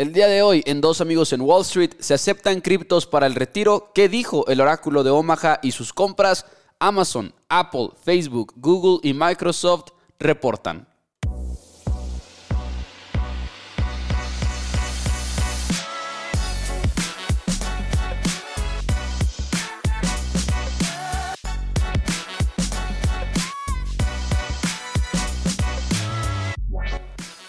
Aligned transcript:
El 0.00 0.14
día 0.14 0.28
de 0.28 0.40
hoy, 0.40 0.62
en 0.64 0.80
Dos 0.80 1.02
Amigos 1.02 1.34
en 1.34 1.42
Wall 1.42 1.60
Street, 1.60 1.90
se 1.98 2.14
aceptan 2.14 2.62
criptos 2.62 3.04
para 3.04 3.26
el 3.26 3.34
retiro. 3.34 3.92
¿Qué 3.94 4.08
dijo 4.08 4.46
el 4.46 4.62
oráculo 4.62 5.02
de 5.02 5.10
Omaha 5.10 5.60
y 5.62 5.72
sus 5.72 5.92
compras? 5.92 6.46
Amazon, 6.78 7.34
Apple, 7.50 7.90
Facebook, 8.02 8.54
Google 8.56 9.06
y 9.06 9.12
Microsoft 9.12 9.90
reportan. 10.18 10.88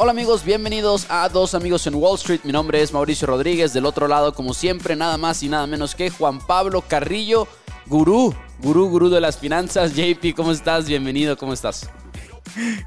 Hola 0.03 0.13
amigos, 0.13 0.43
bienvenidos 0.43 1.05
a 1.09 1.29
Dos 1.29 1.53
Amigos 1.53 1.85
en 1.85 1.93
Wall 1.93 2.15
Street. 2.15 2.39
Mi 2.43 2.51
nombre 2.51 2.81
es 2.81 2.91
Mauricio 2.91 3.27
Rodríguez. 3.27 3.71
Del 3.71 3.85
otro 3.85 4.07
lado, 4.07 4.33
como 4.33 4.55
siempre, 4.55 4.95
nada 4.95 5.15
más 5.19 5.43
y 5.43 5.47
nada 5.47 5.67
menos 5.67 5.93
que 5.93 6.09
Juan 6.09 6.39
Pablo 6.39 6.81
Carrillo, 6.81 7.47
gurú, 7.85 8.33
gurú, 8.63 8.89
gurú 8.89 9.09
de 9.11 9.21
las 9.21 9.37
finanzas. 9.37 9.93
JP, 9.95 10.33
¿cómo 10.35 10.53
estás? 10.53 10.87
Bienvenido, 10.87 11.37
¿cómo 11.37 11.53
estás? 11.53 11.87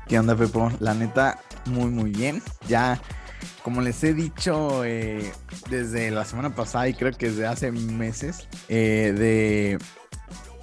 ¿Qué 0.08 0.18
onda, 0.18 0.34
Pepo? 0.34 0.72
La 0.80 0.92
neta, 0.92 1.40
muy, 1.66 1.88
muy 1.88 2.10
bien. 2.10 2.42
Ya, 2.66 3.00
como 3.62 3.80
les 3.80 4.02
he 4.02 4.12
dicho 4.12 4.84
eh, 4.84 5.32
desde 5.70 6.10
la 6.10 6.24
semana 6.24 6.52
pasada 6.52 6.88
y 6.88 6.94
creo 6.94 7.12
que 7.12 7.30
desde 7.30 7.46
hace 7.46 7.70
meses, 7.70 8.48
eh, 8.68 9.14
de, 9.16 9.78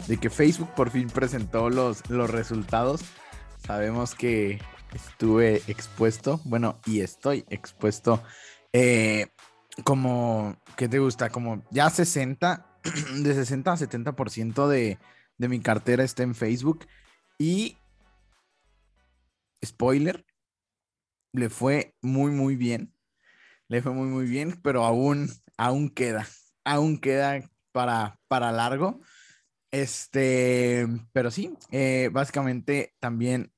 de 0.05 0.17
que 0.17 0.29
Facebook 0.29 0.71
por 0.75 0.89
fin 0.89 1.07
presentó 1.07 1.69
los, 1.69 2.09
los 2.09 2.29
resultados. 2.29 2.99
Sabemos 3.65 4.15
que 4.15 4.59
estuve 4.93 5.61
expuesto, 5.67 6.39
bueno, 6.45 6.79
y 6.85 7.01
estoy 7.01 7.45
expuesto 7.49 8.21
eh, 8.73 9.27
como, 9.83 10.57
¿qué 10.77 10.87
te 10.87 10.99
gusta? 10.99 11.29
Como 11.29 11.63
ya 11.71 11.89
60, 11.89 12.65
de 13.23 13.33
60 13.33 13.71
a 13.71 13.77
70% 13.77 14.67
de, 14.67 14.97
de 15.37 15.47
mi 15.47 15.59
cartera 15.59 16.03
está 16.03 16.23
en 16.23 16.35
Facebook 16.35 16.85
y, 17.37 17.77
spoiler, 19.65 20.25
le 21.33 21.49
fue 21.49 21.95
muy, 22.01 22.31
muy 22.31 22.55
bien. 22.55 22.93
Le 23.67 23.81
fue 23.81 23.93
muy, 23.93 24.07
muy 24.07 24.25
bien, 24.25 24.59
pero 24.61 24.83
aún, 24.83 25.29
aún 25.57 25.89
queda, 25.89 26.27
aún 26.65 26.99
queda 26.99 27.49
para, 27.71 28.19
para 28.27 28.51
largo. 28.51 29.01
Este, 29.71 30.85
pero 31.13 31.31
sí, 31.31 31.53
eh, 31.71 32.09
básicamente 32.11 32.93
también 32.99 33.53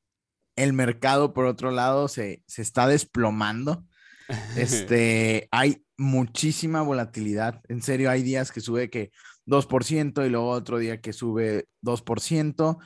el 0.55 0.73
mercado, 0.73 1.33
por 1.33 1.45
otro 1.45 1.71
lado, 1.71 2.07
se, 2.07 2.43
está 2.57 2.87
desplomando. 2.87 3.85
Este, 4.57 5.49
hay 5.51 5.85
muchísima 5.97 6.81
volatilidad. 6.81 7.61
En 7.67 7.81
serio, 7.81 8.09
hay 8.09 8.23
días 8.23 8.51
que 8.51 8.61
sube 8.61 8.89
que 8.89 9.11
2% 9.45 10.25
y 10.25 10.29
luego 10.29 10.49
otro 10.49 10.77
día 10.77 11.01
que 11.01 11.11
sube 11.11 11.67
2%. 11.81 12.77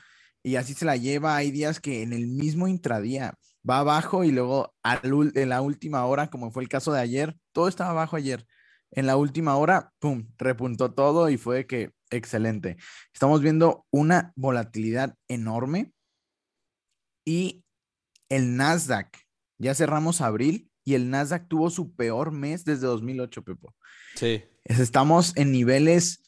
Y 0.43 0.55
así 0.55 0.73
se 0.73 0.85
la 0.85 0.97
lleva. 0.97 1.35
Hay 1.35 1.51
días 1.51 1.79
que 1.79 2.01
en 2.01 2.11
el 2.11 2.27
mismo 2.27 2.67
intradía 2.67 3.35
va 3.69 3.79
abajo 3.79 4.23
y 4.23 4.31
luego 4.31 4.73
en 4.83 5.49
la 5.49 5.61
última 5.61 6.05
hora, 6.05 6.29
como 6.29 6.51
fue 6.51 6.63
el 6.63 6.69
caso 6.69 6.91
de 6.91 7.01
ayer, 7.01 7.37
todo 7.51 7.67
estaba 7.67 7.91
abajo 7.91 8.15
ayer. 8.15 8.45
En 8.91 9.05
la 9.05 9.17
última 9.17 9.57
hora, 9.57 9.91
pum, 9.99 10.27
repuntó 10.37 10.93
todo 10.93 11.29
y 11.29 11.37
fue 11.37 11.67
que 11.67 11.91
excelente. 12.09 12.77
Estamos 13.13 13.41
viendo 13.41 13.85
una 13.91 14.31
volatilidad 14.35 15.15
enorme 15.27 15.91
y 17.27 17.65
el 18.29 18.55
Nasdaq, 18.55 19.17
ya 19.57 19.75
cerramos 19.75 20.21
abril 20.21 20.71
y 20.85 20.93
el 20.93 21.09
Nasdaq 21.09 21.49
tuvo 21.49 21.69
su 21.69 21.93
peor 21.93 22.31
mes 22.31 22.63
desde 22.63 22.87
2008, 22.87 23.43
Pepo. 23.43 23.75
Sí. 24.15 24.45
Estamos 24.63 25.35
en 25.35 25.51
niveles 25.51 26.23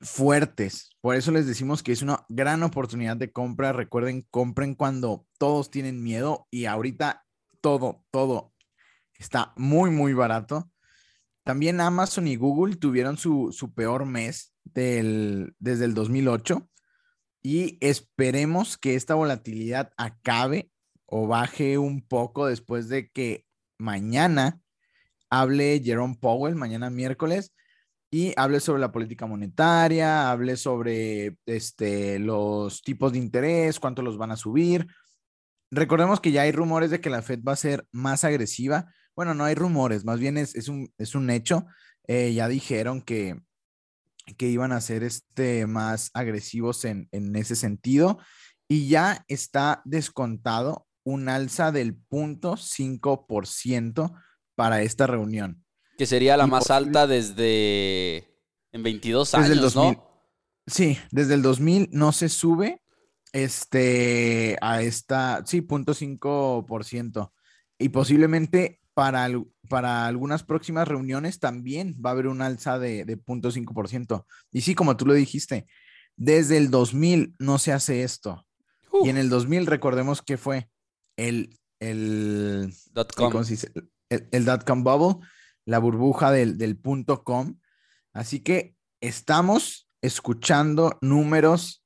fuertes. 0.00 0.96
Por 1.00 1.14
eso 1.14 1.30
les 1.30 1.46
decimos 1.46 1.84
que 1.84 1.92
es 1.92 2.02
una 2.02 2.26
gran 2.28 2.64
oportunidad 2.64 3.16
de 3.16 3.30
compra. 3.30 3.72
Recuerden, 3.72 4.26
compren 4.32 4.74
cuando 4.74 5.28
todos 5.38 5.70
tienen 5.70 6.02
miedo 6.02 6.48
y 6.50 6.64
ahorita 6.64 7.24
todo, 7.60 8.04
todo 8.10 8.52
está 9.16 9.52
muy, 9.56 9.90
muy 9.90 10.12
barato. 10.12 10.72
También 11.44 11.80
Amazon 11.80 12.26
y 12.26 12.34
Google 12.34 12.74
tuvieron 12.74 13.16
su, 13.16 13.52
su 13.52 13.72
peor 13.74 14.06
mes 14.06 14.56
del, 14.64 15.54
desde 15.60 15.84
el 15.84 15.94
2008 15.94 16.68
y 17.42 17.78
esperemos 17.80 18.78
que 18.78 18.94
esta 18.94 19.14
volatilidad 19.14 19.92
acabe 19.96 20.70
o 21.06 21.26
baje 21.26 21.76
un 21.78 22.00
poco 22.06 22.46
después 22.46 22.88
de 22.88 23.10
que 23.10 23.44
mañana 23.78 24.60
hable 25.28 25.80
Jerome 25.82 26.16
Powell, 26.20 26.54
mañana 26.54 26.90
miércoles, 26.90 27.52
y 28.10 28.34
hable 28.36 28.60
sobre 28.60 28.80
la 28.80 28.92
política 28.92 29.26
monetaria, 29.26 30.30
hable 30.30 30.56
sobre 30.56 31.36
este, 31.46 32.18
los 32.18 32.82
tipos 32.82 33.12
de 33.12 33.18
interés, 33.18 33.80
cuánto 33.80 34.02
los 34.02 34.18
van 34.18 34.30
a 34.30 34.36
subir. 34.36 34.86
Recordemos 35.70 36.20
que 36.20 36.32
ya 36.32 36.42
hay 36.42 36.52
rumores 36.52 36.90
de 36.90 37.00
que 37.00 37.08
la 37.08 37.22
Fed 37.22 37.40
va 37.42 37.52
a 37.52 37.56
ser 37.56 37.86
más 37.90 38.24
agresiva. 38.24 38.92
Bueno, 39.16 39.32
no 39.32 39.44
hay 39.44 39.54
rumores, 39.54 40.04
más 40.04 40.20
bien 40.20 40.36
es, 40.36 40.68
un, 40.68 40.92
es 40.98 41.14
un 41.14 41.30
hecho. 41.30 41.64
Eh, 42.06 42.34
ya 42.34 42.48
dijeron 42.48 43.00
que, 43.00 43.40
que 44.36 44.48
iban 44.48 44.72
a 44.72 44.80
ser 44.80 45.02
este, 45.02 45.66
más 45.66 46.10
agresivos 46.14 46.84
en, 46.84 47.08
ese 47.36 47.56
sentido 47.56 48.18
y 48.68 48.88
ya 48.88 49.24
está 49.28 49.82
descontado 49.84 50.86
un 51.04 51.28
alza 51.28 51.72
del 51.72 51.98
0.5% 52.08 54.12
para 54.54 54.82
esta 54.82 55.06
reunión. 55.06 55.64
Que 55.98 56.06
sería 56.06 56.36
la 56.36 56.46
más 56.46 56.70
alta 56.70 57.06
desde 57.06 58.28
en 58.72 58.82
22 58.82 59.34
años, 59.34 59.76
¿no? 59.76 60.08
Sí, 60.66 60.98
desde 61.10 61.34
el 61.34 61.42
2000 61.42 61.88
no 61.92 62.12
se 62.12 62.28
sube 62.28 62.82
este, 63.32 64.56
a 64.60 64.82
esta, 64.82 65.42
sí, 65.44 65.60
0.5%. 65.60 67.32
Y 67.78 67.88
posiblemente 67.88 68.80
para, 68.94 69.28
para 69.68 70.06
algunas 70.06 70.42
próximas 70.42 70.86
reuniones 70.86 71.38
también 71.38 71.96
va 72.04 72.10
a 72.10 72.12
haber 72.12 72.26
un 72.26 72.42
alza 72.42 72.78
de, 72.78 73.04
de 73.04 73.18
0.5%. 73.18 74.24
Y 74.52 74.60
sí, 74.60 74.74
como 74.74 74.96
tú 74.96 75.06
lo 75.06 75.14
dijiste, 75.14 75.66
desde 76.16 76.56
el 76.56 76.70
2000 76.70 77.34
no 77.38 77.58
se 77.58 77.72
hace 77.72 78.02
esto. 78.02 78.46
Y 79.02 79.08
en 79.08 79.16
el 79.16 79.30
2000 79.30 79.66
recordemos 79.66 80.22
que 80.22 80.36
fue 80.36 80.70
el, 81.16 81.58
el, 81.80 82.72
dot 82.92 83.14
com. 83.14 83.32
el, 84.10 84.44
dot 84.44 84.64
com 84.64 84.84
bubble, 84.84 85.26
la 85.64 85.78
burbuja 85.78 86.30
del, 86.30 86.58
del 86.58 86.76
punto 86.76 87.24
com. 87.24 87.58
Así 88.12 88.40
que 88.40 88.76
estamos 89.00 89.88
escuchando 90.02 90.98
números 91.00 91.82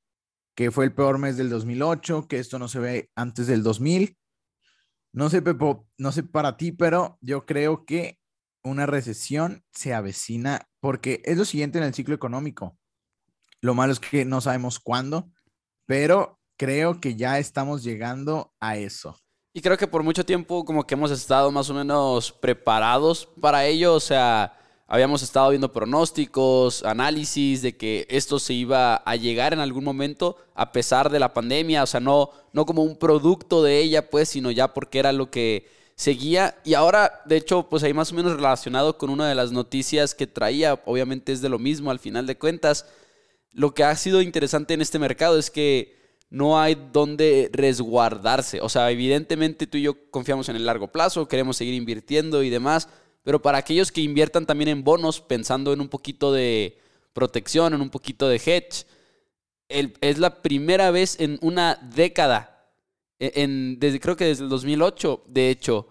que 0.56 0.70
fue 0.70 0.86
el 0.86 0.94
peor 0.94 1.18
mes 1.18 1.36
del 1.36 1.50
2008, 1.50 2.26
que 2.28 2.38
esto 2.38 2.58
no 2.58 2.66
se 2.66 2.80
ve 2.80 3.10
antes 3.14 3.46
del 3.46 3.62
2000 3.62 4.16
no 5.16 5.30
sé, 5.30 5.40
Pepo, 5.40 5.88
no 5.96 6.12
sé 6.12 6.24
para 6.24 6.58
ti, 6.58 6.72
pero 6.72 7.16
yo 7.22 7.46
creo 7.46 7.86
que 7.86 8.20
una 8.62 8.84
recesión 8.84 9.64
se 9.72 9.94
avecina 9.94 10.68
porque 10.78 11.22
es 11.24 11.38
lo 11.38 11.46
siguiente 11.46 11.78
en 11.78 11.84
el 11.84 11.94
ciclo 11.94 12.14
económico. 12.14 12.78
Lo 13.62 13.72
malo 13.72 13.94
es 13.94 13.98
que 13.98 14.26
no 14.26 14.42
sabemos 14.42 14.78
cuándo, 14.78 15.30
pero 15.86 16.38
creo 16.58 17.00
que 17.00 17.16
ya 17.16 17.38
estamos 17.38 17.82
llegando 17.82 18.54
a 18.60 18.76
eso. 18.76 19.18
Y 19.54 19.62
creo 19.62 19.78
que 19.78 19.86
por 19.86 20.02
mucho 20.02 20.26
tiempo 20.26 20.66
como 20.66 20.86
que 20.86 20.96
hemos 20.96 21.10
estado 21.10 21.50
más 21.50 21.70
o 21.70 21.74
menos 21.74 22.30
preparados 22.30 23.26
para 23.40 23.64
ello, 23.64 23.94
o 23.94 24.00
sea, 24.00 24.52
habíamos 24.86 25.22
estado 25.22 25.50
viendo 25.50 25.72
pronósticos, 25.72 26.84
análisis 26.84 27.62
de 27.62 27.76
que 27.76 28.06
esto 28.08 28.38
se 28.38 28.54
iba 28.54 28.96
a 28.96 29.16
llegar 29.16 29.52
en 29.52 29.60
algún 29.60 29.84
momento 29.84 30.36
a 30.54 30.72
pesar 30.72 31.10
de 31.10 31.18
la 31.18 31.34
pandemia, 31.34 31.82
o 31.82 31.86
sea, 31.86 32.00
no, 32.00 32.30
no 32.52 32.66
como 32.66 32.82
un 32.82 32.96
producto 32.96 33.62
de 33.62 33.78
ella, 33.78 34.10
pues, 34.10 34.28
sino 34.28 34.50
ya 34.50 34.72
porque 34.72 34.98
era 34.98 35.12
lo 35.12 35.30
que 35.30 35.68
seguía. 35.96 36.56
Y 36.64 36.74
ahora, 36.74 37.22
de 37.24 37.36
hecho, 37.36 37.68
pues 37.68 37.82
ahí 37.82 37.94
más 37.94 38.12
o 38.12 38.14
menos 38.14 38.34
relacionado 38.36 38.96
con 38.96 39.10
una 39.10 39.28
de 39.28 39.34
las 39.34 39.50
noticias 39.50 40.14
que 40.14 40.26
traía, 40.26 40.80
obviamente 40.84 41.32
es 41.32 41.40
de 41.40 41.48
lo 41.48 41.58
mismo 41.58 41.90
al 41.90 41.98
final 41.98 42.26
de 42.26 42.38
cuentas, 42.38 42.86
lo 43.52 43.74
que 43.74 43.84
ha 43.84 43.96
sido 43.96 44.22
interesante 44.22 44.74
en 44.74 44.82
este 44.82 44.98
mercado 44.98 45.38
es 45.38 45.50
que 45.50 45.96
no 46.28 46.60
hay 46.60 46.76
donde 46.92 47.50
resguardarse. 47.52 48.60
O 48.60 48.68
sea, 48.68 48.90
evidentemente 48.90 49.66
tú 49.66 49.78
y 49.78 49.82
yo 49.82 50.10
confiamos 50.10 50.48
en 50.48 50.56
el 50.56 50.66
largo 50.66 50.88
plazo, 50.88 51.26
queremos 51.26 51.56
seguir 51.56 51.74
invirtiendo 51.74 52.42
y 52.42 52.50
demás, 52.50 52.88
pero 53.26 53.42
para 53.42 53.58
aquellos 53.58 53.90
que 53.90 54.02
inviertan 54.02 54.46
también 54.46 54.68
en 54.68 54.84
bonos, 54.84 55.20
pensando 55.20 55.72
en 55.72 55.80
un 55.80 55.88
poquito 55.88 56.32
de 56.32 56.78
protección, 57.12 57.74
en 57.74 57.80
un 57.80 57.90
poquito 57.90 58.28
de 58.28 58.36
hedge, 58.36 58.86
es 59.68 60.18
la 60.18 60.42
primera 60.42 60.92
vez 60.92 61.18
en 61.18 61.36
una 61.42 61.74
década, 61.74 62.70
e, 63.18 63.32
en, 63.42 63.80
desde, 63.80 63.98
creo 63.98 64.16
que 64.16 64.26
desde 64.26 64.44
el 64.44 64.48
2008, 64.48 65.24
de 65.26 65.50
hecho, 65.50 65.88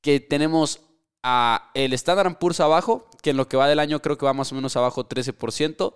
que 0.00 0.20
tenemos 0.20 0.80
a 1.22 1.70
el 1.74 1.92
Standard 1.92 2.38
Poor's 2.38 2.60
abajo, 2.60 3.10
que 3.20 3.28
en 3.28 3.36
lo 3.36 3.46
que 3.46 3.58
va 3.58 3.68
del 3.68 3.78
año 3.78 4.00
creo 4.00 4.16
que 4.16 4.24
va 4.24 4.32
más 4.32 4.50
o 4.50 4.54
menos 4.54 4.74
abajo 4.74 5.06
13%, 5.06 5.92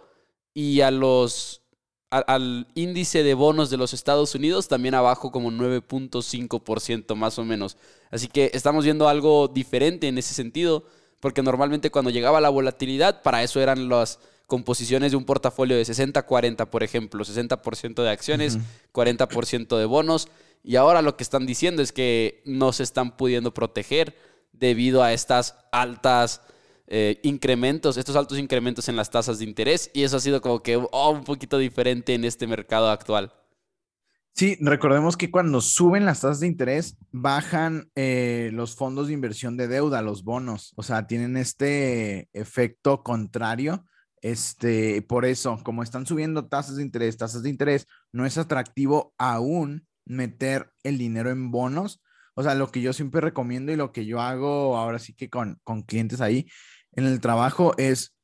y 0.53 0.83
a 0.83 0.91
los 0.91 1.63
al 2.11 2.69
índice 2.75 3.23
de 3.23 3.33
bonos 3.33 3.71
de 3.71 3.79
los 3.79 3.95
Estados 3.95 4.35
Unidos 4.35 4.69
también 4.69 4.95
abajo 4.95 5.33
como 5.33 5.51
9.5% 5.51 7.15
más 7.15 7.39
o 7.39 7.45
menos. 7.47 7.79
Así 8.13 8.29
que 8.29 8.51
estamos 8.53 8.85
viendo 8.85 9.09
algo 9.09 9.49
diferente 9.49 10.07
en 10.07 10.19
ese 10.19 10.35
sentido, 10.35 10.85
porque 11.19 11.43
normalmente 11.43 11.91
cuando 11.91 12.11
llegaba 12.11 12.43
la 12.43 12.51
volatilidad, 12.51 13.23
para 13.23 13.43
eso 13.43 13.59
eran 13.59 13.89
las 13.89 14.21
composiciones 14.47 15.13
de 15.13 15.17
un 15.17 15.25
portafolio 15.25 15.77
de 15.77 15.83
60-40, 15.83 16.69
por 16.69 16.83
ejemplo, 16.83 17.25
60% 17.25 18.03
de 18.03 18.11
acciones, 18.11 18.59
40% 18.93 19.79
de 19.79 19.85
bonos, 19.87 20.29
y 20.63 20.77
ahora 20.77 21.01
lo 21.01 21.17
que 21.17 21.23
están 21.23 21.47
diciendo 21.47 21.81
es 21.81 21.91
que 21.91 22.43
no 22.45 22.75
se 22.75 22.83
están 22.83 23.17
pudiendo 23.17 23.55
proteger 23.55 24.15
debido 24.53 25.03
a 25.03 25.15
estas 25.15 25.57
altas 25.73 26.43
eh, 26.89 27.19
incrementos, 27.23 27.97
estos 27.97 28.15
altos 28.15 28.39
incrementos 28.39 28.91
en 28.91 28.97
las 28.97 29.11
tasas 29.11 29.39
de 29.39 29.47
interés, 29.47 29.91
y 29.95 30.03
eso 30.03 30.19
ha 30.19 30.21
sido 30.21 30.43
como 30.43 30.63
que 30.63 30.77
oh, 30.77 31.11
un 31.11 31.25
poquito 31.25 31.57
diferente 31.57 32.13
en 32.13 32.27
este 32.27 32.47
mercado 32.47 32.91
actual. 32.91 33.33
Sí, 34.35 34.57
recordemos 34.61 35.17
que 35.17 35.31
cuando 35.31 35.61
suben 35.61 36.07
las 36.07 36.23
tasas 36.23 36.41
de 36.41 36.47
interés, 36.47 36.97
bajan 37.11 37.91
eh, 37.95 38.51
los 38.53 38.75
fondos 38.77 39.09
de 39.09 39.13
inversión 39.13 39.57
de 39.57 39.69
deuda, 39.69 40.01
los 40.01 40.25
bonos, 40.25 40.73
o 40.77 40.83
sea, 40.83 41.07
tienen 41.07 41.37
este 41.37 42.29
efecto 42.33 43.03
contrario. 43.03 43.85
Este, 44.23 45.03
por 45.03 45.25
eso, 45.25 45.59
como 45.65 45.83
están 45.83 46.07
subiendo 46.07 46.47
tasas 46.47 46.77
de 46.77 46.83
interés, 46.83 47.17
tasas 47.17 47.43
de 47.43 47.51
interés, 47.51 47.87
no 48.13 48.25
es 48.25 48.39
atractivo 48.39 49.15
aún 49.19 49.87
meter 50.07 50.71
el 50.83 50.97
dinero 50.97 51.31
en 51.31 51.51
bonos. 51.51 52.01
O 52.35 52.43
sea, 52.43 52.55
lo 52.55 52.71
que 52.71 52.81
yo 52.81 52.93
siempre 52.93 53.21
recomiendo 53.21 53.73
y 53.73 53.77
lo 53.77 53.93
que 53.93 54.07
yo 54.07 54.21
hago 54.21 54.79
ahora 54.79 54.99
sí 54.99 55.13
que 55.13 55.29
con, 55.29 55.61
con 55.65 55.83
clientes 55.83 56.21
ahí 56.21 56.47
en 56.93 57.05
el 57.05 57.21
trabajo 57.21 57.75
es 57.77 58.15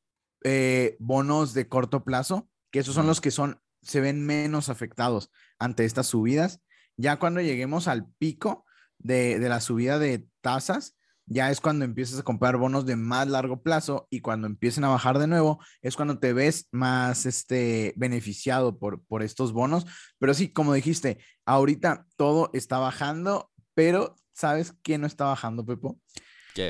eh, 0.45 0.97
bonos 1.01 1.53
de 1.53 1.69
corto 1.69 2.05
plazo, 2.05 2.49
que 2.71 2.79
esos 2.79 2.95
son 2.95 3.07
los 3.07 3.21
que 3.21 3.31
son, 3.31 3.61
se 3.83 4.01
ven 4.01 4.25
menos 4.25 4.69
afectados 4.69 5.31
ante 5.59 5.85
estas 5.85 6.07
subidas. 6.07 6.61
Ya 6.97 7.17
cuando 7.19 7.41
lleguemos 7.41 7.89
al 7.89 8.11
pico 8.19 8.65
de, 8.99 9.39
la 9.39 9.61
subida 9.61 9.99
de 9.99 10.27
tasas, 10.41 10.97
ya 11.27 11.51
es 11.51 11.61
cuando 11.61 11.85
empiezas 11.85 12.19
a 12.19 12.23
comprar 12.23 12.57
bonos 12.57 12.87
de 12.87 12.97
más 12.97 13.29
largo 13.29 13.63
plazo 13.63 14.07
y 14.11 14.21
cuando 14.21 14.47
empiecen 14.47 14.85
a 14.85 14.89
bajar 14.89 15.19
de 15.19 15.27
nuevo 15.27 15.63
es 15.83 15.95
cuando 15.95 16.19
te 16.19 16.33
ves 16.33 16.69
más 16.73 17.27
este, 17.27 17.93
beneficiado 17.97 18.79
por, 18.79 19.05
por 19.05 19.23
estos 19.23 19.53
bonos. 19.53 19.87
Pero 20.19 20.33
sí, 20.33 20.49
como 20.49 20.73
dijiste, 20.73 21.19
ahorita 21.45 22.07
todo 22.17 22.51
está 22.55 22.79
bajando, 22.79 23.51
pero 23.75 24.17
¿sabes 24.33 24.75
qué 24.83 24.99
no 24.99 25.07
está 25.07 25.27
bajando, 25.27 25.67
Pepo? 25.67 26.01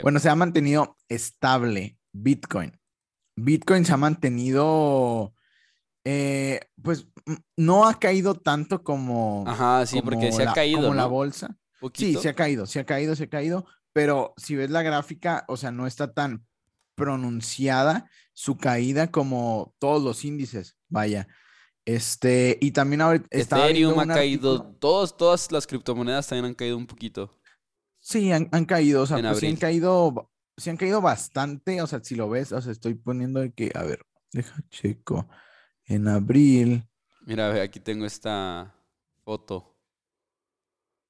Bueno, 0.02 0.18
se 0.18 0.28
ha 0.28 0.34
mantenido 0.34 0.96
estable 1.08 1.98
Bitcoin. 2.12 2.78
Bitcoin 3.36 3.84
se 3.84 3.92
ha 3.92 3.96
mantenido 3.96 5.32
eh, 6.10 6.60
pues 6.82 7.06
no 7.54 7.86
ha 7.86 7.98
caído 7.98 8.34
tanto 8.34 8.82
como. 8.82 9.44
Ajá, 9.46 9.84
sí, 9.84 10.00
porque 10.00 10.32
se 10.32 10.42
ha 10.42 10.54
caído. 10.54 10.80
Como 10.80 10.94
la 10.94 11.04
bolsa. 11.04 11.58
Sí, 11.92 12.14
se 12.14 12.30
ha 12.30 12.32
caído, 12.32 12.64
se 12.64 12.80
ha 12.80 12.86
caído, 12.86 13.14
se 13.14 13.24
ha 13.24 13.28
caído. 13.28 13.66
Pero 13.92 14.32
si 14.38 14.56
ves 14.56 14.70
la 14.70 14.80
gráfica, 14.80 15.44
o 15.48 15.58
sea, 15.58 15.70
no 15.70 15.86
está 15.86 16.14
tan 16.14 16.46
pronunciada 16.94 18.10
su 18.32 18.56
caída 18.56 19.10
como 19.10 19.74
todos 19.78 20.02
los 20.02 20.24
índices. 20.24 20.78
Vaya. 20.88 21.28
Este, 21.84 22.56
y 22.62 22.70
también 22.70 23.02
ahora. 23.02 23.22
Ethereum 23.28 23.98
ha 23.98 24.06
caído. 24.06 24.62
Todos, 24.62 25.14
todas 25.14 25.52
las 25.52 25.66
criptomonedas 25.66 26.26
también 26.26 26.46
han 26.46 26.54
caído 26.54 26.78
un 26.78 26.86
poquito. 26.86 27.38
Sí, 28.00 28.32
han, 28.32 28.46
caído. 28.64 29.02
O 29.02 29.06
sea, 29.06 29.20
pues 29.20 29.40
sí 29.40 29.46
han 29.46 29.56
caído. 29.56 30.30
Sí 30.56 30.70
han 30.70 30.78
caído 30.78 31.02
bastante. 31.02 31.82
O 31.82 31.86
sea, 31.86 32.00
si 32.02 32.14
lo 32.14 32.30
ves, 32.30 32.52
o 32.52 32.62
sea, 32.62 32.72
estoy 32.72 32.94
poniendo 32.94 33.40
de 33.40 33.52
que. 33.52 33.72
A 33.74 33.82
ver, 33.82 34.06
deja 34.32 34.56
checo 34.70 35.28
en 35.88 36.06
abril. 36.06 36.84
Mira, 37.26 37.62
aquí 37.62 37.80
tengo 37.80 38.06
esta 38.06 38.74
foto. 39.24 39.76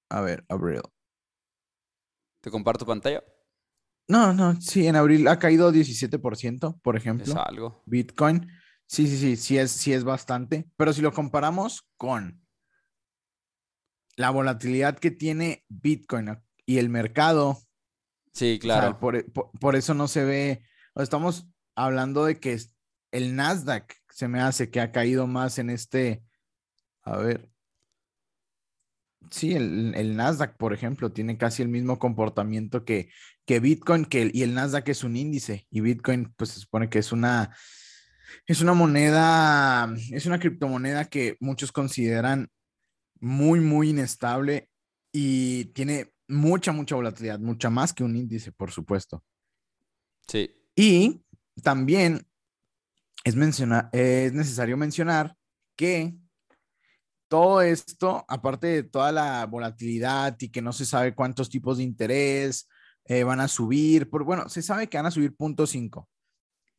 A 0.08 0.20
ver, 0.20 0.44
abril. 0.48 0.80
¿Te 2.40 2.50
comparto 2.50 2.86
pantalla? 2.86 3.22
No, 4.08 4.32
no, 4.32 4.58
sí, 4.60 4.86
en 4.86 4.96
abril 4.96 5.28
ha 5.28 5.38
caído 5.38 5.70
17%, 5.70 6.80
por 6.80 6.96
ejemplo. 6.96 7.26
Es 7.26 7.36
algo. 7.36 7.82
Bitcoin. 7.84 8.50
Sí, 8.86 9.06
sí, 9.06 9.18
sí, 9.18 9.36
sí 9.36 9.58
es, 9.58 9.70
sí 9.70 9.92
es 9.92 10.02
bastante. 10.02 10.70
Pero 10.76 10.94
si 10.94 11.02
lo 11.02 11.12
comparamos 11.12 11.86
con 11.98 12.42
la 14.16 14.30
volatilidad 14.30 14.98
que 14.98 15.10
tiene 15.10 15.64
Bitcoin 15.68 16.38
y 16.64 16.78
el 16.78 16.88
mercado. 16.88 17.58
Sí, 18.32 18.58
claro. 18.58 18.98
por, 18.98 19.76
eso 19.76 19.92
no 19.92 20.08
se 20.08 20.24
ve. 20.24 20.62
Estamos 20.94 21.46
hablando 21.74 22.24
de 22.24 22.40
que 22.40 22.58
el 23.10 23.36
Nasdaq 23.36 23.94
se 24.10 24.28
me 24.28 24.40
hace 24.40 24.70
que 24.70 24.80
ha 24.80 24.92
caído 24.92 25.26
más 25.26 25.58
en 25.58 25.70
este, 25.70 26.22
a 27.02 27.16
ver, 27.18 27.50
sí, 29.30 29.54
el, 29.54 30.16
Nasdaq, 30.16 30.56
por 30.56 30.72
ejemplo, 30.72 31.12
tiene 31.12 31.38
casi 31.38 31.62
el 31.62 31.68
mismo 31.68 31.98
comportamiento 31.98 32.84
que, 32.84 33.10
que 33.44 33.60
Bitcoin, 33.60 34.04
que 34.04 34.30
y 34.32 34.42
el 34.42 34.54
Nasdaq 34.54 34.88
es 34.88 35.04
un 35.04 35.16
índice, 35.16 35.66
y 35.70 35.80
Bitcoin, 35.80 36.32
pues 36.36 36.50
se 36.50 36.60
supone 36.60 36.88
que 36.88 36.98
es 36.98 37.12
una, 37.12 37.56
es 38.46 38.60
una 38.60 38.74
moneda, 38.74 39.94
es 40.10 40.26
una 40.26 40.38
criptomoneda 40.38 41.04
que 41.06 41.36
muchos 41.40 41.72
consideran 41.72 42.48
muy, 43.20 43.60
muy 43.60 43.90
inestable 43.90 44.68
y 45.12 45.66
tiene 45.66 46.12
mucha, 46.28 46.72
mucha 46.72 46.94
volatilidad, 46.94 47.38
mucha 47.38 47.70
más 47.70 47.92
que 47.92 48.04
un 48.04 48.16
índice, 48.16 48.52
por 48.52 48.70
supuesto. 48.70 49.24
Sí. 50.26 50.50
Y 50.76 51.24
también 51.62 52.26
es, 53.28 53.36
mencionar, 53.36 53.90
es 53.92 54.32
necesario 54.32 54.76
mencionar 54.76 55.36
que 55.76 56.14
todo 57.28 57.60
esto, 57.60 58.24
aparte 58.26 58.66
de 58.68 58.82
toda 58.82 59.12
la 59.12 59.44
volatilidad 59.46 60.36
y 60.40 60.48
que 60.48 60.62
no 60.62 60.72
se 60.72 60.86
sabe 60.86 61.14
cuántos 61.14 61.50
tipos 61.50 61.76
de 61.76 61.84
interés 61.84 62.68
eh, 63.04 63.22
van 63.24 63.40
a 63.40 63.48
subir, 63.48 64.08
por, 64.08 64.24
bueno, 64.24 64.48
se 64.48 64.62
sabe 64.62 64.88
que 64.88 64.96
van 64.96 65.06
a 65.06 65.10
subir 65.10 65.36
punto 65.36 65.66
5. 65.66 66.08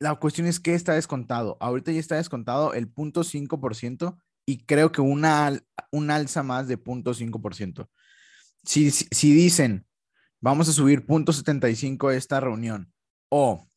La 0.00 0.14
cuestión 0.16 0.46
es 0.46 0.58
que 0.58 0.74
está 0.74 0.94
descontado. 0.94 1.56
Ahorita 1.60 1.92
ya 1.92 2.00
está 2.00 2.16
descontado 2.16 2.74
el 2.74 2.88
punto 2.88 3.22
5% 3.22 4.18
y 4.44 4.64
creo 4.64 4.90
que 4.90 5.00
una, 5.00 5.52
un 5.92 6.10
alza 6.10 6.42
más 6.42 6.66
de 6.66 6.78
punto 6.78 7.14
5%. 7.14 7.88
Si, 8.64 8.90
si, 8.90 9.06
si 9.10 9.32
dicen, 9.32 9.86
vamos 10.40 10.68
a 10.68 10.72
subir 10.72 11.06
punto 11.06 11.32
75 11.32 12.10
esta 12.10 12.40
reunión 12.40 12.92
o 13.28 13.69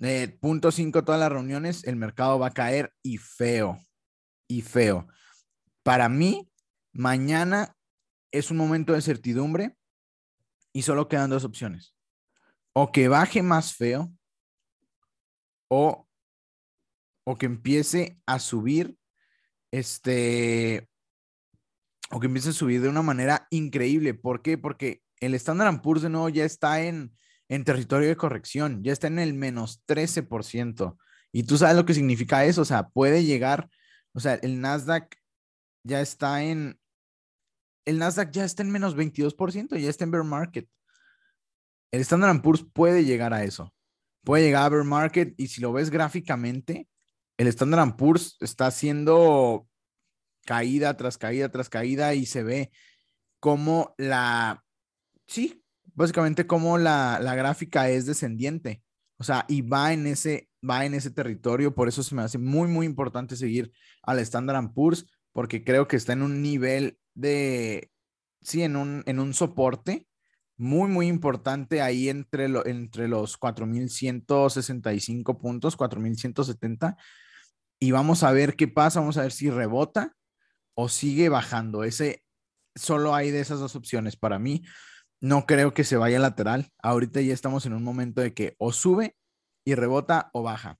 eh, 0.00 0.36
punto 0.40 0.70
5, 0.70 1.04
todas 1.04 1.20
las 1.20 1.32
reuniones, 1.32 1.84
el 1.84 1.96
mercado 1.96 2.38
va 2.38 2.48
a 2.48 2.54
caer 2.54 2.92
y 3.02 3.18
feo, 3.18 3.78
y 4.48 4.62
feo. 4.62 5.08
Para 5.82 6.08
mí, 6.08 6.50
mañana 6.92 7.76
es 8.30 8.50
un 8.50 8.56
momento 8.56 8.92
de 8.92 9.02
certidumbre 9.02 9.76
y 10.72 10.82
solo 10.82 11.08
quedan 11.08 11.30
dos 11.30 11.44
opciones. 11.44 11.94
O 12.74 12.92
que 12.92 13.08
baje 13.08 13.42
más 13.42 13.74
feo 13.74 14.12
o, 15.68 16.06
o 17.24 17.38
que 17.38 17.46
empiece 17.46 18.20
a 18.26 18.38
subir, 18.38 18.98
este, 19.70 20.88
o 22.10 22.20
que 22.20 22.26
empiece 22.26 22.50
a 22.50 22.52
subir 22.52 22.82
de 22.82 22.88
una 22.88 23.02
manera 23.02 23.46
increíble. 23.50 24.12
¿Por 24.12 24.42
qué? 24.42 24.58
Porque 24.58 25.02
el 25.20 25.34
Standard 25.34 25.80
Poor's 25.80 26.02
de 26.02 26.10
nuevo 26.10 26.28
ya 26.28 26.44
está 26.44 26.82
en 26.82 27.16
en 27.48 27.64
territorio 27.64 28.08
de 28.08 28.16
corrección, 28.16 28.82
ya 28.82 28.92
está 28.92 29.06
en 29.06 29.18
el 29.18 29.34
menos 29.34 29.82
13%. 29.86 30.96
Y 31.32 31.44
tú 31.44 31.58
sabes 31.58 31.76
lo 31.76 31.84
que 31.84 31.94
significa 31.94 32.44
eso, 32.44 32.62
o 32.62 32.64
sea, 32.64 32.88
puede 32.88 33.24
llegar, 33.24 33.68
o 34.12 34.20
sea, 34.20 34.34
el 34.34 34.60
Nasdaq 34.60 35.16
ya 35.84 36.00
está 36.00 36.42
en, 36.42 36.78
el 37.84 37.98
Nasdaq 37.98 38.30
ya 38.30 38.44
está 38.44 38.62
en 38.62 38.70
menos 38.70 38.96
22%, 38.96 39.76
ya 39.78 39.90
está 39.90 40.04
en 40.04 40.10
bear 40.10 40.24
market. 40.24 40.68
El 41.92 42.00
Standard 42.00 42.42
Poor's 42.42 42.64
puede 42.72 43.04
llegar 43.04 43.32
a 43.32 43.44
eso, 43.44 43.72
puede 44.24 44.44
llegar 44.44 44.64
a 44.64 44.68
bear 44.68 44.84
market 44.84 45.34
y 45.36 45.48
si 45.48 45.60
lo 45.60 45.72
ves 45.72 45.90
gráficamente, 45.90 46.88
el 47.36 47.46
Standard 47.48 47.96
Poor's 47.96 48.36
está 48.40 48.66
haciendo 48.66 49.68
caída 50.46 50.96
tras 50.96 51.18
caída 51.18 51.50
tras 51.50 51.68
caída 51.68 52.14
y 52.14 52.24
se 52.24 52.42
ve 52.42 52.70
como 53.40 53.94
la, 53.98 54.64
sí, 55.26 55.62
básicamente 55.96 56.46
como 56.46 56.78
la, 56.78 57.18
gráfica 57.18 57.88
es 57.88 58.06
descendiente. 58.06 58.82
O 59.18 59.24
sea, 59.24 59.44
y 59.48 59.62
va 59.62 59.92
en 59.92 60.06
ese, 60.06 60.48
va 60.68 60.84
en 60.84 60.94
ese 60.94 61.10
territorio. 61.10 61.74
Por 61.74 61.88
eso 61.88 62.02
se 62.02 62.14
me 62.14 62.22
hace 62.22 62.38
muy, 62.38 62.68
muy 62.68 62.86
importante 62.86 63.34
seguir 63.34 63.72
al 64.02 64.20
Standard 64.20 64.72
Poor's, 64.72 65.06
porque 65.32 65.64
creo 65.64 65.88
que 65.88 65.96
está 65.96 66.12
en 66.12 66.22
un 66.22 66.42
nivel 66.42 66.98
de, 67.14 67.90
sí, 68.42 68.62
en 68.62 68.76
un, 68.76 69.02
en 69.06 69.18
un 69.18 69.32
soporte 69.34 70.06
muy, 70.58 70.88
muy 70.88 71.08
importante 71.08 71.82
ahí 71.82 72.08
entre, 72.08 72.48
lo, 72.48 72.64
entre 72.66 73.08
los 73.08 73.38
4.165 73.40 75.38
puntos, 75.38 75.78
4.170. 75.78 76.96
Y 77.78 77.90
vamos 77.90 78.22
a 78.22 78.32
ver 78.32 78.54
qué 78.54 78.68
pasa, 78.68 79.00
vamos 79.00 79.16
a 79.16 79.22
ver 79.22 79.32
si 79.32 79.50
rebota 79.50 80.14
o 80.74 80.90
sigue 80.90 81.30
bajando. 81.30 81.84
Ese, 81.84 82.22
solo 82.74 83.14
hay 83.14 83.30
de 83.30 83.40
esas 83.40 83.60
dos 83.60 83.76
opciones 83.76 84.16
para 84.16 84.38
mí 84.38 84.62
no 85.20 85.46
creo 85.46 85.74
que 85.74 85.84
se 85.84 85.96
vaya 85.96 86.18
lateral. 86.18 86.70
Ahorita 86.82 87.20
ya 87.20 87.34
estamos 87.34 87.66
en 87.66 87.72
un 87.72 87.82
momento 87.82 88.20
de 88.20 88.34
que 88.34 88.54
o 88.58 88.72
sube 88.72 89.16
y 89.64 89.74
rebota 89.74 90.30
o 90.32 90.42
baja. 90.42 90.78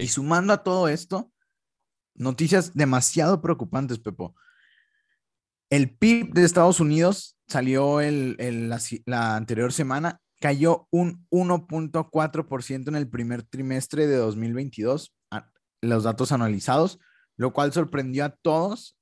Y 0.00 0.08
sumando 0.08 0.52
a 0.52 0.62
todo 0.62 0.88
esto, 0.88 1.32
noticias 2.14 2.74
demasiado 2.74 3.40
preocupantes, 3.40 3.98
Pepo. 3.98 4.34
El 5.70 5.96
PIB 5.96 6.32
de 6.32 6.44
Estados 6.44 6.78
Unidos 6.78 7.36
salió 7.48 8.00
el, 8.00 8.36
la, 9.06 9.36
anterior 9.36 9.72
semana 9.72 10.20
cayó 10.38 10.86
un 10.90 11.26
1.4% 11.30 12.88
en 12.88 12.94
el 12.94 13.08
primer 13.08 13.42
trimestre 13.42 14.06
de 14.06 14.16
2022, 14.16 15.14
los 15.80 16.04
datos 16.04 16.30
analizados, 16.30 17.00
lo 17.36 17.52
cual 17.52 17.72
sorprendió 17.72 18.26
a 18.26 18.30
todos 18.30 18.96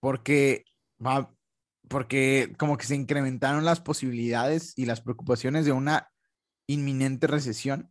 porque, 0.00 0.64
porque 1.88 2.54
como 2.58 2.76
que 2.76 2.86
se 2.86 2.94
incrementaron 2.94 3.64
las 3.64 3.80
posibilidades 3.80 4.72
y 4.76 4.86
las 4.86 5.00
preocupaciones 5.00 5.64
de 5.64 5.72
una 5.72 6.10
inminente 6.66 7.26
recesión, 7.26 7.90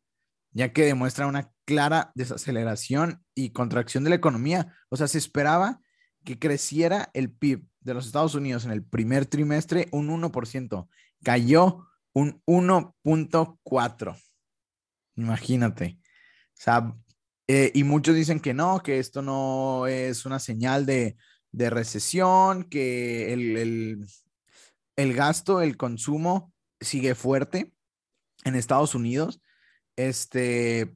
ya 0.52 0.72
que 0.72 0.86
demuestra 0.86 1.28
una 1.28 1.52
clara 1.66 2.12
desaceleración 2.16 3.24
y 3.36 3.50
contracción 3.50 4.04
de 4.04 4.12
la 4.12 4.16
economía. 4.16 4.74
O 4.90 4.98
sea, 4.98 5.08
se 5.08 5.18
esperaba 5.18 5.82
que 6.24 6.40
creciera 6.40 7.10
el 7.14 7.32
PIB 7.32 7.66
de 7.82 7.94
los 7.94 8.06
Estados 8.06 8.36
Unidos 8.36 8.66
en 8.66 8.72
el 8.72 8.84
primer 8.84 9.26
trimestre 9.26 9.88
un 9.92 10.10
1%. 10.10 10.88
Cayó 11.24 11.88
un 12.14 12.42
1.4. 12.46 14.22
Imagínate. 15.16 16.00
O 16.02 16.62
sea, 16.62 16.96
eh, 17.48 17.72
y 17.74 17.84
muchos 17.84 18.16
dicen 18.16 18.40
que 18.40 18.54
no, 18.54 18.82
que 18.84 19.00
esto 19.00 19.22
no 19.22 19.88
es 19.88 20.26
una 20.26 20.40
señal 20.40 20.86
de, 20.86 21.18
recesión, 21.54 22.64
que 22.64 23.34
el, 23.34 24.08
el, 24.96 25.14
gasto, 25.14 25.62
el 25.62 25.78
consumo 25.78 26.54
sigue 26.80 27.16
fuerte 27.16 27.74
en 28.44 28.56
Estados 28.56 28.96
Unidos. 28.96 29.42
Este, 29.96 30.96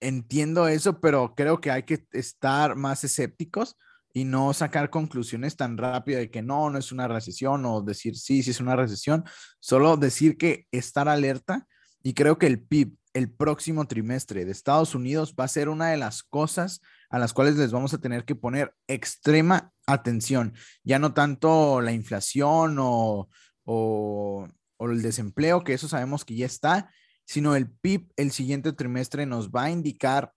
entiendo 0.00 0.68
eso, 0.68 1.00
pero 1.00 1.34
creo 1.34 1.60
que 1.60 1.70
hay 1.70 1.84
que 1.84 2.06
estar 2.12 2.76
más 2.76 3.04
escépticos 3.04 3.76
y 4.12 4.24
no 4.24 4.52
sacar 4.52 4.90
conclusiones 4.90 5.56
tan 5.56 5.78
rápido 5.78 6.18
de 6.18 6.30
que 6.30 6.42
no, 6.42 6.68
no 6.70 6.78
es 6.78 6.90
una 6.90 7.06
recesión 7.06 7.64
o 7.64 7.80
decir 7.80 8.16
sí, 8.16 8.42
sí 8.42 8.50
es 8.50 8.60
una 8.60 8.74
recesión, 8.74 9.24
solo 9.60 9.96
decir 9.96 10.36
que 10.36 10.66
estar 10.72 11.08
alerta 11.08 11.68
y 12.02 12.14
creo 12.14 12.38
que 12.38 12.48
el 12.48 12.60
PIB 12.60 12.96
el 13.12 13.30
próximo 13.30 13.86
trimestre 13.86 14.44
de 14.44 14.52
Estados 14.52 14.94
Unidos 14.94 15.34
va 15.38 15.44
a 15.44 15.48
ser 15.48 15.68
una 15.68 15.90
de 15.90 15.96
las 15.96 16.22
cosas 16.22 16.80
a 17.10 17.18
las 17.18 17.32
cuales 17.32 17.56
les 17.56 17.72
vamos 17.72 17.92
a 17.92 17.98
tener 17.98 18.24
que 18.24 18.34
poner 18.34 18.74
extrema 18.86 19.72
atención, 19.86 20.54
ya 20.84 20.98
no 20.98 21.12
tanto 21.12 21.80
la 21.80 21.92
inflación 21.92 22.78
o, 22.78 23.28
o, 23.64 24.48
o 24.76 24.90
el 24.90 25.02
desempleo, 25.02 25.62
que 25.64 25.74
eso 25.74 25.88
sabemos 25.88 26.24
que 26.24 26.36
ya 26.36 26.46
está, 26.46 26.90
sino 27.26 27.56
el 27.56 27.70
PIB 27.70 28.12
el 28.16 28.30
siguiente 28.30 28.72
trimestre 28.72 29.26
nos 29.26 29.50
va 29.50 29.64
a 29.64 29.70
indicar 29.70 30.32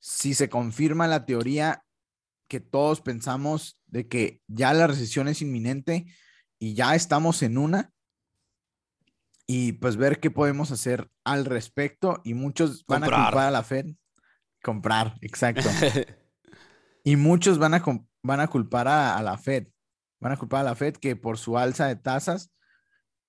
si 0.00 0.34
se 0.34 0.48
confirma 0.48 1.08
la 1.08 1.26
teoría 1.26 1.84
que 2.48 2.60
todos 2.60 3.00
pensamos 3.00 3.78
de 3.86 4.08
que 4.08 4.40
ya 4.46 4.72
la 4.72 4.86
recesión 4.86 5.28
es 5.28 5.42
inminente 5.42 6.06
y 6.58 6.74
ya 6.74 6.94
estamos 6.94 7.42
en 7.42 7.58
una 7.58 7.92
y 9.46 9.72
pues 9.72 9.96
ver 9.96 10.20
qué 10.20 10.30
podemos 10.30 10.70
hacer 10.70 11.10
al 11.24 11.44
respecto 11.44 12.20
y 12.24 12.34
muchos 12.34 12.84
van 12.86 13.04
a 13.04 13.06
culpar 13.06 13.48
a 13.48 13.50
la 13.50 13.62
Fed. 13.62 13.86
Comprar, 14.68 15.14
exacto. 15.22 15.68
y 17.04 17.16
muchos 17.16 17.58
van 17.58 17.72
a, 17.72 17.82
van 18.22 18.40
a 18.40 18.48
culpar 18.48 18.86
a, 18.86 19.22
la 19.22 19.38
Fed. 19.38 19.68
Van 20.20 20.32
a 20.32 20.36
culpar 20.36 20.60
a 20.60 20.64
la 20.64 20.74
Fed 20.74 20.96
que 20.96 21.16
por 21.16 21.38
su 21.38 21.56
alza 21.56 21.86
de 21.86 21.96
tasas 21.96 22.52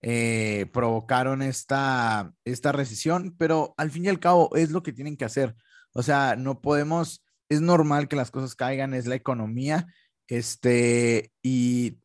eh, 0.01 0.69
provocaron 0.73 1.41
esta, 1.41 2.33
esta 2.43 2.73
recesión, 2.73 3.35
pero 3.37 3.73
al 3.77 3.89
fin 3.89 4.03
y 4.03 4.09
al 4.09 4.19
cabo 4.19 4.53
es 4.55 4.71
lo 4.71 4.83
que 4.83 4.91
tienen 4.91 5.15
que 5.15 5.23
hacer. 5.23 5.55
O 5.93 6.03
sea, 6.03 6.35
no 6.35 6.59
podemos 6.59 7.23
es 7.49 7.61
normal 7.61 8.09
que 8.09 8.15
las 8.15 8.31
cosas 8.31 8.55
caigan, 8.55 8.93
es 8.93 9.07
la 9.07 9.15
economía, 9.15 9.87
este, 10.27 11.31
y 11.41 11.99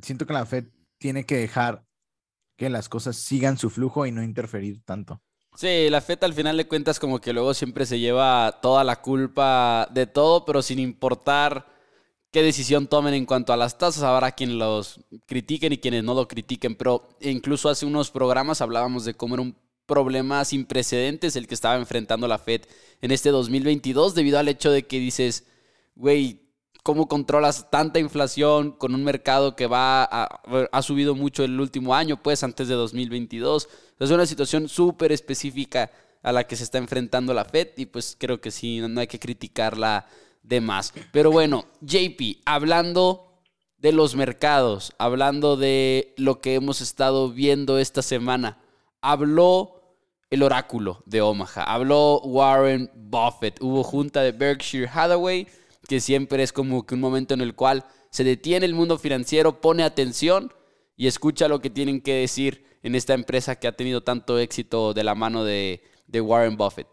siento 0.00 0.24
que 0.26 0.32
la 0.32 0.46
Fed 0.46 0.68
tiene 0.98 1.26
que 1.26 1.36
dejar 1.36 1.84
que 2.56 2.70
las 2.70 2.88
cosas 2.88 3.16
sigan 3.16 3.58
su 3.58 3.70
flujo 3.70 4.06
y 4.06 4.12
no 4.12 4.22
interferir 4.22 4.82
tanto. 4.84 5.20
Sí, 5.54 5.90
la 5.90 6.00
FED 6.00 6.24
al 6.24 6.34
final 6.34 6.56
de 6.56 6.66
cuentas 6.66 6.98
como 6.98 7.20
que 7.20 7.32
luego 7.32 7.52
siempre 7.52 7.84
se 7.84 7.98
lleva 7.98 8.58
toda 8.62 8.84
la 8.84 9.02
culpa 9.02 9.86
de 9.92 10.06
todo, 10.06 10.44
pero 10.44 10.62
sin 10.62 10.78
importar 10.78 11.66
qué 12.30 12.42
decisión 12.42 12.86
tomen 12.86 13.14
en 13.14 13.26
cuanto 13.26 13.52
a 13.52 13.56
las 13.56 13.76
tasas. 13.76 14.02
Habrá 14.02 14.32
quien 14.32 14.58
los 14.58 15.00
critiquen 15.26 15.72
y 15.74 15.78
quienes 15.78 16.04
no 16.04 16.14
lo 16.14 16.26
critiquen, 16.26 16.74
pero 16.74 17.08
incluso 17.20 17.68
hace 17.68 17.84
unos 17.84 18.10
programas 18.10 18.62
hablábamos 18.62 19.04
de 19.04 19.14
cómo 19.14 19.34
era 19.34 19.42
un 19.42 19.56
problema 19.86 20.44
sin 20.44 20.64
precedentes 20.64 21.36
el 21.36 21.46
que 21.46 21.54
estaba 21.54 21.76
enfrentando 21.76 22.26
la 22.26 22.38
Fed 22.38 22.62
en 23.02 23.10
este 23.10 23.30
2022 23.30 24.14
debido 24.14 24.38
al 24.38 24.48
hecho 24.48 24.70
de 24.70 24.86
que 24.86 24.98
dices, 24.98 25.44
güey, 25.94 26.40
¿cómo 26.82 27.08
controlas 27.08 27.70
tanta 27.70 27.98
inflación 27.98 28.72
con 28.72 28.94
un 28.94 29.04
mercado 29.04 29.56
que 29.56 29.66
va 29.66 30.02
a, 30.04 30.40
ha 30.70 30.82
subido 30.82 31.14
mucho 31.14 31.44
el 31.44 31.60
último 31.60 31.94
año, 31.94 32.22
pues 32.22 32.42
antes 32.42 32.68
de 32.68 32.74
2022? 32.74 33.68
Es 33.98 34.10
una 34.10 34.26
situación 34.26 34.68
súper 34.68 35.12
específica 35.12 35.90
a 36.22 36.32
la 36.32 36.44
que 36.44 36.56
se 36.56 36.64
está 36.64 36.78
enfrentando 36.78 37.34
la 37.34 37.44
Fed 37.44 37.68
y 37.76 37.86
pues 37.86 38.16
creo 38.18 38.40
que 38.40 38.50
sí, 38.50 38.80
no 38.80 39.00
hay 39.00 39.06
que 39.06 39.18
criticarla 39.18 40.06
de 40.42 40.60
más. 40.60 40.92
Pero 41.12 41.30
bueno, 41.30 41.66
JP, 41.80 42.42
hablando 42.44 43.42
de 43.78 43.92
los 43.92 44.14
mercados, 44.14 44.92
hablando 44.98 45.56
de 45.56 46.14
lo 46.16 46.40
que 46.40 46.54
hemos 46.54 46.80
estado 46.80 47.30
viendo 47.30 47.78
esta 47.78 48.02
semana, 48.02 48.58
habló 49.00 49.82
el 50.30 50.42
oráculo 50.42 51.02
de 51.04 51.20
Omaha, 51.20 51.64
habló 51.64 52.20
Warren 52.20 52.90
Buffett, 52.94 53.60
hubo 53.60 53.82
junta 53.82 54.22
de 54.22 54.32
Berkshire 54.32 54.88
Hathaway, 54.88 55.46
que 55.88 56.00
siempre 56.00 56.42
es 56.42 56.52
como 56.52 56.86
que 56.86 56.94
un 56.94 57.00
momento 57.00 57.34
en 57.34 57.40
el 57.40 57.54
cual 57.54 57.86
se 58.10 58.24
detiene 58.24 58.66
el 58.66 58.74
mundo 58.74 58.98
financiero, 58.98 59.60
pone 59.60 59.82
atención 59.82 60.52
y 60.96 61.06
escucha 61.06 61.48
lo 61.48 61.60
que 61.60 61.70
tienen 61.70 62.00
que 62.00 62.14
decir 62.14 62.64
en 62.82 62.94
esta 62.94 63.14
empresa 63.14 63.56
que 63.56 63.68
ha 63.68 63.76
tenido 63.76 64.02
tanto 64.02 64.38
éxito 64.38 64.94
de 64.94 65.04
la 65.04 65.14
mano 65.14 65.44
de, 65.44 65.82
Warren 66.12 66.56
Buffett. 66.56 66.88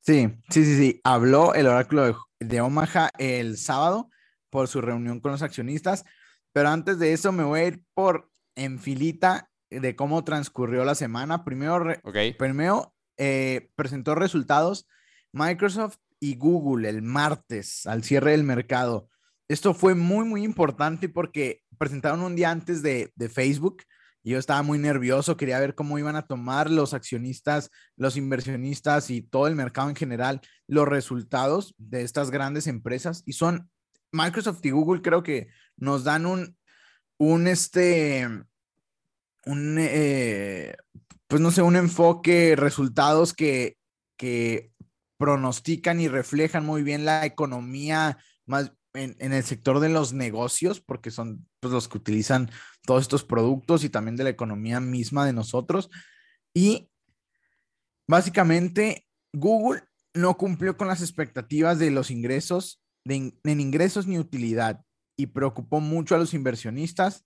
Sí, 0.00 0.28
sí, 0.50 0.64
sí, 0.64 0.76
sí. 0.76 1.00
Habló 1.02 1.54
el 1.54 1.66
oráculo 1.66 2.04
de, 2.04 2.14
de 2.40 2.60
Omaha 2.60 3.10
el 3.18 3.58
sábado 3.58 4.10
por 4.50 4.68
su 4.68 4.80
reunión 4.80 5.20
con 5.20 5.32
los 5.32 5.42
accionistas, 5.42 6.04
pero 6.52 6.68
antes 6.68 6.98
de 6.98 7.12
eso 7.12 7.32
me 7.32 7.42
voy 7.42 7.60
a 7.60 7.66
ir 7.66 7.82
por 7.94 8.30
en 8.54 8.78
filita 8.78 9.50
de 9.70 9.96
cómo 9.96 10.24
transcurrió 10.24 10.84
la 10.84 10.94
semana. 10.94 11.44
Primero, 11.44 11.84
primero 12.38 12.94
eh, 13.16 13.70
presentó 13.76 14.14
resultados 14.14 14.86
Microsoft 15.32 15.98
Google 16.34 16.88
el 16.88 17.02
martes 17.02 17.86
al 17.86 18.02
cierre 18.02 18.32
del 18.32 18.42
mercado. 18.42 19.08
Esto 19.48 19.74
fue 19.74 19.94
muy, 19.94 20.24
muy 20.24 20.42
importante 20.42 21.08
porque 21.08 21.62
presentaron 21.78 22.22
un 22.22 22.34
día 22.34 22.50
antes 22.50 22.82
de, 22.82 23.12
de 23.14 23.28
Facebook. 23.28 23.84
Y 24.24 24.30
yo 24.30 24.38
estaba 24.38 24.62
muy 24.64 24.80
nervioso, 24.80 25.36
quería 25.36 25.60
ver 25.60 25.76
cómo 25.76 26.00
iban 26.00 26.16
a 26.16 26.26
tomar 26.26 26.68
los 26.68 26.94
accionistas, 26.94 27.70
los 27.96 28.16
inversionistas 28.16 29.08
y 29.10 29.22
todo 29.22 29.46
el 29.46 29.54
mercado 29.54 29.88
en 29.88 29.94
general 29.94 30.40
los 30.66 30.88
resultados 30.88 31.76
de 31.78 32.02
estas 32.02 32.32
grandes 32.32 32.66
empresas. 32.66 33.22
Y 33.24 33.34
son 33.34 33.70
Microsoft 34.10 34.64
y 34.64 34.70
Google, 34.70 35.00
creo 35.00 35.22
que 35.22 35.48
nos 35.76 36.02
dan 36.02 36.26
un, 36.26 36.56
un, 37.18 37.46
este, 37.46 38.26
un, 39.44 39.76
eh, 39.78 40.74
pues 41.28 41.40
no 41.40 41.50
sé, 41.50 41.62
un 41.62 41.76
enfoque, 41.76 42.56
resultados 42.56 43.32
que, 43.32 43.76
que 44.16 44.72
pronostican 45.18 46.00
y 46.00 46.08
reflejan 46.08 46.64
muy 46.64 46.82
bien 46.82 47.04
la 47.04 47.24
economía 47.24 48.18
más 48.44 48.72
en, 48.96 49.32
el 49.32 49.44
sector 49.44 49.80
de 49.80 49.88
los 49.88 50.12
negocios, 50.12 50.80
porque 50.80 51.10
son 51.10 51.46
pues, 51.60 51.72
los 51.72 51.88
que 51.88 51.98
utilizan 51.98 52.50
todos 52.84 53.02
estos 53.02 53.24
productos 53.24 53.84
y 53.84 53.90
también 53.90 54.16
de 54.16 54.24
la 54.24 54.30
economía 54.30 54.80
misma 54.80 55.26
de 55.26 55.32
nosotros. 55.32 55.90
Y 56.54 56.88
básicamente 58.08 59.06
Google 59.32 59.82
no 60.14 60.36
cumplió 60.36 60.76
con 60.76 60.88
las 60.88 61.02
expectativas 61.02 61.78
de 61.78 61.90
los 61.90 62.10
ingresos, 62.10 62.82
de, 63.04 63.34
en 63.44 63.60
ingresos 63.60 64.06
ni 64.06 64.18
utilidad, 64.18 64.80
y 65.16 65.26
preocupó 65.26 65.80
mucho 65.80 66.14
a 66.14 66.18
los 66.18 66.34
inversionistas 66.34 67.24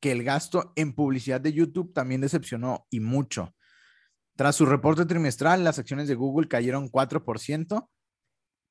que 0.00 0.12
el 0.12 0.22
gasto 0.22 0.72
en 0.76 0.94
publicidad 0.94 1.40
de 1.40 1.52
YouTube 1.52 1.92
también 1.92 2.20
decepcionó 2.20 2.86
y 2.90 3.00
mucho. 3.00 3.54
Tras 4.42 4.56
su 4.56 4.66
reporte 4.66 5.06
trimestral, 5.06 5.62
las 5.62 5.78
acciones 5.78 6.08
de 6.08 6.16
Google 6.16 6.48
cayeron 6.48 6.90
4%, 6.90 7.88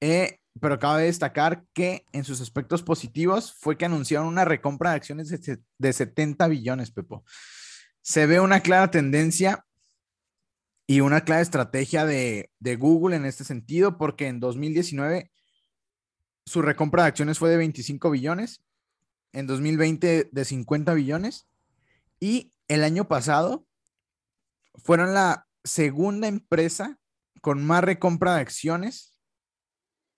eh, 0.02 0.40
pero 0.60 0.80
cabe 0.80 1.04
destacar 1.04 1.64
que 1.72 2.06
en 2.12 2.26
sus 2.26 2.42
aspectos 2.42 2.84
positivos 2.84 3.54
fue 3.54 3.78
que 3.78 3.86
anunciaron 3.86 4.28
una 4.28 4.44
recompra 4.44 4.90
de 4.90 4.98
acciones 4.98 5.30
de, 5.30 5.94
70 5.94 6.50
billones, 6.50 6.92
Pepo. 6.92 7.24
Se 8.02 8.26
ve 8.26 8.42
una 8.42 8.60
clara 8.60 8.92
tendencia 8.92 9.66
y 10.88 11.00
una 11.00 11.22
clara 11.24 11.42
estrategia 11.42 12.06
de, 12.06 12.52
de 12.60 12.76
Google 12.76 13.16
en 13.16 13.26
este 13.26 13.46
sentido, 13.46 13.98
porque 13.98 14.28
en 14.28 14.42
2019 14.42 15.32
su 16.46 16.62
recompra 16.62 17.04
de 17.04 17.08
acciones 17.08 17.40
fue 17.40 17.50
de 17.50 17.56
25 17.56 18.10
billones 18.12 18.62
en 19.32 19.48
2020 19.48 20.32
de 20.34 20.44
50 20.44 20.94
billones 20.96 21.48
y 22.20 22.52
el 22.68 22.84
año 22.84 23.08
pasado 23.08 23.66
fueron 24.76 25.14
la 25.14 25.48
segunda 25.64 26.28
empresa 26.28 27.00
con 27.42 27.66
más 27.66 27.84
recompra 27.84 28.36
de 28.36 28.42
acciones 28.42 29.20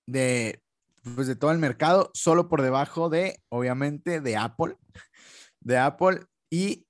de, 0.05 0.61
pues, 1.15 1.27
de 1.27 1.35
todo 1.35 1.51
el 1.51 1.59
mercado, 1.59 2.11
solo 2.13 2.49
por 2.49 2.61
debajo 2.61 3.09
de, 3.09 3.41
obviamente, 3.49 4.21
de 4.21 4.37
Apple, 4.37 4.77
de 5.61 5.77
Apple 5.77 6.25
y 6.49 6.85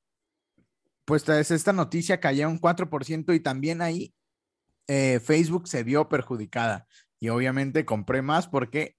pues 1.05 1.23
tras 1.23 1.51
esta 1.51 1.73
noticia 1.73 2.19
cayó 2.19 2.49
un 2.49 2.59
4% 2.59 3.35
y 3.35 3.39
también 3.39 3.81
ahí 3.81 4.13
eh, 4.87 5.19
Facebook 5.19 5.67
se 5.67 5.83
vio 5.83 6.09
perjudicada. 6.09 6.87
Y 7.19 7.29
obviamente 7.29 7.85
compré 7.85 8.21
más 8.21 8.47
porque 8.47 8.95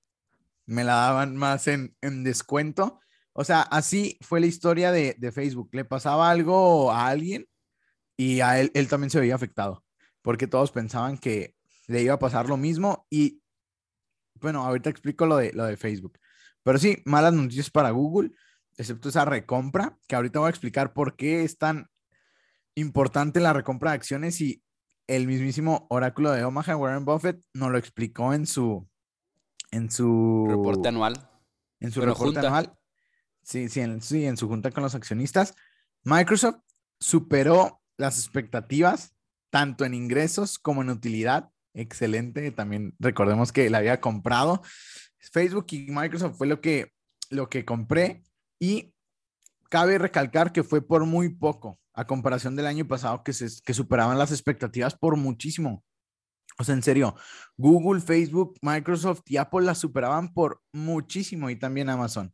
me 0.66 0.84
la 0.84 0.94
daban 0.94 1.36
más 1.36 1.66
en, 1.68 1.94
descuento. 2.00 3.00
O 3.32 3.44
sea, 3.44 3.62
así 3.62 4.18
fue 4.22 4.40
la 4.40 4.46
historia 4.46 4.92
de, 4.92 5.32
Facebook. 5.32 5.68
Le 5.72 5.84
pasaba 5.84 6.30
algo 6.30 6.90
a 6.92 7.08
alguien 7.08 7.46
y 8.16 8.40
a 8.40 8.60
él, 8.60 8.70
él 8.74 8.88
también 8.88 9.10
se 9.10 9.20
veía 9.20 9.34
afectado, 9.34 9.84
porque 10.22 10.46
todos 10.46 10.70
pensaban 10.70 11.18
que 11.18 11.54
le 11.86 12.02
iba 12.02 12.14
a 12.14 12.18
pasar 12.18 12.48
lo 12.48 12.56
mismo. 12.56 13.06
Y 13.10 13.42
bueno, 14.40 14.62
ahorita 14.64 14.90
explico 14.90 15.26
lo 15.26 15.36
de, 15.36 15.52
lo 15.52 15.64
de 15.64 15.76
Facebook. 15.76 16.18
Pero 16.62 16.78
sí, 16.78 17.02
malas 17.04 17.34
noticias 17.34 17.70
para 17.70 17.90
Google, 17.90 18.32
excepto 18.76 19.08
esa 19.08 19.24
recompra, 19.24 19.98
que 20.08 20.16
ahorita 20.16 20.38
voy 20.38 20.46
a 20.48 20.50
explicar 20.50 20.92
por 20.92 21.16
qué 21.16 21.44
es 21.44 21.58
tan 21.58 21.88
importante 22.74 23.40
la 23.40 23.52
recompra 23.52 23.90
de 23.90 23.96
acciones 23.96 24.40
y 24.40 24.62
el 25.06 25.26
mismísimo 25.26 25.86
oráculo 25.90 26.32
de 26.32 26.44
Omaha, 26.44 26.76
Warren 26.76 27.04
Buffett, 27.04 27.42
nos 27.52 27.70
lo 27.70 27.78
explicó 27.78 28.32
en 28.32 28.46
su, 28.46 28.88
en 29.70 29.90
su 29.90 30.46
reporte 30.48 30.88
anual. 30.88 31.30
En 31.80 31.92
su 31.92 32.00
reporte 32.00 32.38
anual. 32.38 32.74
Sí, 33.42 33.68
sí 33.68 33.80
en, 33.80 34.00
sí, 34.00 34.24
en 34.24 34.38
su 34.38 34.48
junta 34.48 34.70
con 34.70 34.82
los 34.82 34.94
accionistas. 34.94 35.54
Microsoft 36.02 36.60
superó 36.98 37.82
las 37.96 38.18
expectativas, 38.18 39.14
tanto 39.50 39.84
en 39.84 39.94
ingresos 39.94 40.58
como 40.58 40.82
en 40.82 40.90
utilidad. 40.90 41.50
Excelente. 41.74 42.50
También 42.50 42.94
recordemos 42.98 43.52
que 43.52 43.68
la 43.70 43.78
había 43.78 44.00
comprado. 44.00 44.62
Facebook 45.32 45.66
y 45.70 45.90
Microsoft 45.90 46.36
fue 46.36 46.46
lo 46.46 46.60
que, 46.60 46.92
lo 47.30 47.48
que 47.48 47.64
compré 47.64 48.22
y 48.58 48.94
cabe 49.70 49.98
recalcar 49.98 50.52
que 50.52 50.62
fue 50.62 50.86
por 50.86 51.04
muy 51.04 51.30
poco 51.30 51.80
a 51.94 52.06
comparación 52.06 52.56
del 52.56 52.66
año 52.66 52.86
pasado 52.86 53.22
que, 53.24 53.32
se, 53.32 53.48
que 53.64 53.74
superaban 53.74 54.18
las 54.18 54.32
expectativas 54.32 54.94
por 54.94 55.16
muchísimo. 55.16 55.84
O 56.58 56.64
sea, 56.64 56.74
en 56.74 56.82
serio, 56.82 57.16
Google, 57.56 58.00
Facebook, 58.00 58.56
Microsoft 58.62 59.22
y 59.26 59.36
Apple 59.38 59.62
las 59.62 59.78
superaban 59.78 60.32
por 60.32 60.62
muchísimo 60.72 61.50
y 61.50 61.56
también 61.56 61.88
Amazon. 61.88 62.32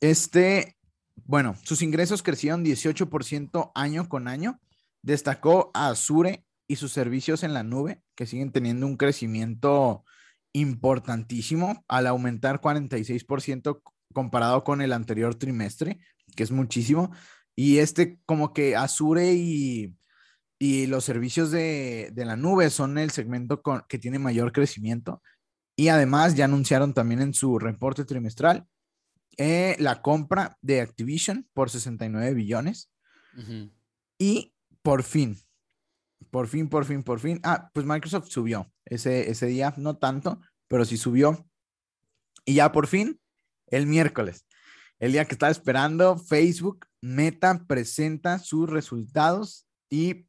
Este, 0.00 0.76
bueno, 1.24 1.56
sus 1.62 1.82
ingresos 1.82 2.22
crecieron 2.22 2.64
18% 2.64 3.72
año 3.74 4.08
con 4.08 4.28
año. 4.28 4.60
Destacó 5.04 5.70
a 5.74 5.88
Azure 5.88 6.44
y 6.66 6.76
sus 6.76 6.92
servicios 6.92 7.42
en 7.42 7.52
la 7.52 7.62
nube, 7.62 8.02
que 8.14 8.26
siguen 8.26 8.52
teniendo 8.52 8.86
un 8.86 8.96
crecimiento 8.96 10.04
importantísimo 10.54 11.84
al 11.88 12.06
aumentar 12.06 12.60
46% 12.60 13.82
comparado 14.14 14.64
con 14.64 14.80
el 14.80 14.92
anterior 14.92 15.34
trimestre, 15.34 15.98
que 16.34 16.42
es 16.42 16.50
muchísimo. 16.50 17.10
Y 17.54 17.78
este 17.78 18.18
como 18.24 18.52
que 18.54 18.76
Azure 18.76 19.34
y, 19.34 19.94
y 20.58 20.86
los 20.86 21.04
servicios 21.04 21.50
de, 21.50 22.10
de, 22.12 22.24
la 22.24 22.36
nube 22.36 22.70
son 22.70 22.96
el 22.96 23.10
segmento 23.10 23.60
con, 23.60 23.82
que 23.88 23.98
tiene 23.98 24.18
mayor 24.18 24.52
crecimiento. 24.52 25.22
Y 25.76 25.88
además 25.88 26.34
ya 26.34 26.46
anunciaron 26.46 26.94
también 26.94 27.20
en 27.20 27.34
su 27.34 27.58
reporte 27.58 28.04
trimestral 28.04 28.66
eh, 29.36 29.76
la 29.78 30.00
compra 30.00 30.56
de 30.62 30.80
Activision 30.80 31.48
por 31.52 31.70
69 31.70 32.34
billones. 32.34 32.90
Y 34.18 34.53
por 34.84 35.02
fin, 35.02 35.38
por 36.30 36.46
fin, 36.46 36.68
por 36.68 36.84
fin, 36.84 37.02
por 37.02 37.18
fin. 37.18 37.40
Ah, 37.42 37.70
pues 37.72 37.86
Microsoft 37.86 38.28
subió 38.28 38.70
ese, 38.84 39.30
ese 39.30 39.46
día, 39.46 39.72
no 39.78 39.96
tanto, 39.96 40.40
pero 40.68 40.84
sí 40.84 40.98
subió. 40.98 41.48
Y 42.44 42.54
ya 42.56 42.70
por 42.70 42.86
fin, 42.86 43.18
el 43.68 43.86
miércoles, 43.86 44.46
el 44.98 45.12
día 45.12 45.24
que 45.24 45.34
estaba 45.34 45.50
esperando, 45.50 46.18
Facebook 46.18 46.86
Meta 47.00 47.64
presenta 47.66 48.38
sus 48.38 48.68
resultados 48.68 49.66
y 49.90 50.28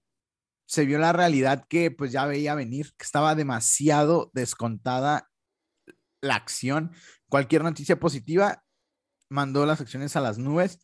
se 0.66 0.86
vio 0.86 1.00
la 1.00 1.12
realidad 1.12 1.66
que 1.68 1.92
pues 1.92 2.14
ya 2.14 2.26
veía 2.26 2.56
venir, 2.56 2.94
que 2.98 3.04
estaba 3.04 3.36
demasiado 3.36 4.32
descontada 4.34 5.30
la 6.22 6.36
acción. 6.36 6.94
Cualquier 7.28 7.62
noticia 7.62 8.00
positiva 8.00 8.64
mandó 9.30 9.66
las 9.66 9.82
acciones 9.82 10.16
a 10.16 10.22
las 10.22 10.38
nubes. 10.38 10.80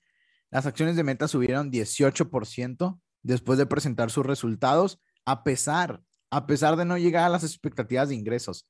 Las 0.50 0.66
acciones 0.66 0.98
de 0.98 1.04
Meta 1.04 1.30
subieron 1.30 1.72
18% 1.72 3.01
después 3.24 3.58
de 3.58 3.66
presentar 3.66 4.12
sus 4.12 4.26
resultados, 4.26 5.02
a 5.26 5.44
pesar, 5.44 6.02
a 6.30 6.48
pesar 6.48 6.76
de 6.76 6.86
no 6.86 6.98
llegar 6.98 7.26
a 7.26 7.30
las 7.30 7.44
expectativas 7.44 8.10
de 8.10 8.16
ingresos. 8.16 8.68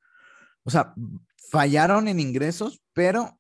O 0.63 0.69
sea, 0.69 0.93
fallaron 1.49 2.07
en 2.07 2.19
ingresos, 2.19 2.81
pero 2.93 3.39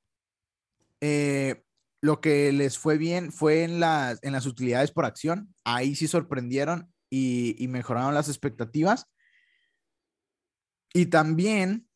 eh, 1.01 1.63
lo 2.01 2.19
que 2.21 2.51
les 2.51 2.77
fue 2.77 2.97
bien 2.97 3.31
fue 3.31 3.63
en 3.63 3.79
las, 3.79 4.19
en 4.23 4.33
las 4.33 4.45
utilidades 4.45 4.91
por 4.91 5.05
acción. 5.05 5.53
Ahí 5.63 5.95
sí 5.95 6.07
sorprendieron 6.07 6.91
y, 7.09 7.67
mejoraron 7.67 8.13
las 8.13 8.29
expectativas. 8.29 9.07
Y 10.93 11.07
también 11.07 11.87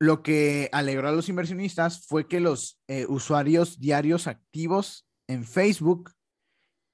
lo 0.00 0.22
que 0.22 0.68
alegró 0.72 1.08
a 1.08 1.12
los 1.12 1.28
inversionistas 1.28 2.06
fue 2.06 2.26
que 2.28 2.40
los 2.40 2.80
eh, 2.88 3.06
usuarios 3.08 3.78
diarios 3.78 4.26
activos 4.26 5.06
en 5.28 5.44
Facebook, 5.44 6.12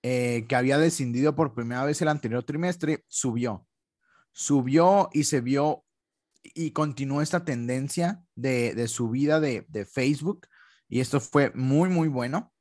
eh, 0.03 0.47
que 0.49 0.57
había 0.57 0.79
descendido 0.79 1.35
por 1.35 1.55
primera 1.55 1.85
vez 1.85 2.01
el 2.03 2.09
anterior 2.09 2.43
trimestre, 2.45 3.05
subió. 3.09 3.67
Subió 4.33 5.11
y 5.13 5.25
se 5.25 5.41
vio 5.41 5.85
y 6.43 6.71
continuó 6.71 7.21
esta 7.21 7.45
tendencia 7.45 8.23
de, 8.35 8.75
de 8.75 8.89
subida 8.89 9.41
de, 9.41 9.67
de 9.69 9.85
Facebook 9.85 10.47
y 10.89 11.01
esto 11.01 11.21
fue 11.21 11.53
muy, 11.55 11.89
muy 11.89 12.09
bueno 12.09 12.53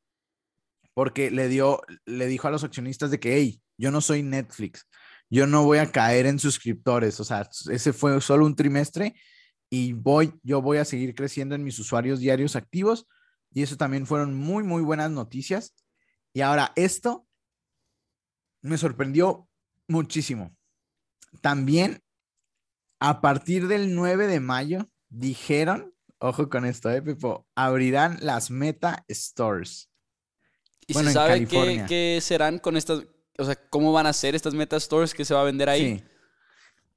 porque 0.94 1.32
le 1.32 1.48
dio, 1.48 1.82
le 2.06 2.28
dijo 2.28 2.48
a 2.48 2.52
los 2.52 2.64
accionistas 2.64 3.10
de 3.10 3.20
que, 3.20 3.38
hey, 3.38 3.62
yo 3.78 3.90
no 3.90 4.02
soy 4.02 4.22
Netflix, 4.22 4.86
yo 5.30 5.48
no 5.48 5.64
voy 5.64 5.78
a 5.78 5.92
caer 5.92 6.26
en 6.26 6.40
suscriptores, 6.40 7.20
o 7.22 7.24
sea, 7.24 7.50
ese 7.72 7.94
fue 7.94 8.20
solo 8.20 8.46
un 8.46 8.56
trimestre 8.56 9.16
y 9.70 9.94
voy, 9.94 10.34
yo 10.44 10.62
voy 10.62 10.78
a 10.78 10.86
seguir 10.86 11.16
creciendo 11.16 11.56
en 11.56 11.64
mis 11.64 11.80
usuarios 11.80 12.20
diarios 12.20 12.58
activos 12.58 13.08
y 13.54 13.64
eso 13.64 13.78
también 13.78 14.06
fueron 14.06 14.36
muy, 14.36 14.64
muy 14.64 14.82
buenas 14.82 15.10
noticias. 15.10 15.74
Y 16.34 16.42
ahora 16.42 16.74
esto 16.76 17.28
me 18.62 18.78
sorprendió 18.78 19.48
muchísimo. 19.88 20.56
También 21.42 22.04
a 23.00 23.22
partir 23.22 23.68
del 23.68 23.96
9 23.96 24.28
de 24.28 24.40
mayo 24.40 24.90
dijeron 25.10 25.94
Ojo 26.22 26.50
con 26.50 26.66
esto, 26.66 26.92
¿eh, 26.92 27.02
Pepo? 27.02 27.48
Abrirán 27.56 28.18
las 28.22 28.52
Meta 28.52 29.06
Stores. 29.10 29.90
¿Y 30.86 30.94
se 30.94 31.12
sabe 31.12 31.48
qué, 31.48 32.20
serán 32.22 32.60
con 32.60 32.76
estas, 32.76 33.04
o 33.38 33.46
sea, 33.46 33.56
cómo 33.70 33.94
van 33.94 34.06
a 34.06 34.14
ser 34.14 34.36
estas 34.36 34.54
Meta 34.54 34.78
Stores 34.80 35.14
que 35.14 35.24
se 35.24 35.34
va 35.34 35.42
a 35.42 35.46
vender 35.46 35.70
ahí? 35.70 36.00
Sí. 36.00 36.04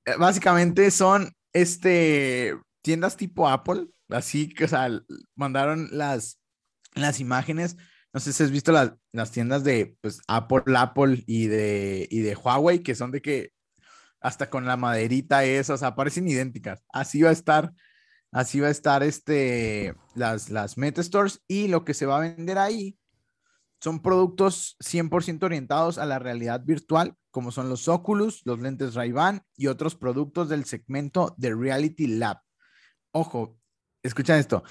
Eh, 0.07 0.14
básicamente 0.18 0.90
son 0.90 1.33
este 1.53 2.59
tiendas 2.83 3.16
tipo 3.16 3.48
Apple, 3.48 3.87
así 4.09 4.48
que, 4.48 4.64
o 4.64 4.68
sea, 4.68 4.90
mandaron 5.37 5.88
las, 5.92 6.40
las 6.94 7.20
imágenes. 7.20 7.77
No 8.12 8.20
sé 8.20 8.33
si 8.33 8.42
has 8.42 8.51
visto 8.51 8.72
las, 8.72 8.92
las 9.12 9.31
tiendas 9.31 9.64
de 9.64 9.96
pues, 10.01 10.20
Apple, 10.29 10.62
Apple 10.77 11.25
y 11.27 11.46
de, 11.46 12.07
y 12.11 12.20
de 12.20 12.37
Huawei, 12.37 12.83
que 12.83 12.94
son 12.94 13.11
de 13.11 13.22
que 13.22 13.53
hasta 14.20 14.51
con 14.51 14.66
la 14.66 14.77
maderita 14.77 15.44
eso, 15.44 15.75
o 15.75 15.79
sea, 15.79 15.94
idénticas. 16.16 16.85
Así 16.92 17.22
va 17.22 17.31
a 17.31 17.33
estar 17.33 17.72
Así 18.33 18.61
va 18.61 18.68
a 18.68 18.70
estar 18.70 19.03
este, 19.03 19.94
las, 20.14 20.48
las 20.48 20.79
Meta 20.79 21.03
Stores 21.03 21.42
y 21.46 21.68
lo 21.68 21.85
que 21.85 21.92
se 21.92 22.07
va 22.07 22.16
a 22.16 22.20
vender 22.20 22.57
ahí 22.57 22.98
son 23.79 24.01
productos 24.01 24.77
100% 24.81 25.42
orientados 25.42 25.98
a 25.98 26.07
la 26.07 26.18
realidad 26.18 26.62
virtual, 26.64 27.14
como 27.31 27.53
son 27.53 27.68
los 27.68 27.88
Oculus, 27.88 28.40
los 28.46 28.59
lentes 28.59 28.94
Ray-Ban 28.94 29.42
y 29.57 29.66
otros 29.66 29.96
productos 29.96 30.48
del 30.48 30.64
segmento 30.64 31.35
de 31.37 31.55
Reality 31.55 32.07
Lab. 32.07 32.40
Ojo, 33.11 33.59
escucha 34.03 34.38
esto. 34.38 34.62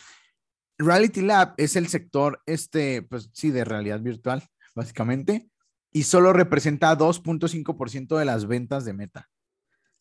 Reality 0.82 1.22
Lab 1.22 1.54
es 1.58 1.76
el 1.76 1.88
sector, 1.88 2.42
este, 2.46 3.04
pues 3.04 3.30
sí, 3.34 3.52
de 3.52 3.64
realidad 3.64 4.00
virtual, 4.00 4.44
básicamente, 4.76 5.50
y 5.92 6.04
solo 6.04 6.34
representa 6.34 6.98
2.5% 6.98 8.18
de 8.18 8.26
las 8.26 8.48
ventas 8.48 8.84
de 8.86 8.94
Meta. 8.94 9.30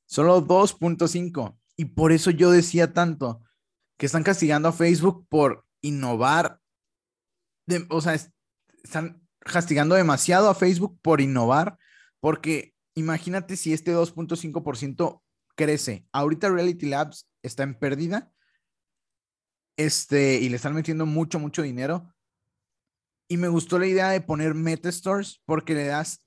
Solo 0.07 0.47
2.5. 0.47 1.59
Y 1.77 1.85
por 1.87 2.13
eso 2.13 2.31
yo 2.31 2.51
decía 2.51 2.93
tanto, 2.93 3.43
que 3.97 4.07
están 4.07 4.23
castigando 4.23 4.69
a 4.69 4.73
Facebook 4.73 5.27
por 5.29 5.67
innovar. 5.83 6.61
o 7.91 8.01
sea, 8.01 8.15
están 8.83 9.23
castigando 9.41 9.95
demasiado 9.95 10.49
a 10.49 10.55
Facebook 10.55 10.99
por 11.03 11.21
innovar, 11.21 11.79
porque 12.21 12.75
imagínate 12.95 13.57
si 13.57 13.73
este 13.73 13.95
2.5% 13.95 15.23
crece. 15.55 16.07
Ahorita 16.13 16.49
Reality 16.49 16.87
Labs 16.87 17.29
está 17.43 17.63
en 17.63 17.79
pérdida 17.79 18.33
este, 19.81 20.35
y 20.35 20.51
le 20.51 20.57
están 20.57 20.75
metiendo 20.75 21.07
mucho, 21.07 21.39
mucho 21.39 21.63
dinero. 21.63 22.15
Y 23.29 23.39
me 23.39 23.49
gustó 23.49 23.79
la 23.79 23.87
idea 23.87 24.11
de 24.11 24.21
poner 24.21 24.55
Meta 24.55 24.93
Stores 24.93 25.41
porque 25.47 25.75
le 25.75 25.87
das 25.87 26.23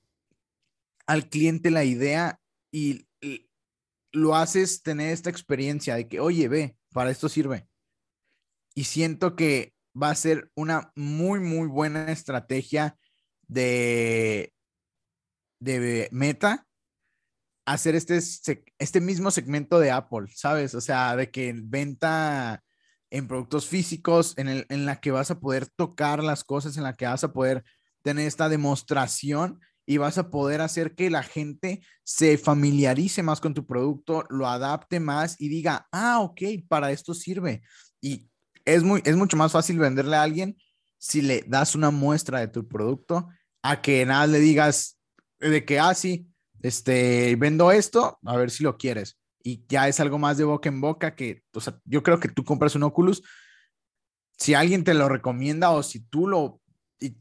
al 1.06 1.30
cliente 1.30 1.70
la 1.70 1.84
idea 1.84 2.40
y, 2.72 3.08
lo 4.16 4.36
haces 4.36 4.84
tener 4.84 5.12
esta 5.12 5.32
experiencia 5.32 5.96
de 5.96 6.08
que, 6.08 6.20
oye, 6.20 6.48
ve, 6.48 6.78
para 6.92 7.10
esto 7.10 7.30
sirve. 7.30 7.68
Y 8.76 8.84
siento 8.84 9.36
que 9.36 9.74
va 10.00 10.12
a 10.12 10.16
ser 10.16 10.52
una 10.54 10.92
muy, 10.96 11.40
muy 11.40 11.68
buena 11.68 12.12
estrategia 12.12 12.96
de, 13.48 14.54
de 15.60 16.10
Meta 16.12 16.68
hacer 17.66 17.96
este, 17.96 18.20
este 18.78 19.02
mismo 19.02 19.32
segmento 19.32 19.80
de 19.80 19.90
Apple, 19.90 20.28
¿sabes? 20.36 20.76
O 20.76 20.82
sea, 20.82 21.16
de 21.16 21.32
que 21.32 21.52
venta 21.56 22.64
en 23.14 23.28
productos 23.28 23.68
físicos, 23.68 24.34
en, 24.38 24.50
el, 24.50 24.66
en 24.70 24.88
la 24.88 25.00
que 25.00 25.12
vas 25.12 25.30
a 25.30 25.40
poder 25.40 25.68
tocar 25.68 26.24
las 26.24 26.44
cosas, 26.44 26.78
en 26.78 26.84
la 26.84 26.94
que 26.94 27.06
vas 27.06 27.24
a 27.24 27.32
poder 27.32 27.64
tener 28.02 28.28
esta 28.28 28.50
demostración 28.50 29.60
y 29.86 29.98
vas 29.98 30.18
a 30.18 30.32
poder 30.32 30.62
hacer 30.62 30.96
que 30.96 31.12
la 31.12 31.22
gente 31.22 31.82
se 32.04 32.40
familiarice 32.40 33.22
más 33.22 33.40
con 33.40 33.54
tu 33.54 33.68
producto, 33.68 34.26
lo 34.30 34.48
adapte 34.48 35.00
más 35.00 35.40
y 35.40 35.48
diga, 35.48 35.88
ah, 35.92 36.22
ok, 36.22 36.42
para 36.68 36.92
esto 36.92 37.14
sirve. 37.14 37.62
Y 38.02 38.28
es, 38.66 38.82
muy, 38.82 39.04
es 39.06 39.16
mucho 39.16 39.38
más 39.38 39.52
fácil 39.52 39.78
venderle 39.78 40.16
a 40.16 40.24
alguien 40.24 40.58
si 40.98 41.22
le 41.22 41.44
das 41.46 41.76
una 41.76 41.92
muestra 41.92 42.40
de 42.40 42.48
tu 42.48 42.68
producto 42.68 43.28
a 43.62 43.80
que 43.80 44.04
nada 44.08 44.26
le 44.26 44.40
digas 44.40 44.98
de 45.40 45.64
que, 45.64 45.80
ah, 45.80 45.94
sí, 45.94 46.26
este, 46.64 47.36
vendo 47.36 47.72
esto, 47.72 48.18
a 48.26 48.38
ver 48.38 48.50
si 48.50 48.64
lo 48.64 48.76
quieres. 48.76 49.20
Y 49.44 49.66
ya 49.68 49.88
es 49.88 50.00
algo 50.00 50.18
más 50.18 50.38
de 50.38 50.46
boca 50.46 50.70
en 50.70 50.80
boca 50.80 51.16
que, 51.16 51.44
o 51.54 51.60
sea, 51.60 51.80
yo 51.86 52.02
creo 52.02 52.20
que 52.20 52.30
tú 52.30 52.46
compras 52.46 52.76
un 52.76 52.84
Oculus, 52.84 53.22
si 54.38 54.54
alguien 54.54 54.84
te 54.84 54.94
lo 54.94 55.10
recomienda 55.10 55.72
o 55.72 55.84
si 55.84 56.00
tú 56.00 56.28
lo, 56.28 56.62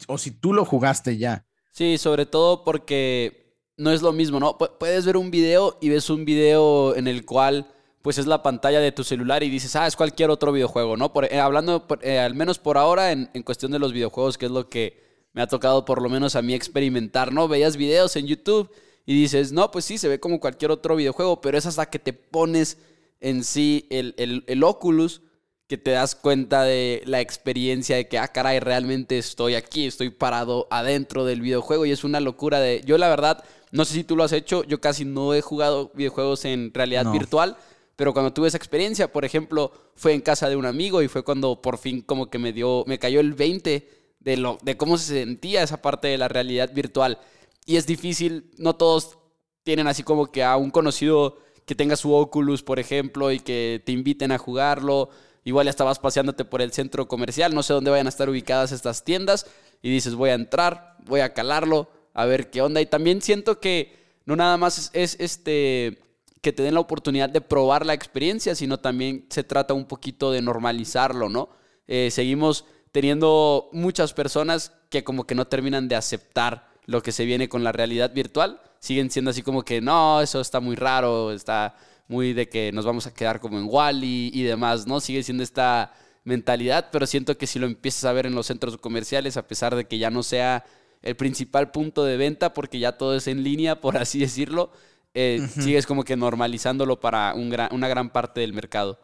o 0.06 0.18
si 0.18 0.30
tú 0.30 0.52
lo 0.52 0.64
jugaste 0.64 1.18
ya. 1.18 1.44
Sí, 1.72 1.98
sobre 1.98 2.26
todo 2.26 2.64
porque 2.64 3.56
no 3.76 3.90
es 3.90 4.02
lo 4.02 4.12
mismo, 4.12 4.38
¿no? 4.38 4.56
puedes 4.56 5.04
ver 5.04 5.16
un 5.16 5.30
video 5.30 5.78
y 5.80 5.88
ves 5.88 6.10
un 6.10 6.24
video 6.24 6.94
en 6.94 7.08
el 7.08 7.24
cual 7.24 7.66
pues 8.02 8.18
es 8.18 8.26
la 8.26 8.42
pantalla 8.42 8.80
de 8.80 8.92
tu 8.92 9.04
celular 9.04 9.42
y 9.42 9.50
dices, 9.50 9.74
ah, 9.76 9.86
es 9.86 9.96
cualquier 9.96 10.30
otro 10.30 10.50
videojuego, 10.50 10.96
¿no? 10.96 11.12
Por, 11.12 11.32
eh, 11.32 11.38
hablando, 11.38 11.86
eh, 12.02 12.18
al 12.18 12.34
menos 12.34 12.58
por 12.58 12.76
ahora, 12.76 13.12
en, 13.12 13.30
en, 13.32 13.44
cuestión 13.44 13.70
de 13.70 13.78
los 13.78 13.92
videojuegos, 13.92 14.38
que 14.38 14.46
es 14.46 14.52
lo 14.52 14.68
que 14.68 15.28
me 15.32 15.40
ha 15.40 15.46
tocado 15.46 15.84
por 15.84 16.02
lo 16.02 16.08
menos 16.08 16.34
a 16.34 16.42
mí 16.42 16.52
experimentar, 16.52 17.32
¿no? 17.32 17.46
Veías 17.46 17.76
videos 17.76 18.16
en 18.16 18.26
YouTube 18.26 18.70
y 19.04 19.20
dices, 19.20 19.52
no, 19.52 19.70
pues 19.70 19.84
sí, 19.84 19.98
se 19.98 20.08
ve 20.08 20.20
como 20.20 20.40
cualquier 20.40 20.70
otro 20.70 20.96
videojuego, 20.96 21.40
pero 21.40 21.58
es 21.58 21.66
hasta 21.66 21.86
que 21.86 21.98
te 21.98 22.12
pones 22.12 22.78
en 23.20 23.44
sí 23.44 23.86
el, 23.90 24.14
el, 24.46 24.64
Oculus 24.64 25.22
que 25.66 25.78
te 25.78 25.92
das 25.92 26.14
cuenta 26.14 26.64
de 26.64 27.02
la 27.06 27.20
experiencia 27.20 27.96
de 27.96 28.06
que, 28.06 28.18
ah, 28.18 28.28
caray, 28.28 28.60
realmente 28.60 29.16
estoy 29.16 29.54
aquí, 29.54 29.86
estoy 29.86 30.10
parado 30.10 30.68
adentro 30.70 31.24
del 31.24 31.40
videojuego 31.40 31.86
y 31.86 31.92
es 31.92 32.04
una 32.04 32.20
locura 32.20 32.60
de... 32.60 32.82
Yo 32.84 32.98
la 32.98 33.08
verdad, 33.08 33.42
no 33.70 33.84
sé 33.84 33.94
si 33.94 34.04
tú 34.04 34.16
lo 34.16 34.24
has 34.24 34.32
hecho, 34.32 34.64
yo 34.64 34.80
casi 34.80 35.04
no 35.04 35.34
he 35.34 35.40
jugado 35.40 35.90
videojuegos 35.94 36.44
en 36.44 36.74
realidad 36.74 37.10
virtual, 37.10 37.56
pero 37.96 38.12
cuando 38.12 38.32
tuve 38.32 38.48
esa 38.48 38.56
experiencia, 38.56 39.10
por 39.10 39.24
ejemplo, 39.24 39.72
fue 39.94 40.12
en 40.12 40.20
casa 40.20 40.48
de 40.48 40.56
un 40.56 40.66
amigo 40.66 41.00
y 41.00 41.08
fue 41.08 41.22
cuando 41.22 41.62
por 41.62 41.78
fin 41.78 42.02
como 42.02 42.28
que 42.28 42.38
me 42.38 42.52
dio, 42.52 42.84
me 42.86 42.98
cayó 42.98 43.20
el 43.20 43.32
20 43.32 43.88
de, 44.20 44.36
lo, 44.36 44.58
de 44.62 44.76
cómo 44.76 44.98
se 44.98 45.20
sentía 45.20 45.62
esa 45.62 45.80
parte 45.80 46.08
de 46.08 46.18
la 46.18 46.28
realidad 46.28 46.70
virtual 46.74 47.18
y 47.66 47.76
es 47.76 47.86
difícil, 47.86 48.50
no 48.58 48.74
todos 48.74 49.18
tienen 49.62 49.86
así 49.86 50.02
como 50.02 50.30
que 50.30 50.42
a 50.42 50.56
un 50.56 50.70
conocido 50.70 51.38
que 51.64 51.74
tenga 51.74 51.96
su 51.96 52.12
Oculus, 52.12 52.62
por 52.62 52.78
ejemplo, 52.78 53.30
y 53.30 53.38
que 53.38 53.82
te 53.84 53.92
inviten 53.92 54.32
a 54.32 54.38
jugarlo. 54.38 55.10
Igual 55.44 55.66
ya 55.66 55.70
estabas 55.70 55.98
paseándote 55.98 56.44
por 56.44 56.62
el 56.62 56.72
centro 56.72 57.08
comercial, 57.08 57.54
no 57.54 57.62
sé 57.62 57.72
dónde 57.72 57.90
vayan 57.90 58.06
a 58.06 58.10
estar 58.10 58.28
ubicadas 58.28 58.72
estas 58.72 59.04
tiendas, 59.04 59.46
y 59.80 59.90
dices, 59.90 60.14
voy 60.14 60.30
a 60.30 60.34
entrar, 60.34 60.96
voy 61.04 61.20
a 61.20 61.34
calarlo, 61.34 61.90
a 62.14 62.24
ver 62.24 62.50
qué 62.50 62.62
onda. 62.62 62.80
Y 62.80 62.86
también 62.86 63.22
siento 63.22 63.60
que 63.60 63.96
no 64.24 64.36
nada 64.36 64.56
más 64.56 64.90
es, 64.92 65.16
este 65.18 65.98
que 66.40 66.52
te 66.52 66.64
den 66.64 66.74
la 66.74 66.80
oportunidad 66.80 67.30
de 67.30 67.40
probar 67.40 67.86
la 67.86 67.94
experiencia, 67.94 68.56
sino 68.56 68.80
también 68.80 69.26
se 69.30 69.44
trata 69.44 69.74
un 69.74 69.84
poquito 69.84 70.32
de 70.32 70.42
normalizarlo, 70.42 71.28
¿no? 71.28 71.50
Eh, 71.86 72.10
seguimos 72.10 72.64
teniendo 72.90 73.68
muchas 73.70 74.12
personas 74.12 74.72
que 74.90 75.04
como 75.04 75.24
que 75.24 75.36
no 75.36 75.46
terminan 75.46 75.86
de 75.86 75.94
aceptar 75.94 76.71
lo 76.86 77.02
que 77.02 77.12
se 77.12 77.24
viene 77.24 77.48
con 77.48 77.64
la 77.64 77.72
realidad 77.72 78.12
virtual, 78.12 78.60
siguen 78.78 79.10
siendo 79.10 79.30
así 79.30 79.42
como 79.42 79.64
que 79.64 79.80
no, 79.80 80.20
eso 80.20 80.40
está 80.40 80.60
muy 80.60 80.76
raro, 80.76 81.32
está 81.32 81.76
muy 82.08 82.32
de 82.32 82.48
que 82.48 82.72
nos 82.72 82.84
vamos 82.84 83.06
a 83.06 83.14
quedar 83.14 83.40
como 83.40 83.58
en 83.58 83.66
Wally 83.68 84.30
y 84.34 84.42
demás, 84.42 84.86
¿no? 84.86 85.00
Sigue 85.00 85.22
siendo 85.22 85.42
esta 85.42 85.92
mentalidad, 86.24 86.88
pero 86.92 87.06
siento 87.06 87.38
que 87.38 87.46
si 87.46 87.58
lo 87.58 87.66
empiezas 87.66 88.04
a 88.04 88.12
ver 88.12 88.26
en 88.26 88.34
los 88.34 88.46
centros 88.46 88.76
comerciales, 88.76 89.36
a 89.36 89.46
pesar 89.46 89.74
de 89.74 89.86
que 89.86 89.98
ya 89.98 90.10
no 90.10 90.22
sea 90.22 90.64
el 91.00 91.16
principal 91.16 91.70
punto 91.70 92.04
de 92.04 92.16
venta, 92.16 92.52
porque 92.54 92.78
ya 92.78 92.98
todo 92.98 93.16
es 93.16 93.26
en 93.26 93.42
línea, 93.42 93.80
por 93.80 93.96
así 93.96 94.18
decirlo, 94.18 94.72
eh, 95.14 95.46
sigues 95.60 95.86
como 95.86 96.04
que 96.04 96.16
normalizándolo 96.16 97.00
para 97.00 97.34
un 97.34 97.50
gran, 97.50 97.72
una 97.72 97.88
gran 97.88 98.10
parte 98.10 98.40
del 98.40 98.52
mercado. 98.52 98.98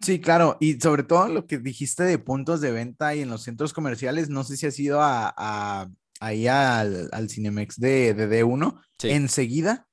Sí, 0.00 0.18
claro, 0.18 0.56
y 0.60 0.80
sobre 0.80 1.02
todo 1.02 1.28
lo 1.28 1.46
que 1.46 1.58
dijiste 1.58 2.04
de 2.04 2.18
puntos 2.18 2.62
de 2.62 2.70
venta 2.72 3.14
y 3.14 3.20
en 3.20 3.28
los 3.28 3.42
centros 3.42 3.74
comerciales, 3.74 4.30
no 4.30 4.44
sé 4.44 4.56
si 4.56 4.66
has 4.66 4.78
ido 4.78 5.00
a 5.02 5.90
ahí 6.20 6.46
al, 6.46 7.08
al 7.12 7.28
Cinemex 7.28 7.80
de, 7.80 8.14
de 8.14 8.44
D1, 8.44 8.80
enseguida 9.02 9.88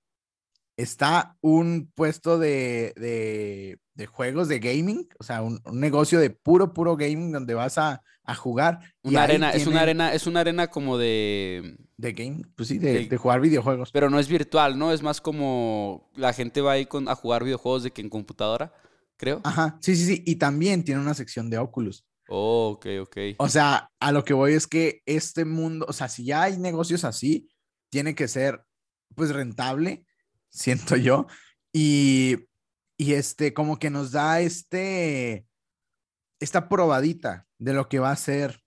está 0.77 1.35
un 1.41 1.91
puesto 1.95 2.37
de, 2.37 2.93
de, 2.95 3.79
de, 3.95 4.05
juegos 4.05 4.47
de 4.47 4.59
gaming, 4.59 5.09
o 5.19 5.23
sea, 5.23 5.41
un, 5.41 5.59
negocio 5.73 6.19
de 6.19 6.29
puro, 6.29 6.71
puro 6.73 6.95
gaming 6.95 7.31
donde 7.31 7.55
vas 7.55 7.79
a, 7.79 8.03
a 8.23 8.35
jugar. 8.35 8.79
Una 9.01 9.23
arena, 9.23 9.51
es 9.51 9.65
una 9.65 9.81
arena, 9.81 10.13
es 10.13 10.27
una 10.27 10.41
arena 10.41 10.67
como 10.67 10.97
de... 10.97 11.77
De 11.97 12.13
game, 12.13 12.43
pues 12.55 12.69
sí, 12.69 12.77
de, 12.77 13.07
de, 13.07 13.17
jugar 13.17 13.41
videojuegos. 13.41 13.91
Pero 13.91 14.11
no 14.11 14.19
es 14.19 14.27
virtual, 14.27 14.77
¿no? 14.77 14.93
Es 14.93 15.01
más 15.01 15.19
como 15.19 16.11
la 16.13 16.31
gente 16.31 16.61
va 16.61 16.73
ahí 16.73 16.85
con, 16.85 17.09
a 17.09 17.15
jugar 17.15 17.43
videojuegos 17.43 17.81
de 17.81 17.89
que 17.89 18.01
en 18.01 18.09
computadora, 18.09 18.71
creo. 19.17 19.41
Ajá, 19.43 19.79
sí, 19.81 19.95
sí, 19.95 20.05
sí, 20.05 20.23
y 20.23 20.35
también 20.35 20.83
tiene 20.83 21.01
una 21.01 21.15
sección 21.15 21.49
de 21.49 21.57
Oculus. 21.57 22.05
Oh, 22.29 22.71
ok, 22.75 22.85
ok. 23.01 23.17
O 23.37 23.49
sea, 23.49 23.89
a 23.99 24.11
lo 24.11 24.23
que 24.23 24.33
voy 24.33 24.53
es 24.53 24.67
que 24.67 25.01
este 25.05 25.45
mundo, 25.45 25.85
o 25.87 25.93
sea, 25.93 26.09
si 26.09 26.25
ya 26.25 26.43
hay 26.43 26.57
negocios 26.57 27.03
así, 27.03 27.49
tiene 27.89 28.15
que 28.15 28.27
ser 28.27 28.63
pues 29.15 29.33
rentable, 29.33 30.05
siento 30.49 30.95
yo. 30.95 31.27
Y, 31.73 32.47
y 32.97 33.13
este, 33.13 33.53
como 33.53 33.79
que 33.79 33.89
nos 33.89 34.11
da 34.11 34.41
este, 34.41 35.45
esta 36.39 36.69
probadita 36.69 37.47
de 37.57 37.73
lo 37.73 37.87
que 37.87 37.99
va 37.99 38.11
a 38.11 38.15
ser 38.15 38.61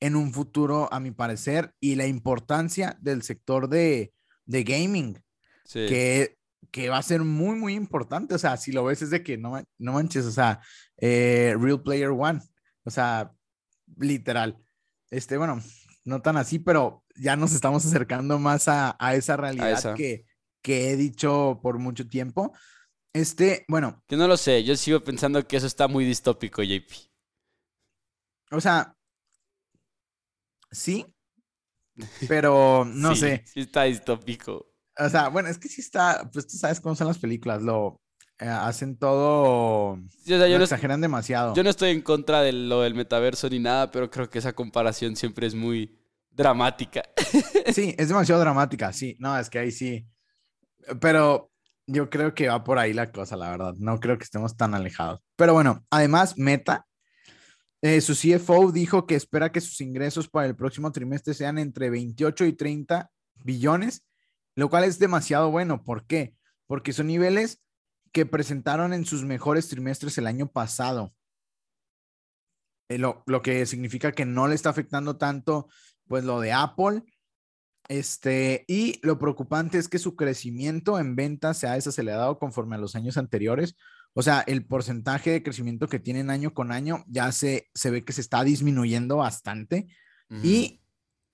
en 0.00 0.16
un 0.16 0.32
futuro, 0.32 0.92
a 0.92 1.00
mi 1.00 1.10
parecer, 1.10 1.72
y 1.80 1.94
la 1.94 2.06
importancia 2.06 2.98
del 3.00 3.22
sector 3.22 3.68
de, 3.68 4.12
de 4.44 4.64
gaming, 4.64 5.22
que, 5.72 6.36
que 6.70 6.88
va 6.90 6.98
a 6.98 7.02
ser 7.02 7.22
muy, 7.22 7.56
muy 7.56 7.74
importante. 7.74 8.34
O 8.34 8.38
sea, 8.38 8.56
si 8.56 8.72
lo 8.72 8.84
ves 8.84 9.00
es 9.02 9.10
de 9.10 9.22
que 9.22 9.38
no, 9.38 9.62
no 9.78 9.92
manches, 9.92 10.26
o 10.26 10.30
sea, 10.30 10.60
eh, 10.98 11.56
Real 11.58 11.82
Player 11.82 12.10
One 12.10 12.40
o 12.84 12.90
sea, 12.90 13.34
literal. 13.96 14.58
Este, 15.10 15.36
bueno, 15.36 15.60
no 16.04 16.22
tan 16.22 16.36
así, 16.36 16.58
pero 16.58 17.04
ya 17.16 17.36
nos 17.36 17.52
estamos 17.52 17.84
acercando 17.84 18.38
más 18.38 18.68
a, 18.68 18.96
esa 19.14 19.36
realidad 19.36 19.94
Que, 19.94 20.26
que 20.62 20.90
he 20.90 20.96
dicho 20.96 21.60
por 21.62 21.78
mucho 21.78 22.08
tiempo. 22.08 22.52
Este, 23.12 23.64
bueno. 23.68 24.02
Yo 24.08 24.16
no 24.16 24.26
lo 24.26 24.36
sé, 24.36 24.64
yo 24.64 24.76
sigo 24.76 25.00
pensando 25.00 25.46
que 25.46 25.56
eso 25.56 25.66
está 25.66 25.88
muy 25.88 26.04
distópico, 26.04 26.62
JP. 26.62 26.92
O 28.50 28.60
sea, 28.60 28.96
sí, 30.70 31.06
pero 32.28 32.84
no 32.84 33.14
sé. 33.14 33.44
Sí 33.46 33.60
está 33.60 33.84
distópico. 33.84 34.72
O 34.98 35.08
sea, 35.08 35.28
bueno, 35.28 35.48
es 35.48 35.58
que 35.58 35.68
sí 35.68 35.80
está, 35.80 36.28
pues 36.32 36.46
tú 36.46 36.56
sabes 36.56 36.80
cómo 36.80 36.94
son 36.94 37.08
las 37.08 37.18
películas, 37.18 37.62
lo, 37.62 38.00
eh, 38.40 38.48
hacen 38.48 38.96
todo. 38.96 39.98
yo 40.24 40.38
no, 40.38 40.64
exageran 40.64 41.00
demasiado. 41.00 41.54
Yo 41.54 41.62
no 41.62 41.70
estoy 41.70 41.90
en 41.90 42.02
contra 42.02 42.42
de 42.42 42.52
lo 42.52 42.82
del 42.82 42.94
metaverso 42.94 43.48
ni 43.48 43.60
nada, 43.60 43.90
pero 43.90 44.10
creo 44.10 44.28
que 44.28 44.38
esa 44.40 44.52
comparación 44.52 45.14
siempre 45.14 45.46
es 45.46 45.54
muy 45.54 45.98
dramática. 46.30 47.02
Sí, 47.72 47.94
es 47.98 48.08
demasiado 48.08 48.40
dramática, 48.40 48.92
sí. 48.92 49.16
No, 49.18 49.36
es 49.38 49.48
que 49.48 49.58
ahí 49.58 49.70
sí. 49.72 50.06
Pero 51.00 51.50
yo 51.86 52.10
creo 52.10 52.34
que 52.34 52.48
va 52.48 52.62
por 52.62 52.78
ahí 52.78 52.92
la 52.92 53.10
cosa, 53.10 53.36
la 53.36 53.50
verdad. 53.50 53.74
No 53.78 53.98
creo 53.98 54.18
que 54.18 54.24
estemos 54.24 54.56
tan 54.56 54.74
alejados. 54.74 55.20
Pero 55.34 55.54
bueno, 55.54 55.84
además, 55.90 56.36
Meta, 56.36 56.86
eh, 57.80 58.00
su 58.00 58.14
CFO 58.14 58.70
dijo 58.70 59.06
que 59.06 59.14
espera 59.14 59.50
que 59.50 59.60
sus 59.60 59.80
ingresos 59.80 60.28
para 60.28 60.46
el 60.46 60.54
próximo 60.54 60.92
trimestre 60.92 61.34
sean 61.34 61.58
entre 61.58 61.90
28 61.90 62.44
y 62.44 62.52
30 62.52 63.10
billones, 63.36 64.06
lo 64.54 64.68
cual 64.68 64.84
es 64.84 64.98
demasiado 64.98 65.50
bueno. 65.50 65.82
¿Por 65.82 66.06
qué? 66.06 66.34
Porque 66.66 66.92
son 66.92 67.06
niveles 67.08 67.63
que 68.14 68.24
presentaron 68.24 68.94
en 68.94 69.04
sus 69.04 69.24
mejores 69.24 69.68
trimestres 69.68 70.16
el 70.18 70.28
año 70.28 70.46
pasado. 70.46 71.12
Eh, 72.88 72.96
lo, 72.96 73.24
que 73.42 73.66
significa 73.66 74.12
que 74.12 74.24
no 74.24 74.46
le 74.46 74.54
está 74.54 74.70
afectando 74.70 75.16
tanto, 75.16 75.68
pues 76.06 76.22
lo 76.22 76.40
de 76.40 76.52
Apple. 76.52 77.02
Este, 77.88 78.64
y 78.68 79.00
lo 79.02 79.18
preocupante 79.18 79.78
es 79.78 79.88
que 79.88 79.98
su 79.98 80.14
crecimiento 80.14 81.00
en 81.00 81.16
ventas 81.16 81.58
se 81.58 81.66
ha 81.66 81.74
desacelerado 81.74 82.38
conforme 82.38 82.76
a 82.76 82.78
los 82.78 82.94
años 82.94 83.18
anteriores. 83.18 83.74
O 84.12 84.22
sea, 84.22 84.44
el 84.46 84.64
porcentaje 84.64 85.30
de 85.30 85.42
crecimiento 85.42 85.88
que 85.88 85.98
tienen 85.98 86.30
año 86.30 86.54
con 86.54 86.70
año 86.70 87.04
ya 87.08 87.32
se, 87.32 87.68
se 87.74 87.90
ve 87.90 88.04
que 88.04 88.12
se 88.12 88.20
está 88.20 88.44
disminuyendo 88.44 89.16
bastante. 89.16 89.88
Y 90.42 90.80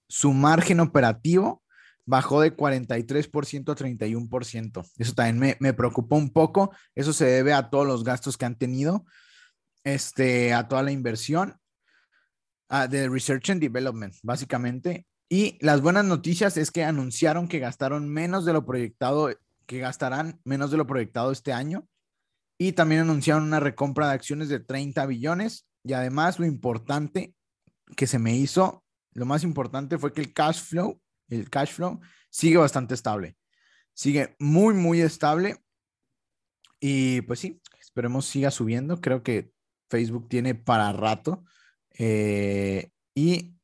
su 0.09 0.33
margen 0.33 0.81
operativo 0.81 1.63
bajó 2.07 2.41
de 2.41 2.57
43% 2.57 3.73
a 3.73 3.77
31%. 3.77 4.91
Eso 4.97 5.15
también 5.15 5.39
me, 5.39 5.57
me 5.61 5.75
preocupó 5.75 6.17
un 6.17 6.31
poco. 6.31 6.75
Eso 6.95 7.13
se 7.13 7.27
debe 7.27 7.53
a 7.53 7.71
todos 7.71 7.87
los 7.87 8.05
gastos 8.05 8.37
que 8.37 8.47
han 8.47 8.57
tenido, 8.57 9.05
este, 9.85 10.53
a 10.53 10.69
toda 10.69 10.83
la 10.83 10.93
inversión 10.93 11.57
de 12.89 13.09
Research 13.09 13.51
and 13.51 13.61
Development, 13.61 14.15
básicamente. 14.23 15.07
Y 15.29 15.59
las 15.61 15.81
buenas 15.81 16.05
noticias 16.05 16.57
es 16.57 16.71
que 16.71 16.85
anunciaron 16.85 17.49
que 17.49 17.59
gastaron 17.59 18.09
menos 18.09 18.45
de 18.45 18.53
lo 18.53 18.65
proyectado, 18.65 19.31
que 19.67 19.79
gastarán 19.79 20.41
menos 20.45 20.71
de 20.71 20.77
lo 20.77 20.87
proyectado 20.87 21.33
este 21.33 21.53
año. 21.53 21.87
Y 22.59 22.73
también 22.73 23.03
anunciaron 23.03 23.45
una 23.45 23.61
recompra 23.61 24.09
de 24.09 24.15
acciones 24.15 24.49
de 24.49 24.61
30 24.61 25.07
billones. 25.07 25.67
Y 25.83 25.95
además 25.95 26.39
lo 26.39 26.47
importante 26.47 27.35
que 27.97 28.07
se 28.07 28.19
me 28.19 28.37
hizo, 28.37 28.85
lo 29.13 29.27
más 29.27 29.43
importante 29.43 29.99
fue 29.99 30.13
que 30.13 30.21
el 30.21 30.33
cash 30.33 30.63
flow, 30.63 31.01
el 31.31 31.49
cash 31.49 31.73
flow 31.73 32.01
sigue 32.29 32.57
bastante 32.57 32.95
estable. 32.95 33.37
Sigue 33.95 34.37
muy, 34.39 34.75
muy 34.75 35.01
estable. 35.01 35.59
Y 36.79 37.21
pues 37.23 37.41
sí, 37.41 37.61
esperemos 37.81 38.27
siga 38.27 38.51
subiendo. 38.51 39.01
Creo 39.01 39.23
que 39.23 39.53
Facebook 39.89 40.29
tiene 40.29 40.55
para 40.55 40.93
rato. 40.93 41.45
Eh, 41.99 42.91
y 43.15 43.55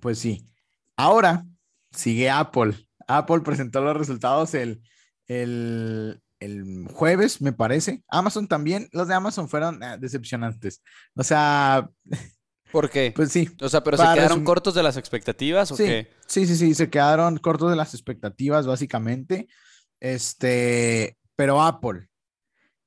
pues 0.00 0.18
sí, 0.18 0.48
ahora 0.96 1.46
sigue 1.92 2.30
Apple. 2.30 2.74
Apple 3.06 3.40
presentó 3.40 3.80
los 3.80 3.96
resultados 3.96 4.54
el, 4.54 4.82
el, 5.26 6.20
el 6.40 6.88
jueves, 6.92 7.40
me 7.40 7.52
parece. 7.52 8.02
Amazon 8.08 8.48
también. 8.48 8.88
Los 8.92 9.08
de 9.08 9.14
Amazon 9.14 9.48
fueron 9.48 9.82
eh, 9.82 9.96
decepcionantes. 9.98 10.82
O 11.14 11.22
sea... 11.22 11.88
¿Por 12.72 12.90
qué? 12.90 13.12
Pues 13.14 13.32
sí. 13.32 13.48
O 13.60 13.68
sea, 13.68 13.82
pero 13.82 13.96
se 13.96 14.04
quedaron 14.14 14.44
cortos 14.44 14.74
de 14.74 14.82
las 14.82 14.96
expectativas 14.96 15.70
o 15.72 15.76
sí, 15.76 15.84
qué? 15.84 16.10
Sí, 16.26 16.46
sí, 16.46 16.56
sí, 16.56 16.74
se 16.74 16.90
quedaron 16.90 17.38
cortos 17.38 17.70
de 17.70 17.76
las 17.76 17.94
expectativas, 17.94 18.66
básicamente. 18.66 19.48
Este, 19.98 21.18
pero 21.36 21.62
Apple, 21.62 22.08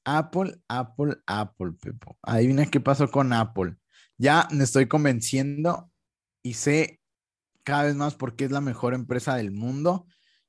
Apple, 0.06 0.60
Apple, 0.68 1.16
Apple, 1.26 1.72
Pepo. 1.82 2.18
Adivina 2.22 2.66
qué 2.66 2.80
pasó 2.80 3.10
con 3.10 3.34
Apple. 3.34 3.76
Ya 4.18 4.48
me 4.52 4.64
estoy 4.64 4.88
convenciendo 4.88 5.92
y 6.44 6.54
sé 6.54 7.02
cada 7.64 7.84
vez 7.84 7.96
más 7.96 8.16
por 8.16 8.36
qué 8.36 8.46
es 8.46 8.52
la 8.52 8.62
mejor 8.62 8.94
empresa 8.94 9.36
del 9.36 9.52
mundo 9.52 10.06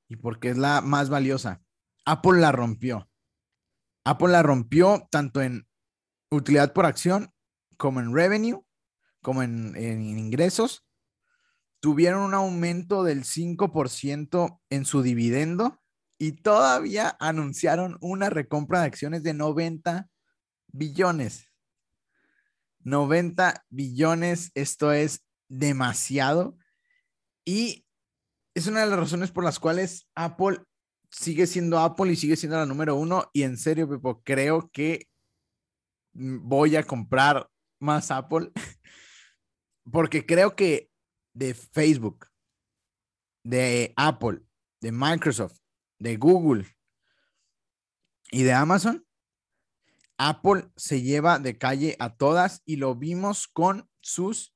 y 0.09 0.17
por 0.17 0.41
qué 0.41 0.51
es 0.51 0.59
la 0.59 0.81
más 0.81 1.09
valiosa. 1.09 1.63
Apple 2.05 2.41
la 2.41 2.53
rompió. 2.53 3.09
Apple 4.05 4.29
la 4.29 4.43
rompió 4.43 5.07
tanto 5.11 5.41
en 5.41 5.67
utilidad 6.31 6.73
por 6.73 6.87
acción 6.87 7.33
como 7.77 8.01
en 8.01 8.15
revenue, 8.15 8.65
como 9.25 9.43
en, 9.43 9.75
ingresos. 10.03 10.85
Tuvieron 11.81 12.23
un 12.23 12.35
aumento 12.35 13.03
del 13.03 13.25
5% 13.25 14.61
en 14.71 14.85
su 14.85 15.03
dividendo 15.03 15.81
y 16.19 16.33
todavía 16.33 17.17
anunciaron 17.19 17.97
una 18.01 18.31
recompra 18.31 18.81
de 18.81 18.87
acciones 18.87 19.23
de 19.23 19.33
90 19.33 20.09
billones. 20.69 21.51
90 22.81 23.65
billones, 23.71 24.53
esto 24.55 24.93
es 24.93 25.25
demasiado. 25.49 26.59
Y 27.47 27.87
es 28.55 28.67
una 28.67 28.81
de 28.81 28.91
las 28.91 28.99
razones 28.99 29.31
por 29.31 29.43
las 29.43 29.59
cuales 29.59 30.07
Apple 30.15 30.61
sigue 31.11 31.47
siendo 31.47 31.79
Apple 31.79 32.13
y 32.13 32.17
sigue 32.17 32.37
siendo 32.37 32.59
la 32.59 32.67
número 32.67 32.95
uno. 32.95 33.31
Y 33.33 33.43
en 33.43 33.57
serio, 33.57 33.89
Pepo, 33.89 34.23
creo 34.23 34.71
que 34.71 35.09
voy 36.13 36.77
a 36.77 36.85
comprar 36.85 37.49
más 37.81 38.11
Apple 38.11 38.53
porque 39.91 40.27
creo 40.27 40.57
que 40.57 40.91
de 41.35 41.55
Facebook, 41.55 42.27
de 43.43 43.93
Apple, 43.97 44.43
de 44.81 44.93
Microsoft, 44.93 45.59
de 45.99 46.17
Google 46.17 46.67
y 48.31 48.43
de 48.43 48.53
Amazon, 48.53 49.07
Apple 50.17 50.71
se 50.77 51.03
lleva 51.03 51.39
de 51.39 51.59
calle 51.59 51.97
a 51.99 52.17
todas 52.17 52.63
y 52.65 52.77
lo 52.77 52.95
vimos 52.95 53.49
con 53.49 53.91
sus 54.01 54.55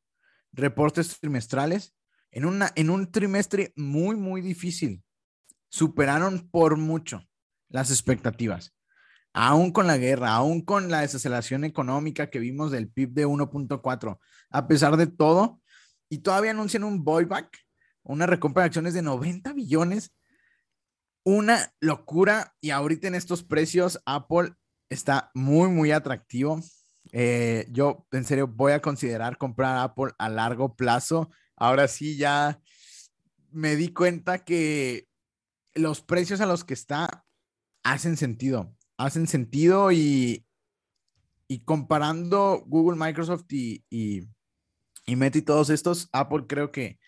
reportes 0.53 1.19
trimestrales 1.19 1.95
en, 2.31 2.45
una, 2.45 2.71
en 2.77 2.91
un 2.91 3.11
trimestre 3.11 3.73
muy, 3.77 4.17
muy 4.17 4.41
difícil. 4.41 5.03
Superaron 5.71 6.49
por 6.51 6.77
mucho 6.77 7.29
las 7.69 7.91
expectativas. 7.91 8.78
Aún 9.40 9.70
con 9.70 9.87
la 9.87 9.98
guerra, 9.98 10.35
aún 10.35 10.62
con 10.62 10.90
la 10.90 11.03
desaceleración 11.03 11.64
económica 11.64 12.29
que 12.29 12.40
vimos 12.40 12.72
del 12.72 12.88
PIB 12.88 13.11
de 13.11 13.27
1.4, 13.27 14.18
a 14.51 14.66
pesar 14.66 14.96
de 14.96 15.07
todo, 15.07 15.61
y 16.09 16.18
todavía 16.18 16.51
anuncian 16.51 16.83
un 16.83 17.05
buyback, 17.05 17.57
una 18.03 18.27
recompra 18.27 18.62
de 18.62 18.66
acciones 18.66 18.94
de 18.94 19.03
90 19.03 19.53
billones 19.53 20.12
una 21.29 21.74
locura 21.81 22.55
y 22.59 22.70
ahorita 22.70 23.07
en 23.07 23.14
estos 23.14 23.42
precios 23.42 24.01
Apple 24.07 24.55
está 24.88 25.31
muy, 25.35 25.68
muy 25.68 25.92
atractivo. 25.92 26.59
Eh, 27.12 27.66
yo 27.70 28.07
en 28.12 28.24
serio 28.24 28.48
voy 28.48 28.72
a 28.72 28.81
considerar 28.81 29.37
comprar 29.37 29.77
Apple 29.77 30.12
a 30.16 30.31
largo 30.31 30.74
plazo. 30.74 31.31
Ahora 31.55 31.87
sí 31.87 32.16
ya 32.16 32.62
me 33.51 33.77
di 33.77 33.92
cuenta 33.92 34.38
que 34.38 35.07
los 35.74 36.01
precios 36.01 36.40
a 36.40 36.46
los 36.46 36.64
que 36.64 36.72
está 36.72 37.27
hacen 37.83 38.16
sentido, 38.16 38.74
hacen 38.98 39.26
sentido 39.26 39.90
y, 39.92 40.44
y 41.48 41.61
comparando 41.61 42.62
Google, 42.66 42.98
Microsoft 42.98 43.46
y, 43.50 43.84
y, 43.88 44.28
y 45.06 45.16
Meta 45.16 45.38
y 45.38 45.42
todos 45.42 45.70
estos, 45.70 46.08
Apple 46.12 46.44
creo 46.46 46.70
que 46.70 46.98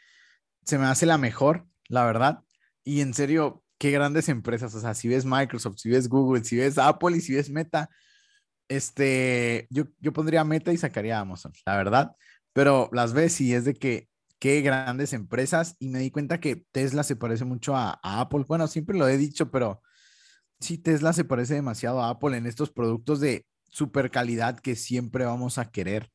se 0.65 0.79
me 0.79 0.87
hace 0.87 1.05
la 1.05 1.19
mejor, 1.19 1.67
la 1.89 2.05
verdad. 2.05 2.43
Y 2.85 3.03
en 3.03 3.13
serio, 3.13 3.63
qué 3.79 3.91
grandes 3.91 4.29
empresas, 4.29 4.75
o 4.75 4.81
sea, 4.81 4.95
si 4.95 5.09
ves 5.09 5.25
Microsoft, 5.25 5.79
si 5.79 5.91
ves 5.91 6.09
Google, 6.09 6.45
si 6.45 6.57
ves 6.57 6.79
Apple 6.79 7.17
y 7.17 7.21
si 7.21 7.35
ves 7.35 7.51
Meta, 7.51 7.91
este, 8.69 9.67
yo, 9.71 9.85
yo 9.99 10.13
pondría 10.13 10.45
Meta 10.45 10.73
y 10.73 10.79
sacaría 10.79 11.19
Amazon, 11.19 11.53
la 11.67 11.77
verdad, 11.77 12.17
pero 12.53 12.89
las 12.93 13.13
ves 13.13 13.41
y 13.41 13.53
es 13.53 13.65
de 13.65 13.75
que 13.75 14.11
qué 14.41 14.63
grandes 14.63 15.13
empresas. 15.13 15.77
Y 15.79 15.89
me 15.89 16.01
di 16.01 16.11
cuenta 16.11 16.41
que 16.41 16.65
Tesla 16.73 17.05
se 17.05 17.15
parece 17.15 17.45
mucho 17.45 17.77
a, 17.77 18.01
Apple, 18.03 18.45
bueno, 18.49 18.67
siempre 18.67 18.99
lo 18.99 19.07
he 19.07 19.17
dicho, 19.17 19.51
pero 19.53 19.83
sí, 20.61 20.79
Tesla 20.79 21.13
se 21.13 21.25
parece 21.25 21.55
demasiado 21.55 22.03
a 22.03 22.11
Apple 22.11 22.37
en 22.37 22.47
estos 22.47 22.71
productos 22.71 23.21
de 23.21 23.47
super 23.71 24.11
calidad 24.11 24.59
que 24.61 24.77
siempre 24.77 25.25
vamos 25.25 25.59
a 25.59 25.71
querer. 25.71 26.11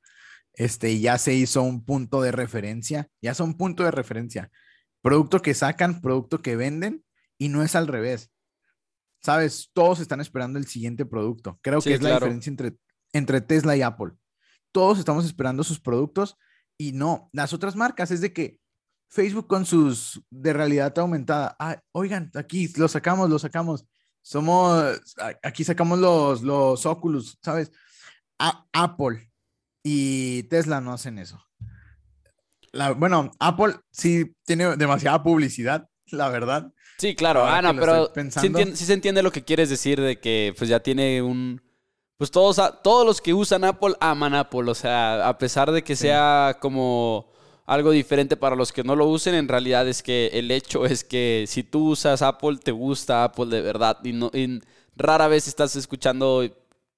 Este, 0.54 1.00
ya 1.00 1.18
se 1.18 1.34
hizo 1.34 1.62
un 1.64 1.84
punto 1.84 2.22
de 2.22 2.32
referencia, 2.32 3.10
ya 3.22 3.34
son 3.34 3.56
punto 3.56 3.84
de 3.84 3.92
referencia. 3.92 4.52
Producto 5.02 5.42
que 5.42 5.54
sacan, 5.54 6.02
producto 6.02 6.42
que 6.42 6.56
venden 6.56 7.04
y 7.38 7.50
no 7.50 7.64
es 7.64 7.76
al 7.76 7.88
revés. 7.88 8.32
Sabes, 9.22 9.72
todos 9.74 10.00
están 10.00 10.22
esperando 10.22 10.60
el 10.60 10.68
siguiente 10.68 11.06
producto. 11.06 11.60
Creo 11.62 11.82
que 11.82 11.96
es 11.96 12.02
la 12.02 12.14
diferencia 12.14 12.50
entre, 12.50 12.78
entre 13.12 13.42
Tesla 13.42 13.76
y 13.76 13.82
Apple. 13.82 14.14
Todos 14.72 15.00
estamos 15.00 15.26
esperando 15.26 15.64
sus 15.64 15.80
productos 15.80 16.38
y 16.78 16.92
no, 16.92 17.30
las 17.34 17.54
otras 17.54 17.76
marcas 17.76 18.12
es 18.12 18.22
de 18.22 18.34
que 18.34 18.60
Facebook 19.10 19.48
con 19.48 19.66
sus 19.66 20.22
de 20.30 20.54
realidad 20.54 20.98
aumentada, 21.00 21.56
ah, 21.60 21.82
oigan, 21.92 22.32
aquí 22.36 22.72
lo 22.76 22.88
sacamos, 22.88 23.30
lo 23.30 23.40
sacamos. 23.40 23.86
Somos, 24.26 24.98
aquí 25.44 25.64
sacamos 25.64 26.00
los, 26.00 26.42
los 26.42 26.84
Oculus, 26.88 27.38
¿sabes? 27.44 27.72
Apple 28.74 29.32
y 29.84 30.42
Tesla 30.44 30.82
no 30.82 30.94
hacen 30.94 31.20
eso. 31.20 31.40
bueno, 32.98 33.30
Apple 33.40 33.76
sí 33.92 34.36
tiene 34.44 34.78
demasiada 34.78 35.22
publicidad, 35.22 35.88
la 36.08 36.30
verdad. 36.30 36.74
Sí, 36.98 37.14
claro. 37.14 37.46
ah, 37.46 37.62
no, 37.62 37.76
pero 37.76 38.12
sí, 38.32 38.86
se 38.86 38.94
entiende 38.94 39.22
lo 39.22 39.32
que 39.32 39.44
quieres 39.44 39.70
decir 39.70 40.02
de 40.02 40.20
que 40.20 40.56
pues 40.58 40.72
ya 40.72 40.80
tiene 40.80 41.22
un... 41.22 41.62
Pues 42.18 42.32
todos, 42.32 42.60
todos 42.82 43.06
los 43.06 43.22
que 43.22 43.36
usan 43.36 43.64
Apple 43.64 43.94
aman 44.00 44.34
Apple. 44.34 44.72
O 44.72 44.76
sea, 44.76 45.28
a 45.28 45.38
pesar 45.38 45.72
de 45.72 45.84
que 45.84 45.96
sea 45.96 46.58
como 46.60 47.32
algo 47.66 47.92
diferente 47.92 48.38
para 48.38 48.56
los 48.56 48.72
que 48.72 48.84
no 48.84 48.96
lo 48.96 49.08
usen, 49.08 49.34
en 49.34 49.48
realidad 49.48 49.88
es 49.88 50.04
que 50.04 50.28
el 50.34 50.52
hecho 50.52 50.86
es 50.86 51.04
que 51.04 51.46
si 51.48 51.64
tú 51.64 51.90
usas 51.92 52.22
Apple, 52.22 52.58
te 52.64 52.72
gusta 52.72 53.24
Apple 53.24 53.48
de 53.48 53.62
verdad. 53.62 53.98
Y, 54.04 54.14
no, 54.14 54.32
rara 54.96 55.28
vez 55.28 55.48
estás 55.48 55.76
escuchando 55.76 56.48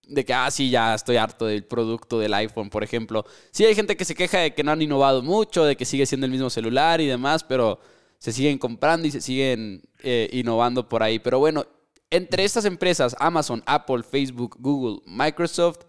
de 0.08 0.26
que, 0.26 0.34
ah, 0.34 0.50
sí, 0.52 0.70
ya 0.70 0.94
estoy 0.94 1.18
harto 1.18 1.46
del 1.46 1.64
producto 1.66 2.20
del 2.20 2.34
iPhone, 2.34 2.70
por 2.70 2.84
ejemplo. 2.84 3.26
Sí 3.52 3.66
hay 3.66 3.76
gente 3.76 3.96
que 3.96 4.06
se 4.06 4.16
queja 4.16 4.40
de 4.40 4.54
que 4.54 4.64
no 4.64 4.72
han 4.72 4.82
innovado 4.82 5.22
mucho, 5.22 5.64
de 5.64 5.78
que 5.78 5.86
sigue 5.86 6.06
siendo 6.06 6.26
el 6.26 6.32
mismo 6.32 6.50
celular 6.50 7.00
y 7.02 7.08
demás, 7.08 7.44
pero 7.44 7.80
se 8.20 8.34
siguen 8.34 8.58
comprando 8.58 9.08
y 9.08 9.12
se 9.12 9.22
siguen 9.22 9.84
eh, 10.04 10.30
innovando 10.34 10.88
por 10.90 11.02
ahí. 11.02 11.20
Pero 11.20 11.40
bueno, 11.40 11.66
entre 12.10 12.44
estas 12.44 12.66
empresas, 12.66 13.16
Amazon, 13.20 13.64
Apple, 13.66 14.04
Facebook, 14.04 14.58
Google, 14.60 15.02
Microsoft, 15.06 15.80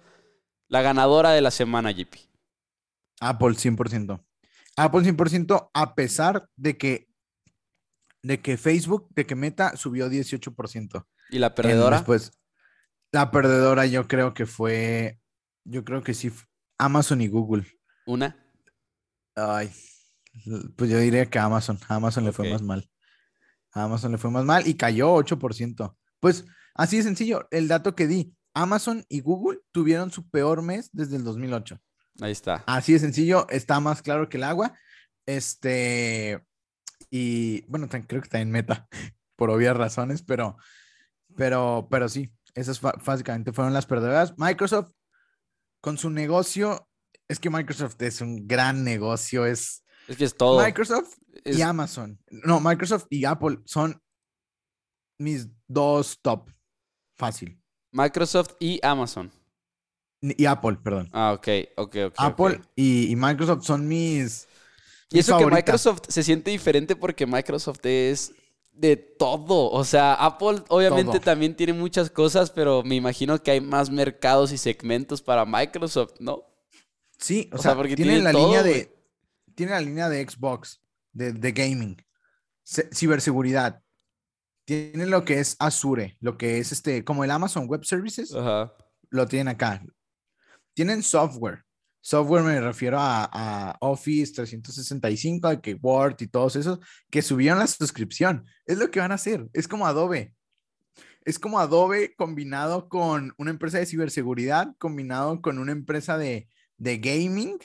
la 0.69 0.83
ganadora 0.83 1.31
de 1.31 1.41
la 1.41 1.51
semana, 1.51 1.91
JP. 1.91 2.15
Apple 3.21 3.51
100%. 3.51 4.21
Apple 4.79 5.01
100% 5.01 5.71
a 5.75 5.95
pesar 5.95 6.49
de 6.57 6.79
que, 6.79 7.09
de 8.23 8.41
que 8.41 8.57
Facebook, 8.57 9.09
de 9.11 9.27
que 9.27 9.35
Meta 9.35 9.77
subió 9.77 10.09
18%. 10.09 11.05
¿Y 11.31 11.39
la 11.41 11.55
perdedora? 11.55 11.97
Después, 11.97 12.33
la 13.13 13.31
perdedora 13.31 13.87
yo 13.87 14.07
creo 14.07 14.35
que 14.35 14.47
fue, 14.47 15.21
yo 15.65 15.85
creo 15.85 16.03
que 16.03 16.15
sí, 16.15 16.33
Amazon 16.79 17.21
y 17.21 17.29
Google. 17.29 17.67
¿Una? 18.07 18.37
Ay, 19.35 19.71
pues 20.77 20.91
yo 20.91 20.99
diría 20.99 21.27
que 21.27 21.39
Amazon, 21.39 21.79
a 21.89 21.97
Amazon 21.97 22.25
le 22.25 22.33
fue 22.33 22.49
más 22.49 22.63
mal. 22.63 22.89
A 23.73 23.85
Amazon 23.85 24.13
le 24.13 24.19
fue 24.19 24.31
más 24.31 24.45
mal 24.45 24.67
y 24.67 24.75
cayó 24.75 25.15
8%. 25.17 25.97
Pues 26.21 26.45
así 26.75 26.99
de 26.99 27.03
sencillo, 27.03 27.49
el 27.51 27.67
dato 27.67 27.97
que 27.97 28.07
di, 28.07 28.33
Amazon 28.55 29.05
y 29.09 29.21
Google 29.21 29.59
tuvieron 29.73 30.13
su 30.13 30.29
peor 30.31 30.63
mes 30.63 30.89
desde 30.93 31.17
el 31.17 31.25
2008. 31.25 31.81
Ahí 32.21 32.33
está. 32.33 32.65
Así 32.67 32.93
de 32.93 32.99
sencillo, 32.99 33.47
está 33.49 33.81
más 33.81 34.03
claro 34.03 34.29
que 34.29 34.37
el 34.37 34.45
agua. 34.45 34.75
Este, 35.27 36.43
Y 37.11 37.63
bueno, 37.67 37.89
creo 37.89 38.21
que 38.21 38.27
está 38.27 38.41
en 38.41 38.51
meta, 38.51 38.89
por 39.37 39.51
obvias 39.51 39.77
razones, 39.77 40.23
pero, 40.23 40.57
pero, 41.37 41.87
pero 41.91 42.09
sí, 42.09 42.33
esas 42.55 42.81
básicamente 42.81 43.53
fueron 43.53 43.73
las 43.73 43.87
perdedoras. 43.87 44.35
Microsoft, 44.37 44.91
con 45.81 45.97
su 45.97 46.11
negocio, 46.11 46.89
es 47.29 47.39
que 47.39 47.51
Microsoft 47.51 48.01
es 48.03 48.21
un 48.21 48.47
gran 48.49 48.85
negocio, 48.85 49.47
es... 49.47 49.85
Es 50.09 50.17
que 50.17 50.25
es 50.25 50.35
todo. 50.35 50.65
Microsoft 50.65 51.19
y 51.45 51.61
Amazon. 51.61 52.19
No, 52.31 52.61
Microsoft 52.61 53.07
y 53.11 53.27
Apple 53.27 53.59
son 53.67 54.01
mis 55.19 55.49
dos 55.67 56.19
top. 56.23 56.51
Fácil. 57.17 57.61
Microsoft 57.93 58.55
y 58.59 58.81
Amazon. 58.83 59.31
Y 60.21 60.47
Apple, 60.47 60.79
perdón. 60.83 61.09
Ah, 61.13 61.33
ok, 61.33 61.49
ok, 61.77 61.97
ok. 62.07 62.15
Apple 62.17 62.61
Y, 62.75 63.15
Microsoft 63.17 63.65
son 63.65 63.87
mis. 63.87 64.49
Y 65.11 65.21
eso 65.21 65.39
que 65.39 65.47
Microsoft 65.47 66.03
se 66.09 66.23
siente 66.23 66.51
diferente 66.51 66.97
porque 66.97 67.27
Microsoft 67.27 67.85
es 67.85 68.33
de 68.73 68.97
todo. 68.97 69.71
O 69.71 69.85
sea, 69.85 70.15
Apple 70.15 70.63
obviamente 70.69 71.21
también 71.21 71.55
tiene 71.55 71.73
muchas 71.73 72.11
cosas, 72.11 72.51
pero 72.51 72.83
me 72.83 72.97
imagino 72.97 73.43
que 73.43 73.53
hay 73.53 73.61
más 73.61 73.91
mercados 73.91 74.53
y 74.53 74.59
segmentos 74.59 75.23
para 75.23 75.45
Microsoft, 75.45 76.15
¿no? 76.21 76.45
Sí, 77.19 77.49
o, 77.53 77.59
sea, 77.59 77.75
porque 77.75 77.97
tiene, 77.97 78.21
la 78.21 78.33
línea 78.33 78.63
de. 78.63 78.95
Tiene 79.55 79.73
la 79.73 79.81
línea 79.81 80.09
de 80.09 80.29
Xbox, 80.29 80.81
de, 81.13 81.33
de 81.33 81.53
gaming, 81.53 81.97
ciberseguridad. 82.65 83.83
Tiene 84.65 85.07
lo 85.07 85.25
que 85.25 85.41
es 85.41 85.57
Azure, 85.59 86.17
lo 86.21 86.37
que 86.37 86.59
es 86.59 86.73
este, 86.73 87.05
como 87.05 87.25
el 87.25 87.31
Amazon 87.31 87.67
Web 87.67 87.85
Services. 87.85 88.35
Ajá. 88.35 88.75
Lo 89.11 89.27
tienen 89.27 89.49
acá. 89.49 89.83
Tienen 90.79 91.03
software. 91.03 91.65
Software 92.01 92.45
me 92.45 92.61
refiero 92.61 92.99
a, 93.01 93.77
Office 93.81 94.33
365, 94.33 95.61
que 95.61 95.75
Word 95.75 96.15
y 96.21 96.29
todos 96.29 96.55
esos 96.55 96.79
que 97.11 97.21
subieron 97.21 97.59
la 97.59 97.67
suscripción. 97.67 98.47
Es 98.65 98.79
lo 98.79 98.89
que 98.89 99.01
van 99.01 99.11
a 99.11 99.17
hacer. 99.17 99.49
Es 99.55 99.67
como 99.67 99.89
Adobe. 99.89 100.37
Es 101.25 101.41
como 101.41 101.59
Adobe 101.59 102.15
combinado 102.15 102.89
con 102.89 103.35
una 103.39 103.51
empresa 103.51 103.79
de 103.79 103.87
ciberseguridad, 103.87 104.69
combinado 104.79 105.43
con 105.43 105.59
una 105.59 105.73
empresa 105.73 106.17
de, 106.17 106.47
de 106.77 106.99
gaming. 106.99 107.59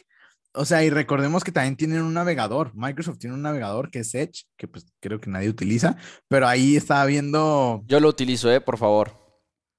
O 0.55 0.65
sea, 0.65 0.83
y 0.83 0.89
recordemos 0.89 1.43
que 1.43 1.51
también 1.51 1.75
tienen 1.75 2.01
un 2.01 2.15
navegador. 2.15 2.71
Microsoft 2.73 3.19
tiene 3.19 3.35
un 3.35 3.43
navegador 3.43 3.91
que 3.91 3.99
es 3.99 4.15
Edge, 4.15 4.45
que 4.57 4.67
pues 4.67 4.87
creo 4.99 5.21
que 5.21 5.29
nadie 5.29 5.49
utiliza, 5.49 5.97
pero 6.27 6.47
ahí 6.47 6.77
estaba 6.77 7.05
viendo. 7.05 7.83
Yo 7.85 7.99
lo 7.99 8.09
utilizo, 8.09 8.51
eh, 8.51 8.59
por 8.59 8.79
favor. 8.79 9.11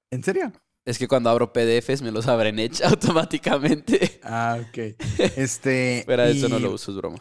¿En 0.09 0.23
serio? 0.23 0.53
Es 0.85 0.99
que 0.99 1.07
cuando 1.07 1.31
abro 1.31 1.51
PDFs 1.51 2.03
me 2.03 2.11
los 2.11 2.27
abren 2.27 2.59
Edge 2.59 2.83
automáticamente. 2.85 4.19
Ah, 4.23 4.59
ok. 4.61 4.95
Este. 5.35 6.03
pero 6.05 6.23
eso 6.23 6.47
no 6.47 6.59
lo 6.59 6.71
uso, 6.71 6.91
es 6.91 6.97
broma. 6.97 7.17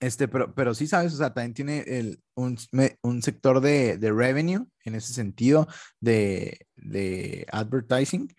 Este, 0.00 0.26
pero, 0.26 0.52
pero 0.52 0.74
sí 0.74 0.88
sabes, 0.88 1.14
o 1.14 1.16
sea, 1.18 1.32
también 1.32 1.54
tiene 1.54 1.84
el, 1.86 2.20
un, 2.34 2.58
un, 3.02 3.22
sector 3.22 3.60
de, 3.60 3.98
de, 3.98 4.10
revenue 4.10 4.66
en 4.84 4.96
ese 4.96 5.12
sentido 5.12 5.68
de, 6.00 6.66
de 6.74 7.46
advertising. 7.52 8.34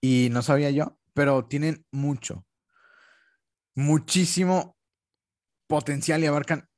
Y 0.00 0.28
no 0.32 0.42
sabía 0.42 0.70
yo, 0.70 0.98
pero 1.14 1.46
tienen 1.46 1.84
mucho, 1.92 2.44
muchísimo 3.76 4.76
potencial 5.68 6.24
y 6.24 6.26
abarcan. 6.26 6.68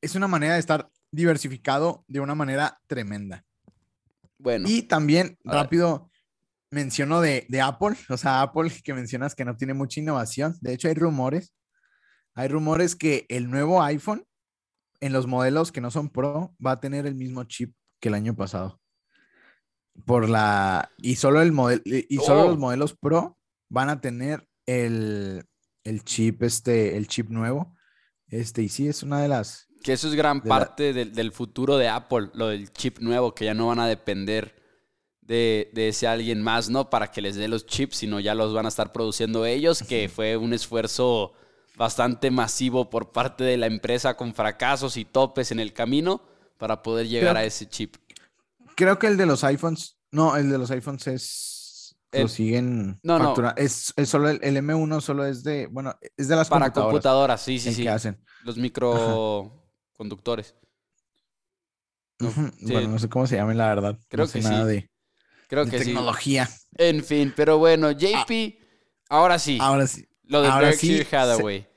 Es 0.00 0.14
una 0.14 0.28
manera 0.28 0.54
de 0.54 0.60
estar 0.60 0.88
diversificado 1.10 2.04
de 2.06 2.20
una 2.20 2.36
manera 2.36 2.78
tremenda. 2.86 3.44
Bueno. 4.42 4.68
Y 4.68 4.82
también, 4.82 5.38
rápido, 5.44 6.10
menciono 6.72 7.20
de, 7.20 7.46
Apple, 7.62 7.96
o 8.08 8.16
sea, 8.16 8.42
Apple 8.42 8.70
que 8.84 8.92
mencionas 8.94 9.34
que 9.34 9.44
no 9.44 9.56
tiene 9.56 9.74
mucha 9.74 10.00
innovación. 10.00 10.56
De 10.60 10.72
hecho, 10.72 10.88
hay 10.88 10.94
rumores, 10.94 11.54
hay 12.34 12.48
rumores 12.48 12.96
que 12.96 13.26
el 13.28 13.50
nuevo 13.50 13.82
iPhone 13.82 14.26
en 15.00 15.12
los 15.12 15.26
modelos 15.26 15.70
que 15.70 15.80
no 15.80 15.90
son 15.90 16.08
Pro 16.08 16.54
va 16.64 16.72
a 16.72 16.80
tener 16.80 17.06
el 17.06 17.14
mismo 17.14 17.44
chip 17.44 17.74
que 18.00 18.08
el 18.08 18.14
año 18.14 18.34
pasado. 18.34 18.80
Por 20.06 20.28
la 20.28 20.90
y 20.96 21.16
solo 21.16 21.42
el 21.42 21.52
modelo 21.52 21.82
y 21.84 22.16
solo 22.16 22.44
los 22.44 22.56
oh. 22.56 22.60
modelos 22.60 22.96
Pro 22.96 23.36
van 23.68 23.90
a 23.90 24.00
tener 24.00 24.48
el, 24.64 25.44
el, 25.84 26.02
chip 26.02 26.42
este 26.42 26.96
el 26.96 27.08
chip 27.08 27.28
nuevo. 27.28 27.76
Este 28.28 28.62
y 28.62 28.70
sí 28.70 28.88
es 28.88 29.02
una 29.02 29.20
de 29.20 29.28
las 29.28 29.68
que 29.82 29.92
eso 29.92 30.08
es 30.08 30.14
gran 30.14 30.40
parte 30.40 30.92
del, 30.92 31.32
futuro 31.32 31.76
de 31.76 31.88
Apple, 31.88 32.30
lo 32.34 32.48
del 32.48 32.72
chip 32.72 32.98
nuevo, 33.00 33.34
que 33.34 33.44
ya 33.44 33.54
no 33.54 33.68
van 33.68 33.80
a 33.80 33.86
depender 33.86 34.54
de, 35.20 35.70
ese 35.74 36.06
alguien 36.06 36.42
más, 36.42 36.70
¿no? 36.70 36.90
Para 36.90 37.10
que 37.10 37.20
les 37.20 37.36
dé 37.36 37.48
los 37.48 37.66
chips, 37.66 37.96
sino 37.96 38.20
ya 38.20 38.34
los 38.34 38.54
van 38.54 38.66
a 38.66 38.68
estar 38.68 38.92
produciendo 38.92 39.46
ellos, 39.46 39.82
que 39.82 40.08
fue 40.08 40.36
un 40.36 40.52
esfuerzo 40.52 41.32
bastante 41.76 42.30
masivo 42.30 42.90
por 42.90 43.12
parte 43.12 43.44
de 43.44 43.56
la 43.56 43.66
empresa 43.66 44.16
con 44.16 44.34
fracasos 44.34 44.96
y 44.96 45.04
topes 45.04 45.50
en 45.52 45.60
el 45.60 45.72
camino 45.72 46.22
para 46.58 46.82
poder 46.82 47.08
llegar 47.08 47.36
a 47.36 47.44
ese 47.44 47.68
chip. 47.68 47.96
Creo 48.76 48.98
que 48.98 49.06
el 49.06 49.16
de 49.16 49.26
los 49.26 49.42
iPhones, 49.44 49.98
no, 50.10 50.36
el 50.36 50.50
de 50.50 50.58
los 50.58 50.70
iPhones 50.70 51.06
es 51.06 51.62
lo 52.12 52.28
siguen 52.28 53.00
no, 53.02 53.18
no. 53.18 53.34
Es, 53.56 53.94
solo 54.04 54.28
el, 54.28 54.40
M1 54.40 55.00
solo 55.00 55.24
es 55.24 55.42
de, 55.42 55.66
bueno, 55.66 55.94
es 56.16 56.28
de 56.28 56.36
las 56.36 56.48
para 56.48 56.70
computadoras, 56.70 57.40
sí, 57.40 57.58
sí, 57.58 57.72
sí. 57.72 57.84
Que 57.84 57.88
hacen. 57.88 58.22
Los 58.44 58.58
micro 58.58 59.61
conductores. 59.92 60.54
Bueno, 62.18 62.88
no 62.88 62.98
sé 62.98 63.08
cómo 63.08 63.26
se 63.26 63.36
llaman, 63.36 63.58
la 63.58 63.68
verdad. 63.68 63.98
Creo 64.08 64.28
que 64.28 64.40
nada 64.40 64.64
sí. 64.64 64.72
De, 64.72 64.90
Creo 65.48 65.66
que 65.66 65.78
tecnología. 65.78 66.48
En 66.78 67.04
fin, 67.04 67.32
pero 67.36 67.58
bueno, 67.58 67.90
JP, 67.90 68.58
ahora 69.10 69.38
sí. 69.38 69.58
Ahora 69.60 69.86
sí. 69.86 70.06
Lo 70.24 70.40
de 70.40 70.50
Berkshire 70.50 71.06
Hathaway. 71.14 71.68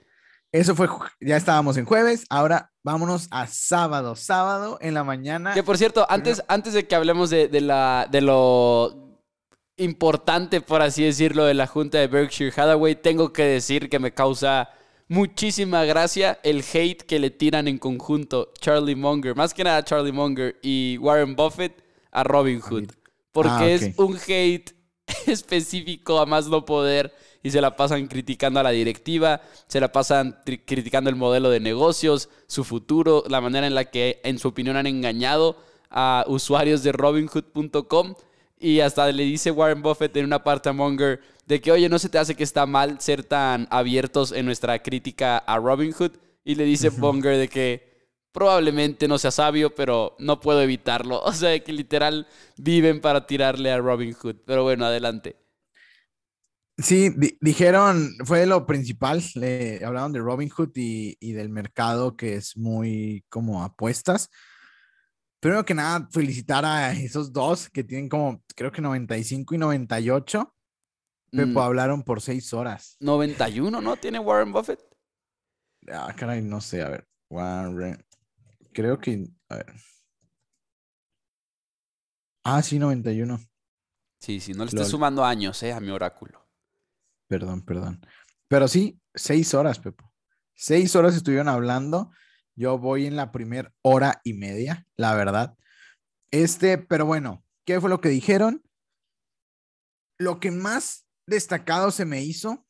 eso 0.53 0.75
fue, 0.75 0.87
ya 1.19 1.35
estábamos 1.35 1.75
en 1.75 1.83
jueves, 1.83 2.25
ahora 2.29 2.71
vámonos 2.83 3.27
a 3.31 3.47
sábado, 3.47 4.15
sábado 4.15 4.77
en 4.79 4.93
la 4.93 5.03
mañana. 5.03 5.53
Que 5.53 5.61
por 5.61 5.77
cierto, 5.77 6.05
antes, 6.09 6.41
antes 6.47 6.71
de 6.71 6.87
que 6.87 6.95
hablemos 6.95 7.29
de, 7.29 7.49
la, 7.59 8.07
de 8.09 8.21
lo 8.21 9.19
importante, 9.75 10.61
por 10.61 10.81
así 10.81 11.03
decirlo, 11.03 11.43
de 11.43 11.55
la 11.55 11.67
junta 11.67 11.97
de 11.97 12.07
Berkshire 12.07 12.53
Hathaway, 12.55 12.95
tengo 12.95 13.33
que 13.33 13.43
decir 13.43 13.89
que 13.89 13.99
me 13.99 14.13
causa 14.13 14.69
muchísima 15.07 15.83
gracia 15.85 16.39
el 16.43 16.63
hate 16.73 17.01
que 17.03 17.19
le 17.19 17.29
tiran 17.29 17.67
en 17.67 17.77
conjunto 17.77 18.51
Charlie 18.59 18.95
Munger, 18.95 19.35
más 19.35 19.53
que 19.53 19.63
nada 19.63 19.83
Charlie 19.83 20.11
Munger 20.11 20.57
y 20.61 20.97
Warren 20.99 21.35
Buffett 21.35 21.83
a 22.11 22.23
Robin 22.23 22.59
Hood. 22.59 22.91
Porque 23.31 23.51
ah, 23.51 23.69
es 23.69 23.97
un 23.97 24.17
hate 24.27 24.73
específico 25.27 26.19
a 26.19 26.25
más 26.25 26.47
no 26.47 26.65
poder 26.65 27.13
y 27.43 27.51
se 27.51 27.61
la 27.61 27.75
pasan 27.75 28.07
criticando 28.07 28.59
a 28.59 28.63
la 28.63 28.71
directiva, 28.71 29.41
se 29.67 29.79
la 29.79 29.91
pasan 29.91 30.39
criticando 30.43 31.09
el 31.09 31.15
modelo 31.15 31.49
de 31.49 31.59
negocios, 31.59 32.29
su 32.47 32.63
futuro, 32.63 33.23
la 33.27 33.39
manera 33.39 33.67
en 33.67 33.75
la 33.75 33.85
que 33.85 34.19
en 34.23 34.39
su 34.39 34.47
opinión 34.47 34.77
han 34.77 34.87
engañado 34.87 35.57
a 35.91 36.25
usuarios 36.27 36.81
de 36.81 36.91
robinhood.com 36.91 38.15
y 38.59 38.79
hasta 38.79 39.11
le 39.11 39.23
dice 39.23 39.51
Warren 39.51 39.83
Buffett 39.83 40.17
en 40.17 40.25
una 40.25 40.43
parte 40.43 40.69
a 40.69 40.73
Munger 40.73 41.21
de 41.45 41.61
que, 41.61 41.71
oye, 41.71 41.89
no 41.89 41.99
se 41.99 42.09
te 42.09 42.17
hace 42.17 42.35
que 42.35 42.43
está 42.43 42.65
mal 42.65 42.99
ser 42.99 43.23
tan 43.23 43.67
abiertos 43.69 44.31
en 44.31 44.45
nuestra 44.45 44.81
crítica 44.81 45.37
a 45.37 45.57
Robin 45.57 45.91
Hood. 45.91 46.11
Y 46.43 46.55
le 46.55 46.63
dice 46.63 46.91
Munger 46.91 47.37
de 47.37 47.47
que 47.47 48.11
probablemente 48.31 49.07
no 49.07 49.17
sea 49.17 49.31
sabio, 49.31 49.73
pero 49.73 50.15
no 50.19 50.39
puedo 50.39 50.61
evitarlo. 50.61 51.21
O 51.23 51.33
sea, 51.33 51.57
que 51.59 51.73
literal 51.73 52.27
viven 52.57 53.01
para 53.01 53.25
tirarle 53.25 53.71
a 53.71 53.79
Robin 53.79 54.13
Hood. 54.13 54.37
Pero 54.45 54.63
bueno, 54.63 54.85
adelante. 54.85 55.37
Sí, 56.77 57.09
dijeron, 57.39 58.11
fue 58.25 58.45
lo 58.45 58.65
principal, 58.65 59.23
le 59.35 59.83
hablaron 59.85 60.11
de 60.11 60.19
Robin 60.19 60.49
Hood 60.49 60.71
y, 60.75 61.15
y 61.21 61.31
del 61.31 61.47
mercado 61.47 62.17
que 62.17 62.35
es 62.35 62.57
muy 62.57 63.23
como 63.29 63.63
apuestas 63.63 64.29
primero 65.45 65.63
que 65.63 65.75
nada, 65.75 66.07
felicitar 66.11 66.65
a 66.65 66.91
esos 66.91 67.31
dos 67.31 67.69
que 67.69 67.83
tienen 67.83 68.09
como, 68.09 68.41
creo 68.55 68.71
que 68.71 68.81
95 68.81 69.53
y 69.53 69.57
98. 69.59 70.54
Pepo, 71.35 71.59
mm. 71.59 71.63
hablaron 71.63 72.03
por 72.03 72.21
seis 72.21 72.53
horas. 72.53 72.97
91, 72.99 73.81
¿no? 73.81 73.95
¿Tiene 73.97 74.19
Warren 74.19 74.51
Buffett? 74.51 74.79
Ah, 75.91 76.13
caray, 76.15 76.41
no 76.41 76.61
sé, 76.61 76.81
a 76.81 76.89
ver. 76.89 77.07
Warren. 77.29 78.03
Creo 78.73 78.99
que. 78.99 79.27
A 79.49 79.55
ver. 79.57 79.73
Ah, 82.43 82.61
sí, 82.61 82.79
91. 82.79 83.39
Sí, 84.19 84.39
sí, 84.39 84.53
no 84.53 84.63
le 84.63 84.69
estoy 84.69 84.85
sumando 84.85 85.23
años, 85.23 85.61
eh, 85.63 85.73
a 85.73 85.79
mi 85.79 85.91
oráculo. 85.91 86.47
Perdón, 87.27 87.63
perdón. 87.63 88.05
Pero 88.47 88.67
sí, 88.67 88.99
seis 89.13 89.53
horas, 89.53 89.79
Pepo. 89.79 90.11
Seis 90.53 90.95
horas 90.95 91.15
estuvieron 91.15 91.49
hablando 91.49 92.11
yo 92.55 92.77
voy 92.77 93.05
en 93.05 93.15
la 93.15 93.31
primera 93.31 93.73
hora 93.81 94.21
y 94.23 94.33
media, 94.33 94.87
la 94.95 95.13
verdad. 95.13 95.57
Este, 96.31 96.77
pero 96.77 97.05
bueno, 97.05 97.43
¿qué 97.65 97.79
fue 97.81 97.89
lo 97.89 97.99
que 97.99 98.09
dijeron? 98.09 98.63
Lo 100.17 100.39
que 100.39 100.51
más 100.51 101.04
destacado 101.27 101.91
se 101.91 102.05
me 102.05 102.23
hizo 102.23 102.65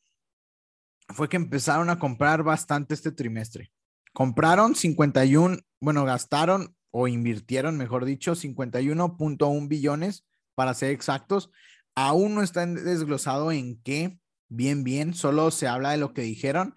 fue 1.08 1.28
que 1.28 1.36
empezaron 1.36 1.90
a 1.90 1.98
comprar 1.98 2.42
bastante 2.42 2.94
este 2.94 3.12
trimestre. 3.12 3.72
Compraron 4.12 4.74
51, 4.74 5.58
bueno, 5.80 6.04
gastaron 6.04 6.74
o 6.90 7.08
invirtieron, 7.08 7.76
mejor 7.76 8.04
dicho, 8.04 8.34
51.1 8.34 9.68
billones 9.68 10.24
para 10.54 10.74
ser 10.74 10.90
exactos. 10.90 11.50
Aún 11.94 12.34
no 12.34 12.42
está 12.42 12.66
desglosado 12.66 13.52
en 13.52 13.80
qué, 13.82 14.18
bien, 14.48 14.84
bien, 14.84 15.14
solo 15.14 15.50
se 15.50 15.68
habla 15.68 15.90
de 15.90 15.98
lo 15.98 16.12
que 16.12 16.22
dijeron 16.22 16.74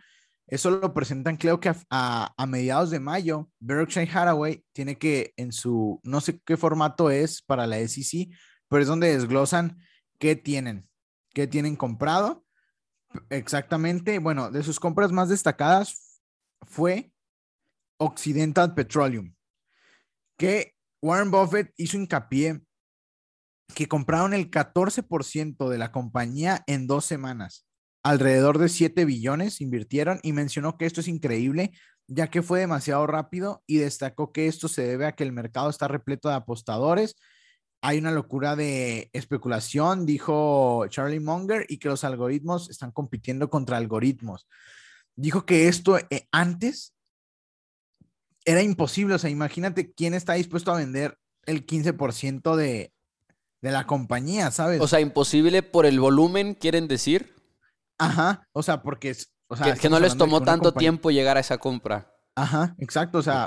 Eso 0.48 0.72
lo 0.72 0.94
presentan, 0.94 1.38
creo 1.38 1.60
que 1.60 1.72
a, 1.90 2.34
a, 2.36 2.46
mediados 2.46 2.90
de 2.90 3.00
mayo. 3.00 3.50
Berkshire 3.60 4.10
Hathaway 4.12 4.64
tiene 4.74 4.98
que 4.98 5.34
en 5.38 5.52
su, 5.52 6.00
no 6.04 6.22
sé 6.22 6.42
qué 6.46 6.58
formato 6.58 7.10
es 7.10 7.42
para 7.42 7.68
la 7.68 7.78
SEC, 7.88 8.30
pero 8.68 8.82
es 8.82 8.88
donde 8.88 9.16
desglosan 9.16 9.78
qué 10.18 10.36
tienen, 10.36 10.89
qué 11.34 11.48
tienen 11.48 11.76
comprado. 11.76 12.46
Exactamente, 13.30 14.20
bueno, 14.20 14.52
de 14.52 14.64
sus 14.64 14.80
compras 14.80 15.12
más 15.12 15.30
destacadas 15.30 16.22
fue 16.62 17.12
Occidental 17.98 18.74
Petroleum, 18.74 19.34
que 20.38 20.76
Warren 21.02 21.32
Buffett 21.32 21.74
hizo 21.78 21.98
hincapié 21.98 22.62
que 23.74 23.88
compraron 23.88 24.34
el 24.34 24.50
14% 24.50 25.70
de 25.70 25.78
la 25.78 25.92
compañía 25.92 26.64
en 26.68 26.88
dos 26.88 27.06
semanas 27.06 27.68
alrededor 28.04 28.58
de 28.58 28.70
7 28.70 29.06
billones 29.06 29.62
invirtieron 29.62 30.20
y 30.24 30.34
mencionó 30.34 30.78
que 30.78 30.86
esto 30.86 31.02
es 31.02 31.08
increíble 31.08 31.72
ya 32.08 32.28
que 32.28 32.42
fue 32.42 32.60
demasiado 32.60 33.06
rápido 33.06 33.64
y 33.68 33.78
destacó 33.78 34.32
que 34.32 34.48
esto 34.48 34.68
se 34.68 34.82
debe 34.82 35.06
a 35.06 35.12
que 35.12 35.24
el 35.24 35.32
mercado 35.32 35.70
está 35.70 35.88
repleto 35.88 36.28
de 36.28 36.36
apostadores. 36.36 37.16
Hay 37.82 37.98
una 37.98 38.12
locura 38.12 38.56
de 38.56 39.10
especulación, 39.14 40.06
dijo 40.06 40.86
Charlie 40.90 41.20
Munger, 41.20 41.66
y 41.70 41.78
que 41.78 41.88
los 41.90 42.04
algoritmos 42.04 42.70
están 42.70 42.92
compitiendo 42.92 43.50
contra 43.50 43.78
algoritmos. 43.78 44.48
Dijo 45.16 45.46
que 45.46 45.68
esto 45.68 45.98
eh, 45.98 46.28
antes 46.32 46.94
era 48.46 48.62
imposible, 48.62 49.16
o 49.16 49.20
sea, 49.20 49.30
imagínate 49.30 49.94
quién 49.94 50.14
está 50.14 50.34
dispuesto 50.34 50.72
a 50.72 50.78
vender 50.78 51.18
el 51.46 51.66
15% 51.66 52.56
de, 52.56 52.94
de 53.62 53.72
la 53.72 53.86
compañía, 53.86 54.52
¿sabes? 54.52 54.82
O 54.82 54.88
sea, 54.88 55.00
imposible 55.00 55.64
por 55.64 55.86
el 55.86 56.00
volumen, 56.00 56.56
quieren 56.56 56.88
decir. 56.88 57.36
Ajá, 57.98 58.48
o 58.54 58.64
sea, 58.64 58.82
porque 58.82 59.12
es. 59.12 59.34
O 59.48 59.56
sea, 59.56 59.74
que, 59.74 59.90
no 59.90 60.00
les 60.00 60.16
tomó 60.16 60.42
tanto 60.42 60.74
tiempo 60.74 61.12
llegar 61.12 61.38
a 61.38 61.40
esa 61.40 61.58
compra. 61.58 62.14
Ajá, 62.36 62.76
exacto, 62.78 63.18
o 63.20 63.22
sea. 63.22 63.46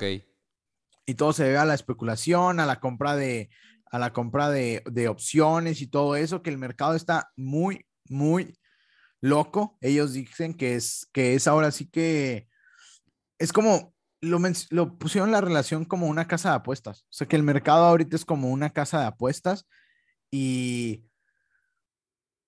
Y 1.05 1.15
todo 1.15 1.33
se 1.33 1.45
debe 1.45 1.59
a 1.59 1.65
la 1.65 1.75
especulación, 1.75 2.61
a 2.61 2.67
la 2.67 2.79
compra 2.79 3.17
de, 3.17 3.51
a 3.93 3.99
la 3.99 4.13
compra 4.13 4.51
de, 4.51 4.83
de 4.91 5.09
opciones 5.09 5.81
y 5.81 5.87
todo 5.87 6.17
eso, 6.17 6.43
que 6.43 6.51
el 6.51 6.59
mercado 6.59 6.95
está 6.95 7.31
muy, 7.37 7.87
muy 8.09 8.59
loco. 9.21 9.79
Ellos 9.81 10.15
dicen 10.15 10.55
que 10.55 10.75
es, 10.75 11.09
que 11.13 11.35
es 11.35 11.47
ahora 11.47 11.71
sí 11.71 11.87
que 11.87 12.49
es 13.39 13.53
como, 13.53 13.95
lo, 14.21 14.41
lo 14.71 14.99
pusieron 14.99 15.31
la 15.31 15.41
relación 15.41 15.85
como 15.85 16.09
una 16.09 16.27
casa 16.27 16.51
de 16.51 16.57
apuestas. 16.57 17.03
O 17.03 17.13
sea, 17.13 17.29
que 17.29 17.37
el 17.37 17.45
mercado 17.45 17.85
ahorita 17.85 18.17
es 18.17 18.25
como 18.25 18.51
una 18.51 18.71
casa 18.71 18.99
de 18.99 19.07
apuestas 19.07 19.67
y 20.31 21.05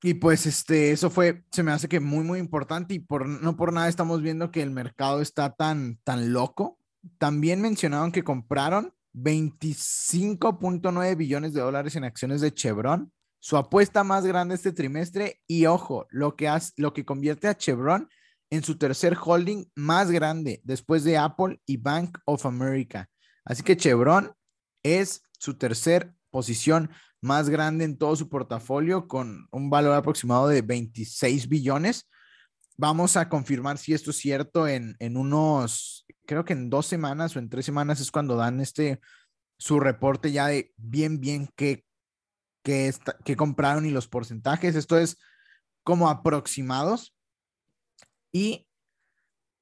y 0.06 0.12
pues 0.12 0.44
este, 0.44 0.92
eso 0.92 1.08
fue, 1.08 1.46
se 1.50 1.62
me 1.62 1.72
hace 1.72 1.88
que 1.88 1.98
muy, 1.98 2.24
muy 2.24 2.38
importante 2.38 2.92
y 2.92 2.98
por, 2.98 3.26
no 3.26 3.56
por 3.56 3.72
nada 3.72 3.88
estamos 3.88 4.20
viendo 4.20 4.50
que 4.50 4.60
el 4.60 4.70
mercado 4.70 5.22
está 5.22 5.54
tan, 5.54 5.96
tan 6.04 6.34
loco. 6.34 6.78
También 7.16 7.62
mencionaron 7.62 8.12
que 8.12 8.22
compraron 8.22 8.92
25.9 9.14 11.16
billones 11.16 11.54
de 11.54 11.60
dólares 11.60 11.96
en 11.96 12.04
acciones 12.04 12.40
de 12.40 12.52
Chevron, 12.52 13.12
su 13.38 13.56
apuesta 13.56 14.04
más 14.04 14.26
grande 14.26 14.54
este 14.54 14.72
trimestre 14.72 15.40
y 15.46 15.66
ojo, 15.66 16.06
lo 16.10 16.36
que, 16.36 16.48
hace, 16.48 16.72
lo 16.76 16.92
que 16.92 17.04
convierte 17.04 17.48
a 17.48 17.56
Chevron 17.56 18.08
en 18.50 18.62
su 18.62 18.76
tercer 18.76 19.16
holding 19.22 19.66
más 19.74 20.10
grande 20.10 20.60
después 20.64 21.04
de 21.04 21.18
Apple 21.18 21.60
y 21.66 21.76
Bank 21.76 22.18
of 22.24 22.46
America. 22.46 23.08
Así 23.44 23.62
que 23.62 23.76
Chevron 23.76 24.32
es 24.82 25.22
su 25.38 25.54
tercer 25.54 26.14
posición 26.30 26.90
más 27.20 27.48
grande 27.48 27.84
en 27.84 27.96
todo 27.96 28.16
su 28.16 28.28
portafolio 28.28 29.08
con 29.08 29.48
un 29.50 29.70
valor 29.70 29.94
aproximado 29.94 30.48
de 30.48 30.62
26 30.62 31.48
billones. 31.48 32.08
Vamos 32.76 33.16
a 33.16 33.28
confirmar 33.28 33.78
si 33.78 33.94
esto 33.94 34.10
es 34.10 34.16
cierto 34.16 34.68
en, 34.68 34.96
en 34.98 35.16
unos, 35.16 36.03
creo 36.26 36.44
que 36.44 36.52
en 36.52 36.70
dos 36.70 36.86
semanas 36.86 37.34
o 37.34 37.38
en 37.38 37.48
tres 37.48 37.64
semanas 37.64 38.00
es 38.00 38.10
cuando 38.10 38.36
dan 38.36 38.60
este, 38.60 39.00
su 39.58 39.80
reporte 39.80 40.32
ya 40.32 40.46
de 40.48 40.72
bien, 40.76 41.20
bien 41.20 41.48
qué, 41.56 41.84
qué, 42.62 42.94
qué 43.24 43.36
compraron 43.36 43.86
y 43.86 43.90
los 43.90 44.08
porcentajes. 44.08 44.74
Esto 44.74 44.98
es 44.98 45.18
como 45.82 46.08
aproximados. 46.08 47.14
Y 48.32 48.66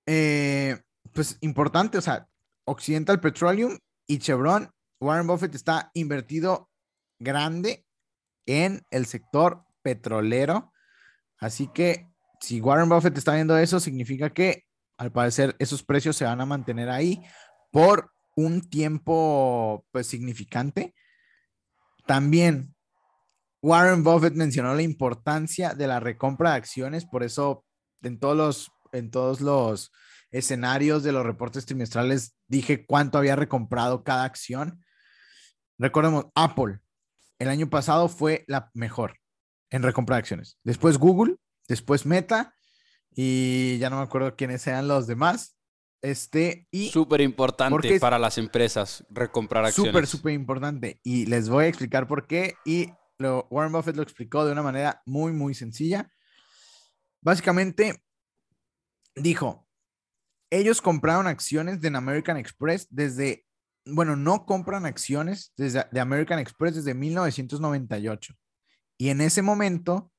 eh, 0.07 0.81
pues 1.13 1.37
importante, 1.41 1.99
o 1.99 2.01
sea, 2.01 2.27
Occidental 2.65 3.21
Petroleum 3.21 3.79
y 4.07 4.19
Chevron, 4.19 4.71
Warren 5.01 5.27
Buffett 5.27 5.55
está 5.55 5.91
invertido 5.95 6.71
grande 7.19 7.85
en 8.47 8.83
el 8.91 9.07
sector 9.07 9.65
petrolero. 9.83 10.73
Así 11.39 11.69
que 11.69 12.09
si 12.41 12.61
Warren 12.61 12.89
Buffett 12.89 13.19
está 13.19 13.35
viendo 13.35 13.57
eso, 13.57 13.81
significa 13.81 14.31
que 14.31 14.65
al 15.03 15.11
parecer 15.11 15.57
esos 15.59 15.83
precios 15.83 16.15
se 16.15 16.25
van 16.25 16.41
a 16.41 16.47
mantener 16.47 16.89
ahí 16.89 17.21
por 17.73 18.13
un 18.37 18.61
tiempo 18.61 19.85
pues 19.91 20.07
significante. 20.07 20.95
También 22.07 22.77
Warren 23.63 24.05
Buffett 24.05 24.35
mencionó 24.35 24.77
la 24.77 24.83
importancia 24.83 25.75
de 25.75 25.89
la 25.89 25.99
recompra 25.99 26.51
de 26.51 26.59
acciones, 26.59 27.05
por 27.05 27.25
eso 27.25 27.65
en 28.03 28.21
todos 28.21 28.37
los 28.37 28.73
en 28.93 29.11
todos 29.11 29.41
los 29.41 29.91
escenarios 30.31 31.03
de 31.03 31.11
los 31.11 31.27
reportes 31.27 31.67
trimestrales 31.67 32.37
dije 32.47 32.87
cuánto 32.87 33.19
había 33.19 33.35
recomprado 33.35 34.05
cada 34.05 34.23
acción. 34.23 34.85
Recordemos, 35.79 36.27
Apple 36.37 36.79
el 37.41 37.49
año 37.49 37.69
pasado 37.69 38.09
fue 38.09 38.45
la 38.47 38.71
mejor 38.73 39.19
en 39.69 39.83
recompra 39.83 40.15
de 40.15 40.21
acciones. 40.21 40.59
Después 40.63 40.97
Google, 40.97 41.39
después 41.67 42.07
Meta 42.07 42.55
y 43.15 43.79
ya 43.79 43.91
no 43.91 43.97
me 43.97 44.03
acuerdo 44.03 44.37
quiénes 44.37 44.63
sean 44.63 44.89
los 44.89 45.07
demás. 45.07 45.57
Este, 46.03 46.67
y 46.73 46.89
súper 46.91 47.21
importante 47.21 48.01
para 48.01 48.19
las 48.19 48.37
empresas 48.37 49.05
recomprar 49.09 49.65
acciones. 49.65 49.93
Súper, 49.93 50.07
súper 50.07 50.33
importante. 50.35 51.01
Y 51.05 51.27
les 51.27 51.49
voy 51.49 51.67
a 51.67 51.69
explicar 51.69 52.09
por 52.09 52.27
qué. 52.27 52.55
Y 52.65 52.89
lo, 53.19 53.47
Warren 53.51 53.73
Buffett 53.73 53.97
lo 53.97 54.03
explicó 54.03 54.45
de 54.45 54.53
una 54.53 54.63
manera 54.63 55.01
muy, 55.07 55.33
muy 55.33 55.55
sencilla. 55.55 56.11
Básicamente, 57.21 58.03
dijo, 59.15 59.69
ellos 60.51 60.83
compraron 60.83 61.29
acciones 61.29 61.81
de 61.81 61.89
American 61.89 62.37
Express 62.37 62.89
desde 62.91 63.47
bueno, 63.85 64.17
no 64.17 64.47
compran 64.47 64.87
acciones 64.87 65.53
desde, 65.57 65.87
de 65.91 66.01
American 66.01 66.39
Express 66.39 66.77
desde 66.77 66.95
1998. 66.95 68.35
Y 68.99 69.09
en 69.09 69.21
ese 69.21 69.43
momento, 69.43 70.13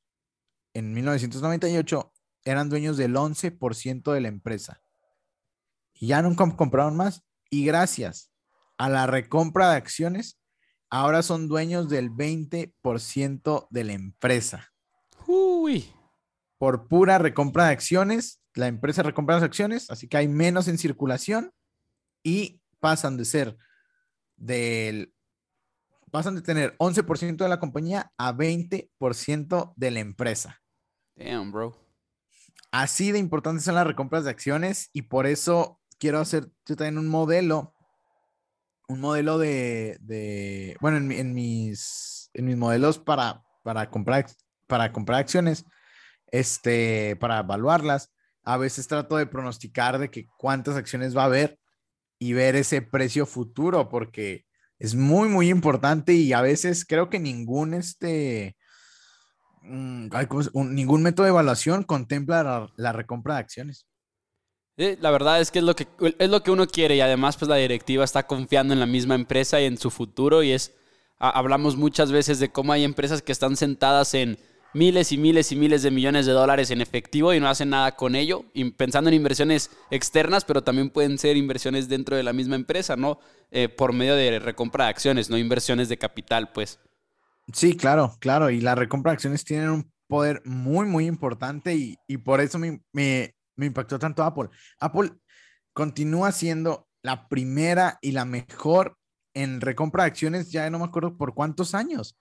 en 0.73 0.93
1998, 0.93 2.12
eran 2.45 2.69
dueños 2.69 2.97
del 2.97 3.15
11% 3.15 4.11
de 4.11 4.21
la 4.21 4.27
empresa. 4.27 4.81
Y 5.93 6.07
ya 6.07 6.21
nunca 6.21 6.49
compraron 6.55 6.97
más. 6.97 7.23
Y 7.49 7.65
gracias 7.65 8.31
a 8.77 8.89
la 8.89 9.07
recompra 9.07 9.71
de 9.71 9.77
acciones, 9.77 10.39
ahora 10.89 11.23
son 11.23 11.47
dueños 11.47 11.89
del 11.89 12.11
20% 12.11 13.67
de 13.69 13.83
la 13.83 13.93
empresa. 13.93 14.73
Uy. 15.27 15.91
Por 16.57 16.87
pura 16.87 17.17
recompra 17.17 17.65
de 17.65 17.73
acciones, 17.73 18.41
la 18.55 18.67
empresa 18.67 19.03
recompra 19.03 19.35
las 19.35 19.43
acciones, 19.43 19.89
así 19.89 20.07
que 20.07 20.17
hay 20.17 20.27
menos 20.27 20.67
en 20.67 20.77
circulación 20.77 21.51
y 22.23 22.61
pasan 22.79 23.17
de 23.17 23.25
ser 23.25 23.57
del, 24.35 25.13
pasan 26.11 26.35
de 26.35 26.41
tener 26.41 26.77
11% 26.77 27.37
de 27.37 27.49
la 27.49 27.59
compañía 27.59 28.11
a 28.17 28.33
20% 28.33 29.73
de 29.75 29.91
la 29.91 29.99
empresa. 29.99 30.61
Damn, 31.15 31.51
bro. 31.51 31.82
Así 32.71 33.11
de 33.11 33.19
importantes 33.19 33.65
son 33.65 33.75
las 33.75 33.85
recompras 33.85 34.23
de 34.23 34.31
acciones 34.31 34.89
y 34.93 35.03
por 35.03 35.27
eso 35.27 35.79
quiero 35.99 36.19
hacer 36.19 36.49
yo 36.65 36.75
también 36.75 36.97
un 36.97 37.07
modelo, 37.07 37.75
un 38.87 38.99
modelo 38.99 39.37
de, 39.37 39.97
de 40.01 40.75
bueno, 40.81 40.97
en, 40.97 41.33
mis, 41.33 42.29
en 42.33 42.45
mis 42.45 42.57
modelos 42.57 42.97
para, 42.97 43.43
para, 43.63 43.89
comprar, 43.89 44.25
para 44.67 44.91
comprar 44.91 45.19
acciones, 45.19 45.65
este, 46.31 47.15
para 47.17 47.39
evaluarlas, 47.39 48.11
a 48.43 48.57
veces 48.57 48.87
trato 48.87 49.17
de 49.17 49.27
pronosticar 49.27 49.99
de 49.99 50.09
que 50.09 50.27
cuántas 50.37 50.75
acciones 50.75 51.15
va 51.15 51.21
a 51.21 51.27
haber 51.27 51.59
y 52.19 52.33
ver 52.33 52.55
ese 52.55 52.81
precio 52.81 53.25
futuro, 53.25 53.87
porque 53.87 54.45
es 54.79 54.95
muy, 54.95 55.29
muy 55.29 55.49
importante 55.49 56.13
y 56.13 56.33
a 56.33 56.41
veces 56.41 56.85
creo 56.85 57.09
que 57.09 57.19
ningún, 57.19 57.73
este, 57.73 58.57
ningún 59.63 61.03
método 61.03 61.25
de 61.25 61.31
evaluación 61.31 61.83
contempla 61.83 62.69
la, 62.75 62.91
recompra 62.91 63.35
de 63.35 63.39
acciones. 63.39 63.87
la 64.75 65.11
verdad 65.11 65.39
es 65.39 65.51
que 65.51 65.59
es 65.59 65.65
lo 65.65 65.75
que 65.75 65.87
es 66.19 66.29
lo 66.29 66.43
que 66.43 66.51
uno 66.51 66.67
quiere 66.67 66.95
y 66.95 67.01
además 67.01 67.37
pues 67.37 67.47
la 67.49 67.55
directiva 67.55 68.03
está 68.03 68.27
confiando 68.27 68.73
en 68.73 68.79
la 68.79 68.85
misma 68.85 69.15
empresa 69.15 69.61
y 69.61 69.65
en 69.65 69.77
su 69.77 69.89
futuro 69.89 70.43
y 70.43 70.51
es 70.51 70.73
hablamos 71.17 71.77
muchas 71.77 72.11
veces 72.11 72.39
de 72.39 72.51
cómo 72.51 72.73
hay 72.73 72.83
empresas 72.83 73.21
que 73.21 73.31
están 73.31 73.55
sentadas 73.55 74.13
en 74.13 74.37
miles 74.73 75.11
y 75.11 75.17
miles 75.17 75.51
y 75.51 75.55
miles 75.55 75.83
de 75.83 75.91
millones 75.91 76.25
de 76.25 76.31
dólares 76.31 76.71
en 76.71 76.81
efectivo 76.81 77.33
y 77.33 77.39
no 77.39 77.47
hacen 77.47 77.69
nada 77.69 77.95
con 77.95 78.15
ello, 78.15 78.43
pensando 78.75 79.09
en 79.09 79.15
inversiones 79.15 79.69
externas, 79.91 80.45
pero 80.45 80.63
también 80.63 80.89
pueden 80.89 81.17
ser 81.17 81.37
inversiones 81.37 81.87
dentro 81.87 82.17
de 82.17 82.23
la 82.23 82.33
misma 82.33 82.55
empresa, 82.55 82.95
¿no? 82.95 83.19
Eh, 83.51 83.69
por 83.69 83.93
medio 83.93 84.15
de 84.15 84.39
recompra 84.39 84.85
de 84.85 84.89
acciones, 84.89 85.29
no 85.29 85.37
inversiones 85.37 85.89
de 85.89 85.97
capital, 85.97 86.51
pues. 86.51 86.79
Sí, 87.51 87.75
claro, 87.75 88.15
claro, 88.19 88.49
y 88.49 88.61
las 88.61 88.77
recompra 88.77 89.11
de 89.11 89.15
acciones 89.15 89.43
tienen 89.43 89.69
un 89.69 89.91
poder 90.07 90.41
muy, 90.45 90.85
muy 90.85 91.05
importante 91.07 91.75
y, 91.75 92.17
por 92.17 92.39
eso 92.39 92.59
me, 92.59 92.81
me 92.93 93.65
impactó 93.65 93.99
tanto 93.99 94.23
Apple. 94.23 94.49
Apple 94.79 95.11
continúa 95.73 96.31
siendo 96.31 96.87
la 97.01 97.27
primera 97.27 97.97
y 98.01 98.11
la 98.11 98.25
mejor 98.25 98.97
en 99.33 99.61
recompra 99.61 100.03
de 100.03 100.09
acciones, 100.09 100.51
ya 100.51 100.69
no 100.69 100.79
me 100.79 100.85
acuerdo 100.85 101.17
por 101.17 101.33
cuántos 101.33 101.73
años. 101.73 102.15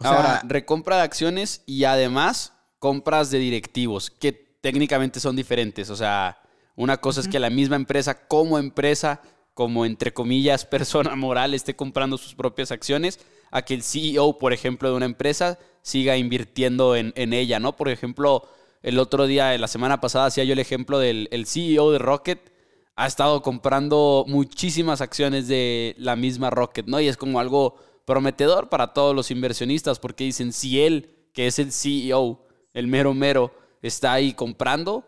Ahora, 0.00 0.42
recompra 0.46 0.96
de 0.96 1.02
acciones 1.02 1.62
y 1.66 1.84
además 1.84 2.52
compras 2.78 3.30
de 3.30 3.38
directivos, 3.38 4.10
que 4.10 4.32
técnicamente 4.32 5.20
son 5.20 5.36
diferentes. 5.36 5.90
O 5.90 5.96
sea, 5.96 6.38
una 6.74 6.98
cosa 6.98 7.20
es 7.20 7.28
que 7.28 7.38
la 7.38 7.50
misma 7.50 7.76
empresa 7.76 8.26
como 8.26 8.58
empresa, 8.58 9.20
como 9.54 9.86
entre 9.86 10.12
comillas 10.12 10.64
persona 10.66 11.16
moral, 11.16 11.54
esté 11.54 11.74
comprando 11.74 12.18
sus 12.18 12.34
propias 12.34 12.70
acciones, 12.70 13.20
a 13.56 13.62
que 13.62 13.72
el 13.72 13.82
CEO, 13.82 14.38
por 14.38 14.52
ejemplo, 14.52 14.90
de 14.90 14.96
una 14.96 15.06
empresa 15.06 15.58
siga 15.80 16.18
invirtiendo 16.18 16.94
en, 16.94 17.32
ella, 17.32 17.58
¿no? 17.58 17.74
Por 17.74 17.88
ejemplo, 17.88 18.46
el 18.82 18.98
otro 18.98 19.26
día, 19.26 19.56
la 19.56 19.66
semana 19.66 19.98
pasada, 19.98 20.26
hacía 20.26 20.44
yo 20.44 20.52
el 20.52 20.58
ejemplo 20.58 20.98
del 20.98 21.46
CEO 21.46 21.90
de 21.90 21.98
Rocket, 21.98 22.52
ha 22.96 23.06
estado 23.06 23.40
comprando 23.40 24.26
muchísimas 24.28 25.00
acciones 25.00 25.48
de 25.48 25.94
la 25.96 26.16
misma 26.16 26.50
Rocket, 26.50 26.86
¿no? 26.86 27.00
Y 27.00 27.08
es 27.08 27.16
como 27.16 27.40
algo 27.40 27.78
prometedor 28.04 28.68
para 28.68 28.92
todos 28.92 29.16
los 29.16 29.30
inversionistas, 29.30 30.00
porque 30.00 30.24
dicen, 30.24 30.52
si 30.52 30.82
él, 30.82 31.30
que 31.32 31.46
es 31.46 31.58
el 31.58 31.72
CEO, 31.72 32.46
el 32.74 32.88
mero 32.88 33.14
mero, 33.14 33.54
está 33.80 34.12
ahí 34.12 34.34
comprando, 34.34 35.06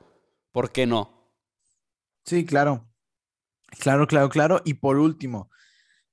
¿por 0.53 0.73
qué 0.73 0.87
no? 0.87 1.11
Sí, 2.25 2.47
claro. 2.47 2.87
Claro, 3.79 4.07
claro, 4.07 4.31
claro. 4.31 4.63
Y 4.65 4.73
por 4.75 4.97
último, 4.97 5.51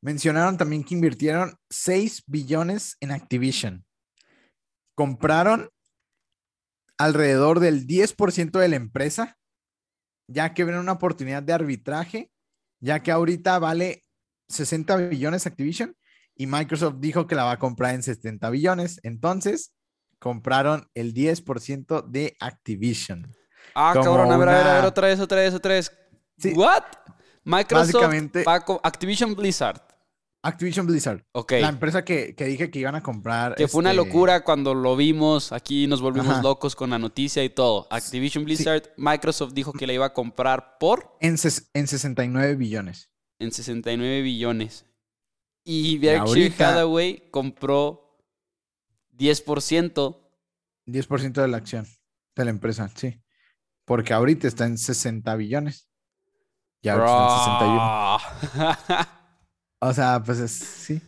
mencionaron 0.05 0.55
también 0.55 0.83
que 0.83 0.93
invirtieron 0.93 1.57
6 1.71 2.23
billones 2.27 2.95
en 2.99 3.11
Activision. 3.11 3.85
Compraron 4.95 5.69
alrededor 6.97 7.59
del 7.59 7.87
10% 7.87 8.59
de 8.59 8.67
la 8.67 8.75
empresa 8.75 9.37
ya 10.27 10.53
que 10.53 10.63
ven 10.63 10.75
una 10.75 10.93
oportunidad 10.93 11.43
de 11.43 11.53
arbitraje, 11.53 12.31
ya 12.79 13.01
que 13.01 13.11
ahorita 13.11 13.59
vale 13.59 14.05
60 14.49 14.95
billones 14.97 15.45
Activision 15.45 15.95
y 16.35 16.47
Microsoft 16.47 16.95
dijo 16.99 17.27
que 17.27 17.35
la 17.35 17.45
va 17.45 17.51
a 17.51 17.59
comprar 17.59 17.95
en 17.95 18.03
70 18.03 18.49
billones. 18.49 18.99
Entonces, 19.03 19.73
compraron 20.19 20.89
el 20.93 21.13
10% 21.13 22.05
de 22.07 22.35
Activision. 22.39 23.31
Ah, 23.73 23.91
cabrón, 23.93 24.31
a 24.31 24.37
ver, 24.37 24.49
a 24.49 24.57
ver, 24.57 24.67
a 24.67 24.73
ver, 24.75 24.85
otra 24.85 25.07
vez, 25.07 25.19
otra 25.19 25.39
vez, 25.39 25.53
otra 25.53 25.73
vez. 25.73 25.91
¿What? 26.55 26.83
Microsoft, 27.43 28.03
Activision 28.83 29.35
Blizzard. 29.35 29.84
Activision 30.45 30.85
Blizzard. 30.85 31.25
Ok. 31.31 31.53
La 31.53 31.69
empresa 31.69 32.05
que, 32.05 32.35
dije 32.37 32.69
que 32.69 32.79
iban 32.79 32.93
a 32.93 33.01
comprar. 33.01 33.55
Que 33.55 33.67
fue 33.67 33.79
una 33.79 33.91
este, 33.91 34.05
locura 34.05 34.43
cuando 34.43 34.75
lo 34.75 34.95
vimos. 34.95 35.51
Aquí 35.51 35.87
nos 35.87 36.01
volvimos 36.01 36.43
locos 36.43 36.75
con 36.75 36.91
la 36.91 36.99
noticia 36.99 37.43
y 37.43 37.49
todo. 37.49 37.87
Activision 37.89 38.45
Blizzard, 38.45 38.83
Microsoft 38.95 39.53
dijo 39.53 39.73
que 39.73 39.87
la 39.87 39.93
iba 39.93 40.05
a 40.05 40.13
comprar 40.13 40.77
por. 40.79 41.17
En, 41.19 41.35
en 41.73 41.87
69 41.87 42.55
billones. 42.55 43.09
En 43.39 43.51
69 43.51 44.21
billones. 44.21 44.85
Y 45.63 45.97
Berkshire 45.97 46.53
Hathaway 46.63 47.27
compró 47.31 48.19
10%. 49.17 50.17
10% 50.85 51.31
de 51.33 51.47
la 51.47 51.57
acción 51.57 51.87
de 52.35 52.45
la 52.45 52.51
empresa, 52.51 52.87
sí. 52.93 53.19
Porque 53.83 54.13
ahorita 54.13 54.47
está 54.47 54.65
en 54.67 54.77
60 54.77 55.35
billones. 55.37 55.89
Ya 56.83 56.93
está 56.93 57.23
en 57.23 58.49
61. 58.59 59.15
O 59.79 59.93
sea, 59.93 60.21
pues 60.23 60.39
es, 60.39 60.51
sí. 60.51 61.01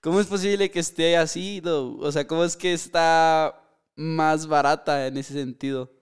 ¿Cómo 0.00 0.20
es 0.20 0.26
posible 0.26 0.70
que 0.70 0.80
esté 0.80 1.16
así, 1.16 1.62
O 1.64 2.10
sea, 2.10 2.26
¿cómo 2.26 2.44
es 2.44 2.56
que 2.56 2.72
está 2.72 3.54
más 3.94 4.46
barata 4.46 5.06
en 5.06 5.16
ese 5.16 5.34
sentido? 5.34 5.92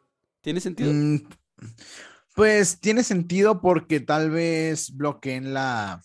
¿Tiene 0.40 0.60
sentido? 0.60 0.90
Mm, 0.92 1.28
pues 2.34 2.80
tiene 2.80 3.02
sentido 3.02 3.60
porque 3.60 4.00
tal 4.00 4.30
vez 4.30 4.96
bloqueen 4.96 5.52
la, 5.52 6.02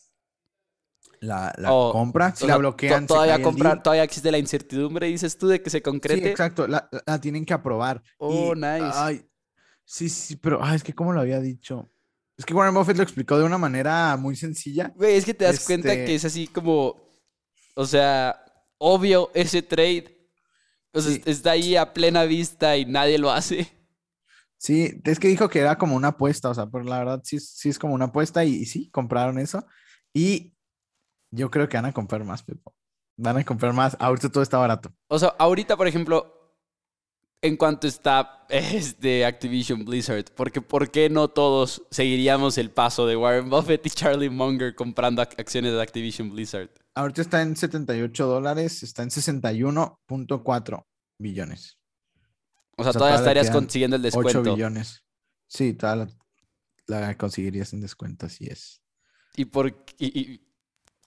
la, 1.21 1.53
oh, 1.69 1.91
compra. 1.91 2.35
Si 2.35 2.45
la 2.45 2.57
bloquean, 2.57 3.07
todavía, 3.07 3.41
comprar, 3.41 3.81
todavía 3.81 4.03
existe 4.03 4.31
la 4.31 4.37
incertidumbre, 4.37 5.07
dices 5.07 5.37
tú, 5.37 5.47
de 5.47 5.61
que 5.61 5.69
se 5.69 5.81
concrete. 5.81 6.21
Sí, 6.21 6.27
exacto. 6.27 6.67
La, 6.67 6.89
tienen 7.21 7.45
que 7.45 7.53
aprobar. 7.53 8.01
Oh, 8.17 8.53
nice. 8.55 8.91
Ay, 8.93 9.25
sí, 9.83 10.09
sí, 10.09 10.35
pero 10.35 10.59
ay, 10.61 10.75
es 10.75 10.83
que 10.83 10.93
como 10.93 11.13
lo 11.13 11.21
había 11.21 11.39
dicho. 11.39 11.89
Es 12.37 12.45
que 12.45 12.53
Warren 12.53 12.73
Buffett 12.73 12.97
lo 12.97 13.03
explicó 13.03 13.37
de 13.37 13.45
una 13.45 13.57
manera 13.57 14.17
muy 14.17 14.35
sencilla. 14.35 14.91
Güey, 14.95 15.15
es 15.15 15.25
que 15.25 15.33
te 15.33 15.45
das 15.45 15.65
cuenta 15.65 15.93
este 15.93 16.05
que 16.05 16.15
es 16.15 16.25
así 16.25 16.47
como. 16.47 17.09
O 17.75 17.85
sea, 17.85 18.41
obvio 18.77 19.31
ese 19.33 19.61
trade. 19.61 20.15
O 20.93 21.01
sea, 21.01 21.17
está 21.25 21.51
ahí 21.51 21.75
a 21.75 21.93
plena 21.93 22.23
vista 22.23 22.77
y 22.77 22.85
nadie 22.85 23.17
lo 23.17 23.29
hace. 23.29 23.69
Sí, 24.57 25.01
es 25.03 25.19
que 25.19 25.27
dijo 25.27 25.49
que 25.49 25.59
era 25.59 25.77
como 25.77 25.95
una 25.95 26.09
apuesta, 26.09 26.49
o 26.49 26.53
sea, 26.53 26.67
pero 26.67 26.85
la 26.85 26.99
verdad 26.99 27.21
sí, 27.23 27.39
sí 27.39 27.69
es 27.69 27.77
como 27.77 27.93
una 27.93 28.05
apuesta 28.05 28.45
y, 28.45 28.65
sí, 28.65 28.89
compraron 28.89 29.37
eso. 29.37 29.65
Y 30.13 30.55
yo 31.31 31.51
creo 31.51 31.67
que 31.67 31.77
van 31.77 31.85
a 31.85 31.93
comprar 31.93 32.23
más, 32.23 32.43
Pepo. 32.43 32.73
Van 33.17 33.37
a 33.37 33.43
comprar 33.43 33.73
más. 33.73 33.95
Ahorita 33.99 34.29
todo 34.29 34.41
está 34.41 34.57
barato. 34.57 34.93
O 35.07 35.19
sea, 35.19 35.35
ahorita, 35.37 35.75
por 35.75 35.87
ejemplo, 35.87 36.34
en 37.45 37.57
cuanto 37.57 37.87
está 37.87 38.45
este 38.49 39.25
Activision 39.25 39.85
Blizzard, 39.85 40.25
porque 40.35 40.61
¿por 40.61 40.89
qué 40.89 41.09
no 41.09 41.27
todos 41.27 41.83
seguiríamos 41.91 42.57
el 42.57 42.71
paso 42.71 43.05
de 43.05 43.15
Warren 43.15 43.49
Buffett 43.49 43.85
y 43.85 43.89
Charlie 43.89 44.29
Munger 44.29 44.73
comprando 44.75 45.21
acciones 45.21 45.73
de 45.73 45.81
Activision 45.81 46.31
Blizzard? 46.31 46.69
Ahorita 46.95 47.21
está 47.21 47.41
en 47.41 47.55
78 47.55 48.25
dólares, 48.25 48.81
está 48.83 49.03
en 49.03 49.09
61.4 49.09 50.85
billones. 51.19 51.77
O 52.77 52.83
sea, 52.83 52.93
todavía, 52.93 53.17
estarías 53.17 53.51
consiguiendo 53.51 53.95
el 53.95 54.01
descuento. 54.01 54.39
8 54.39 54.55
billones. 54.55 55.03
Sí, 55.47 55.73
todavía 55.73 56.07
la, 56.87 57.15
conseguirías 57.15 57.73
en 57.73 57.81
descuento, 57.81 58.25
así 58.25 58.47
es. 58.47 58.81
¿Y 59.35 59.45
por 59.45 59.85
y, 59.97 60.41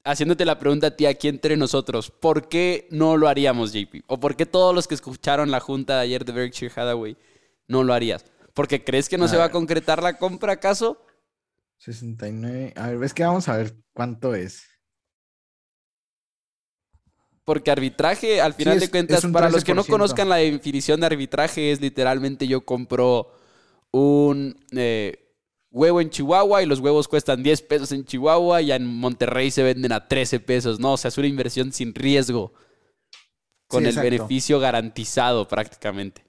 haciéndote 0.05 0.45
la 0.45 0.59
pregunta 0.59 0.89
a 0.89 0.97
ti 0.97 1.07
aquí 1.07 1.29
entre 1.29 1.57
nosotros, 1.57 2.11
¿por 2.11 2.49
qué 2.49 2.89
no 2.91 3.17
lo 3.17 3.29
haríamos, 3.29 3.73
JP? 3.73 4.05
¿O 4.07 4.19
por 4.21 4.37
qué 4.37 4.47
todos 4.47 4.75
los 4.75 4.89
que 4.89 4.95
escucharon 4.95 5.51
la 5.51 5.61
junta 5.61 5.97
de 5.97 6.03
ayer 6.03 6.25
de 6.25 6.33
Berkshire 6.33 6.73
Hathaway 6.75 7.17
no 7.67 7.85
lo 7.85 7.95
harías? 7.95 8.25
¿Porque 8.55 8.83
crees 8.83 9.09
que 9.09 9.19
no 9.19 9.29
se 9.29 9.37
va 9.37 9.45
a 9.45 9.51
concretar 9.51 10.03
la 10.03 10.19
compra 10.19 10.55
acaso? 10.55 11.01
69. 11.79 12.73
A 12.77 12.89
ver, 12.89 12.99
ves 12.99 13.15
que 13.15 13.25
vamos 13.25 13.49
a 13.49 13.57
ver 13.57 13.77
cuánto 13.93 14.35
es. 14.35 14.65
Porque 17.45 17.71
arbitraje, 17.71 18.41
al 18.41 18.53
final 18.53 18.79
de 18.79 18.91
cuentas, 18.91 19.25
para 19.27 19.49
los 19.49 19.65
que 19.65 19.75
no 19.75 19.85
conozcan 19.85 20.29
la 20.29 20.37
definición 20.37 21.01
de 21.01 21.07
arbitraje, 21.07 21.73
es 21.73 21.81
literalmente 21.81 22.47
yo 22.47 22.65
compro 22.65 23.33
un 23.91 24.59
eh, 24.73 25.28
huevo 25.71 26.01
en 26.01 26.11
Chihuahua 26.11 26.63
y 26.63 26.67
los 26.67 26.81
huevos 26.81 27.09
cuestan 27.09 27.43
10 27.43 27.63
pesos 27.63 27.93
en 27.93 28.05
Chihuahua 28.05 28.63
y 28.63 28.73
en 28.73 28.87
Monterrey 28.87 29.51
se 29.51 29.63
venden 29.63 29.93
a 29.93 30.09
13 30.09 30.41
pesos. 30.41 30.81
No, 30.81 30.95
o 30.95 30.97
sea, 30.97 31.09
es 31.09 31.19
una 31.19 31.27
inversión 31.27 31.73
sin 31.73 31.95
riesgo, 31.95 32.53
con 33.67 33.87
el 33.87 33.97
beneficio 33.97 34.61
garantizado 34.61 35.47
prácticamente. 35.47 36.25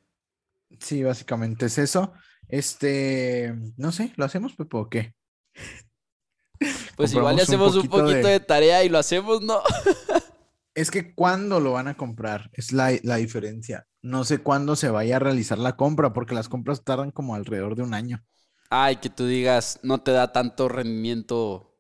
Sí, 0.80 1.04
básicamente 1.04 1.66
es 1.66 1.78
eso. 1.78 2.14
Este, 2.48 3.54
no 3.78 3.92
sé, 3.92 4.14
¿lo 4.18 4.26
hacemos, 4.26 4.56
Pepo, 4.56 4.80
o 4.80 4.90
qué? 4.90 5.16
Pues 6.96 7.14
igual 7.14 7.38
le 7.38 7.44
hacemos 7.44 7.76
un 7.76 7.88
poquito, 7.88 8.28
de... 8.28 8.40
tarea 8.40 8.84
y 8.84 8.90
lo 8.90 8.98
hacemos, 8.98 9.42
¿no? 9.42 9.62
es 10.76 10.92
que 10.92 11.14
cuándo 11.14 11.60
lo 11.60 11.74
van 11.74 11.88
a 11.88 11.96
comprar, 11.96 12.50
es 12.54 12.74
la, 12.74 12.92
la 13.04 13.16
diferencia. 13.16 13.88
No 14.02 14.26
sé 14.26 14.40
cuándo 14.40 14.76
se 14.76 14.90
vaya 14.90 15.16
a 15.16 15.20
realizar 15.20 15.58
la 15.58 15.78
compra, 15.78 16.12
porque 16.12 16.36
las 16.36 16.50
compras 16.50 16.84
tardan 16.84 17.12
como 17.12 17.36
alrededor 17.36 17.76
de 17.76 17.84
un 17.84 17.94
año. 17.94 18.26
Ay, 18.70 18.98
que 18.98 19.10
tú 19.10 19.26
digas, 19.26 19.80
no 19.82 20.02
te 20.02 20.12
da 20.12 20.32
tanto 20.32 20.70
rendimiento. 20.70 21.76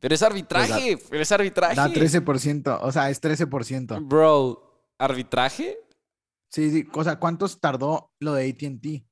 Pero 0.00 0.14
es 0.14 0.22
arbitraje, 0.22 0.96
pues 0.96 1.08
pero 1.10 1.22
es 1.22 1.32
arbitraje. 1.32 1.76
Da 1.76 1.88
13%, 1.88 2.78
o 2.82 2.92
sea, 2.92 3.10
es 3.10 3.22
13%. 3.22 4.06
Bro, 4.06 4.92
¿arbitraje? 4.98 5.78
Sí, 6.50 6.70
sí, 6.70 6.88
o 6.92 7.04
sea, 7.04 7.18
¿cuántos 7.18 7.60
tardó 7.60 8.12
lo 8.18 8.34
de 8.34 8.48
ATT? 8.48 9.04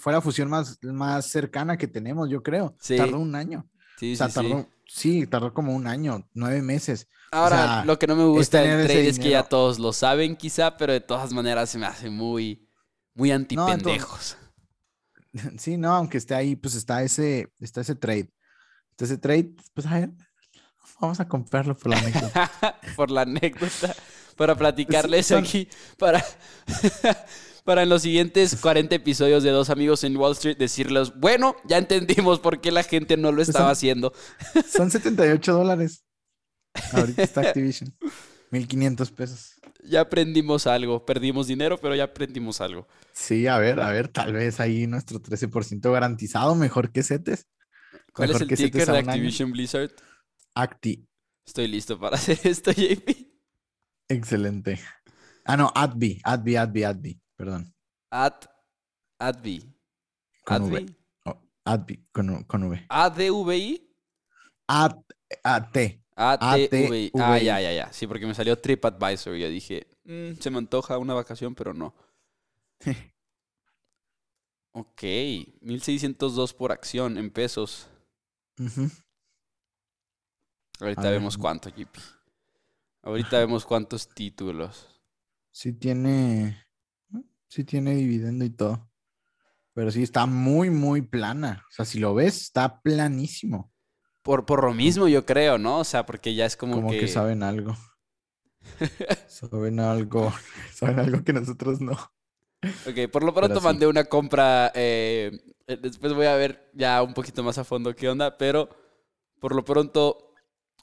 Fue 0.00 0.12
la 0.12 0.20
fusión 0.20 0.48
más, 0.48 0.78
más 0.82 1.26
cercana 1.26 1.76
que 1.76 1.88
tenemos, 1.88 2.28
yo 2.30 2.42
creo. 2.42 2.76
Sí. 2.80 2.96
Tardó 2.96 3.18
un 3.18 3.34
año. 3.34 3.68
Sí, 3.98 4.16
sí, 4.16 4.24
tardó, 4.32 4.68
sí. 4.86 5.26
tardó 5.26 5.52
como 5.52 5.74
un 5.74 5.86
año, 5.86 6.28
nueve 6.32 6.62
meses. 6.62 7.08
Ahora, 7.30 7.84
lo 7.84 7.98
que 7.98 8.06
no 8.06 8.14
me 8.14 8.24
gusta 8.24 8.60
del 8.60 8.86
trade 8.86 9.08
es 9.08 9.18
que 9.18 9.30
ya 9.30 9.42
todos 9.42 9.78
lo 9.78 9.92
saben, 9.92 10.36
quizá, 10.36 10.76
pero 10.76 10.92
de 10.92 11.00
todas 11.00 11.32
maneras 11.32 11.70
se 11.70 11.78
me 11.78 11.86
hace 11.86 12.08
muy, 12.08 12.68
muy 13.14 13.32
antipendejos. 13.32 14.36
Sí, 15.58 15.76
no, 15.76 15.94
aunque 15.94 16.18
esté 16.18 16.34
ahí, 16.34 16.56
pues 16.56 16.74
está 16.74 17.02
ese, 17.02 17.48
está 17.60 17.80
ese 17.80 17.94
trade. 17.94 18.30
Está 18.90 19.04
ese 19.04 19.18
trade, 19.18 19.54
pues 19.72 19.86
a 19.86 20.00
ver, 20.00 20.10
vamos 21.00 21.20
a 21.20 21.28
comprarlo 21.28 21.76
por 21.76 21.90
la 21.90 21.98
anécdota. 21.98 22.52
por 22.96 23.10
la 23.10 23.22
anécdota, 23.22 23.94
para 24.36 24.54
platicarles 24.54 25.32
aquí, 25.32 25.68
para, 25.98 26.24
para 27.64 27.82
en 27.82 27.88
los 27.88 28.02
siguientes 28.02 28.56
40 28.56 28.94
episodios 28.94 29.42
de 29.42 29.50
Dos 29.50 29.70
Amigos 29.70 30.04
en 30.04 30.16
Wall 30.16 30.32
Street 30.32 30.56
decirles, 30.56 31.12
bueno, 31.16 31.56
ya 31.64 31.78
entendimos 31.78 32.38
por 32.38 32.60
qué 32.60 32.70
la 32.70 32.82
gente 32.82 33.16
no 33.16 33.30
lo 33.30 33.36
pues 33.36 33.48
estaba 33.48 33.70
haciendo. 33.70 34.12
son 34.68 34.90
78 34.90 35.52
dólares. 35.52 36.04
Ahorita 36.92 37.22
está 37.22 37.40
Activision. 37.40 37.96
1500 38.50 39.10
pesos. 39.12 39.53
Ya 39.84 40.02
aprendimos 40.02 40.66
algo. 40.66 41.04
Perdimos 41.04 41.46
dinero, 41.46 41.78
pero 41.78 41.94
ya 41.94 42.04
aprendimos 42.04 42.60
algo. 42.60 42.86
Sí, 43.12 43.46
a 43.46 43.58
ver, 43.58 43.80
a 43.80 43.90
ver, 43.90 44.08
tal 44.08 44.32
vez 44.32 44.60
ahí 44.60 44.86
nuestro 44.86 45.20
13% 45.20 45.92
garantizado, 45.92 46.54
mejor 46.54 46.90
que 46.92 47.02
CETES. 47.02 47.46
¿Cuál 48.12 48.28
Mejor 48.28 48.42
es 48.42 48.50
el 48.50 48.70
ticker 48.70 48.86
de. 48.86 48.98
Activision 48.98 49.52
Blizzard? 49.52 49.90
Acti. 50.54 51.06
Estoy 51.46 51.68
listo 51.68 51.98
para 51.98 52.16
hacer 52.16 52.38
esto, 52.44 52.70
JP. 52.70 53.10
Excelente. 54.08 54.80
Ah, 55.44 55.56
no, 55.56 55.70
ADBI, 55.74 56.20
ADBI, 56.24 56.56
ADBI, 56.56 56.84
ADBI, 56.84 57.22
perdón. 57.36 57.74
At, 58.10 58.46
Advi. 59.18 59.62
Con 60.44 60.62
Advi. 60.62 60.84
V. 60.84 60.96
Oh, 61.24 61.42
ADBI, 61.64 62.06
con, 62.12 62.44
con 62.44 62.64
V. 62.64 62.86
ADVI. 62.88 63.90
AT, 64.66 65.76
Ah, 66.16 66.56
ya, 67.38 67.60
ya, 67.60 67.72
ya. 67.72 67.92
Sí, 67.92 68.06
porque 68.06 68.26
me 68.26 68.34
salió 68.34 68.56
TripAdvisor 68.58 69.36
y 69.36 69.40
yo 69.40 69.48
dije, 69.48 69.88
"Mm, 70.04 70.34
se 70.40 70.50
me 70.50 70.58
antoja 70.58 70.98
una 70.98 71.14
vacación, 71.14 71.54
pero 71.54 71.74
no. 71.74 71.94
Ok, 74.76 75.02
1602 75.60 76.52
por 76.52 76.72
acción 76.72 77.16
en 77.16 77.30
pesos. 77.30 77.88
Ahorita 80.80 81.02
A 81.02 81.04
ver. 81.04 81.12
vemos 81.20 81.38
cuánto, 81.38 81.68
JP. 81.68 81.96
Ahorita 83.02 83.38
vemos 83.38 83.64
cuántos 83.64 84.08
títulos. 84.08 84.88
Sí 85.52 85.72
tiene, 85.74 86.66
sí 87.46 87.62
tiene 87.62 87.94
dividendo 87.94 88.44
y 88.44 88.50
todo. 88.50 88.90
Pero 89.74 89.90
sí 89.92 90.02
está 90.02 90.26
muy, 90.26 90.70
muy 90.70 91.02
plana. 91.02 91.64
O 91.68 91.72
sea, 91.72 91.84
si 91.84 92.00
lo 92.00 92.14
ves, 92.14 92.42
está 92.42 92.80
planísimo. 92.80 93.72
Por, 94.24 94.46
por 94.46 94.64
lo 94.64 94.72
mismo, 94.72 95.06
yo 95.06 95.26
creo, 95.26 95.58
¿no? 95.58 95.80
O 95.80 95.84
sea, 95.84 96.06
porque 96.06 96.34
ya 96.34 96.46
es 96.46 96.56
como, 96.56 96.76
Como 96.76 96.90
que, 96.90 97.06
saben 97.08 97.42
algo. 97.42 97.76
saben 99.28 99.78
algo. 99.78 100.32
Saben 100.72 100.98
algo 100.98 101.22
que 101.22 101.34
nosotros 101.34 101.80
no. 101.80 101.92
Ok, 102.86 103.10
por 103.12 103.22
lo 103.22 103.34
pronto 103.34 103.60
sí. 103.60 103.64
mandé 103.64 103.86
una 103.86 104.04
compra. 104.04 104.72
eh, 104.74 105.30
eh, 105.66 105.76
después 105.76 106.14
voy 106.14 106.26
a 106.26 106.36
ver 106.36 106.70
ya 106.74 107.02
un 107.02 107.12
poquito 107.12 107.42
más 107.42 107.58
a 107.58 107.64
fondo 107.64 107.94
qué 107.94 108.08
onda, 108.08 108.38
pero 108.38 108.70
por 109.38 109.54
lo 109.54 109.62
pronto, 109.62 110.32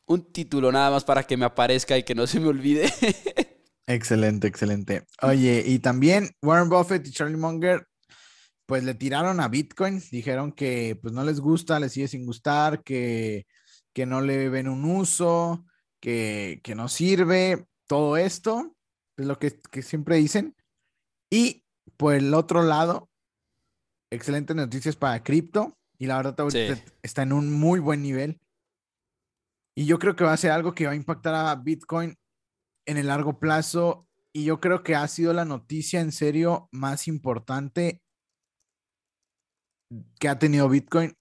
un 0.05 0.31
título 0.31 0.71
nada 0.71 0.91
más 0.91 1.03
para 1.03 1.23
que 1.23 1.35
me 1.37 1.45
aparezca 1.45 1.97
y 1.97 2.03
que 2.03 2.13
no 2.13 2.27
se 2.27 2.39
me 2.39 2.47
olvide. 2.47 2.85
Excelente, 3.87 4.47
excelente. 4.47 5.05
Oye, 5.23 5.63
y 5.65 5.79
también 5.79 6.29
Warren 6.43 6.69
Buffett 6.69 7.05
y 7.07 7.11
Charlie 7.11 7.35
Munger, 7.35 7.87
pues 8.71 8.85
le 8.85 8.93
tiraron 8.93 9.41
a 9.41 9.49
Bitcoin. 9.49 10.01
Dijeron 10.11 10.53
que 10.53 10.97
pues 11.01 11.13
no 11.13 11.25
les 11.25 11.41
gusta, 11.41 11.77
les 11.77 11.91
sigue 11.91 12.07
sin 12.07 12.25
gustar, 12.25 12.83
que, 12.83 13.45
que 13.91 14.05
no 14.05 14.21
le 14.21 14.47
ven 14.47 14.69
un 14.69 14.85
uso, 14.85 15.65
que, 15.99 16.61
que 16.63 16.73
no 16.73 16.87
sirve. 16.87 17.67
Todo 17.85 18.15
esto 18.15 18.73
es 19.17 19.25
lo 19.25 19.37
que, 19.39 19.59
que 19.69 19.81
siempre 19.81 20.15
dicen. 20.15 20.55
Y 21.29 21.65
por 21.97 22.13
el 22.13 22.33
otro 22.33 22.63
lado, 22.63 23.09
excelentes 24.09 24.55
noticias 24.55 24.95
para 24.95 25.21
cripto. 25.21 25.77
Y 25.97 26.05
la 26.05 26.15
verdad, 26.15 26.37
Sí. 26.49 26.69
está 27.03 27.23
en 27.23 27.33
un 27.33 27.51
muy 27.51 27.81
buen 27.81 28.01
nivel. 28.01 28.39
Y 29.75 29.85
yo 29.85 29.99
creo 29.99 30.15
que 30.15 30.23
va 30.23 30.31
a 30.31 30.37
ser 30.37 30.51
algo 30.51 30.73
que 30.73 30.85
va 30.85 30.93
a 30.93 30.95
impactar 30.95 31.35
a 31.35 31.53
Bitcoin 31.55 32.15
en 32.85 32.95
el 32.95 33.07
largo 33.07 33.37
plazo. 33.37 34.07
Y 34.31 34.45
yo 34.45 34.61
creo 34.61 34.81
que 34.81 34.95
ha 34.95 35.05
sido 35.09 35.33
la 35.33 35.43
noticia 35.43 35.99
en 35.99 36.13
serio 36.13 36.69
más 36.71 37.09
importante 37.09 38.01
que 40.19 40.29
ha 40.29 40.39
tenido 40.39 40.69
Bitcoin. 40.69 41.15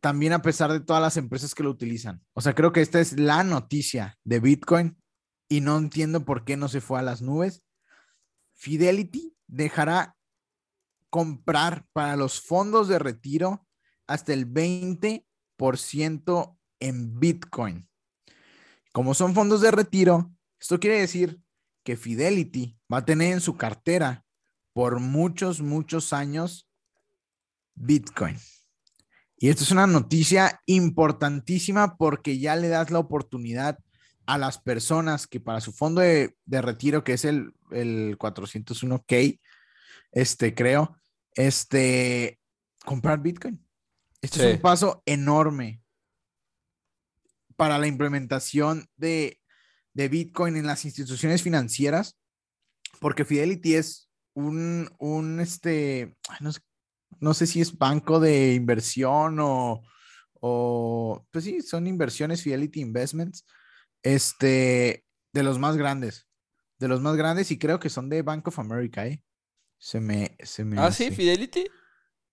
También 0.00 0.32
a 0.32 0.42
pesar 0.42 0.72
de 0.72 0.80
todas 0.80 1.02
las 1.02 1.16
empresas 1.16 1.54
que 1.54 1.62
lo 1.62 1.70
utilizan. 1.70 2.24
O 2.34 2.40
sea, 2.40 2.54
creo 2.54 2.72
que 2.72 2.80
esta 2.80 3.00
es 3.00 3.18
la 3.18 3.44
noticia 3.44 4.18
de 4.24 4.40
Bitcoin 4.40 4.96
y 5.48 5.60
no 5.60 5.78
entiendo 5.78 6.24
por 6.24 6.44
qué 6.44 6.56
no 6.56 6.68
se 6.68 6.80
fue 6.80 6.98
a 6.98 7.02
las 7.02 7.22
nubes. 7.22 7.64
Fidelity 8.54 9.36
dejará 9.46 10.16
comprar 11.10 11.86
para 11.92 12.16
los 12.16 12.40
fondos 12.40 12.88
de 12.88 12.98
retiro 12.98 13.66
hasta 14.06 14.32
el 14.32 14.52
20% 14.52 16.58
en 16.80 17.18
Bitcoin. 17.18 17.88
Como 18.92 19.14
son 19.14 19.34
fondos 19.34 19.60
de 19.60 19.70
retiro, 19.70 20.32
esto 20.60 20.78
quiere 20.78 21.00
decir 21.00 21.40
que 21.84 21.96
Fidelity 21.96 22.78
va 22.92 22.98
a 22.98 23.04
tener 23.04 23.32
en 23.32 23.40
su 23.40 23.56
cartera 23.56 24.25
por 24.76 25.00
muchos, 25.00 25.62
muchos 25.62 26.12
años 26.12 26.68
Bitcoin. 27.76 28.36
Y 29.38 29.48
esto 29.48 29.62
es 29.62 29.70
una 29.70 29.86
noticia 29.86 30.60
importantísima 30.66 31.96
porque 31.96 32.38
ya 32.38 32.56
le 32.56 32.68
das 32.68 32.90
la 32.90 32.98
oportunidad 32.98 33.78
a 34.26 34.36
las 34.36 34.58
personas 34.58 35.26
que 35.26 35.40
para 35.40 35.62
su 35.62 35.72
fondo 35.72 36.02
de, 36.02 36.36
de 36.44 36.60
retiro, 36.60 37.04
que 37.04 37.14
es 37.14 37.24
el, 37.24 37.54
el 37.70 38.18
401k, 38.18 39.40
este 40.12 40.54
creo, 40.54 40.98
este, 41.32 42.38
comprar 42.84 43.22
Bitcoin. 43.22 43.66
Este 44.20 44.46
es 44.46 44.56
un 44.56 44.60
paso 44.60 45.02
enorme 45.06 45.80
para 47.56 47.78
la 47.78 47.86
implementación 47.86 48.90
de, 48.96 49.40
de 49.94 50.08
Bitcoin 50.10 50.54
en 50.54 50.66
las 50.66 50.84
instituciones 50.84 51.42
financieras, 51.42 52.18
porque 53.00 53.24
Fidelity 53.24 53.76
es 53.76 54.05
un, 54.36 54.90
un 54.98 55.40
este, 55.40 56.14
no 56.40 56.52
sé, 56.52 56.60
no 57.20 57.32
sé 57.32 57.46
si 57.46 57.62
es 57.62 57.76
banco 57.76 58.20
de 58.20 58.52
inversión 58.52 59.38
o, 59.40 59.82
o, 60.40 61.26
pues 61.30 61.44
sí, 61.44 61.62
son 61.62 61.86
inversiones 61.86 62.42
Fidelity 62.42 62.80
Investments, 62.80 63.46
este, 64.02 65.04
de 65.32 65.42
los 65.42 65.58
más 65.58 65.78
grandes, 65.78 66.28
de 66.78 66.88
los 66.88 67.00
más 67.00 67.16
grandes 67.16 67.50
y 67.50 67.58
creo 67.58 67.80
que 67.80 67.88
son 67.88 68.10
de 68.10 68.20
Bank 68.20 68.46
of 68.46 68.58
America, 68.58 69.06
¿eh? 69.06 69.22
Se 69.78 70.00
me, 70.00 70.36
se 70.42 70.64
me 70.64 70.78
ah, 70.78 70.92
sí. 70.92 71.10
Fidelity. 71.10 71.66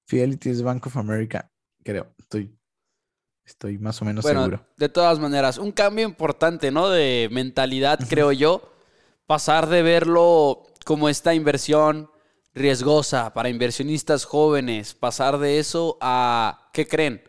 Fidelity 0.06 0.50
es 0.50 0.62
Bank 0.62 0.86
of 0.86 0.98
America, 0.98 1.50
creo, 1.86 2.14
estoy, 2.20 2.60
estoy 3.46 3.78
más 3.78 4.02
o 4.02 4.06
menos 4.06 4.24
Bueno, 4.24 4.44
seguro. 4.44 4.68
de 4.76 4.90
todas 4.90 5.20
maneras, 5.20 5.58
un 5.58 5.72
cambio 5.72 6.06
importante, 6.06 6.70
¿no? 6.70 6.90
De 6.90 7.30
mentalidad, 7.32 7.98
creo 8.10 8.34
yo. 8.34 8.70
Pasar 9.26 9.70
de 9.70 9.82
verlo 9.82 10.68
como 10.84 11.10
esta 11.10 11.34
inversión 11.34 12.10
riesgosa 12.54 13.34
para 13.34 13.50
inversionistas 13.50 14.26
jóvenes, 14.26 14.94
pasar 14.94 15.38
de 15.40 15.60
eso 15.60 15.98
a, 16.02 16.70
¿qué 16.74 16.88
creen? 16.88 17.24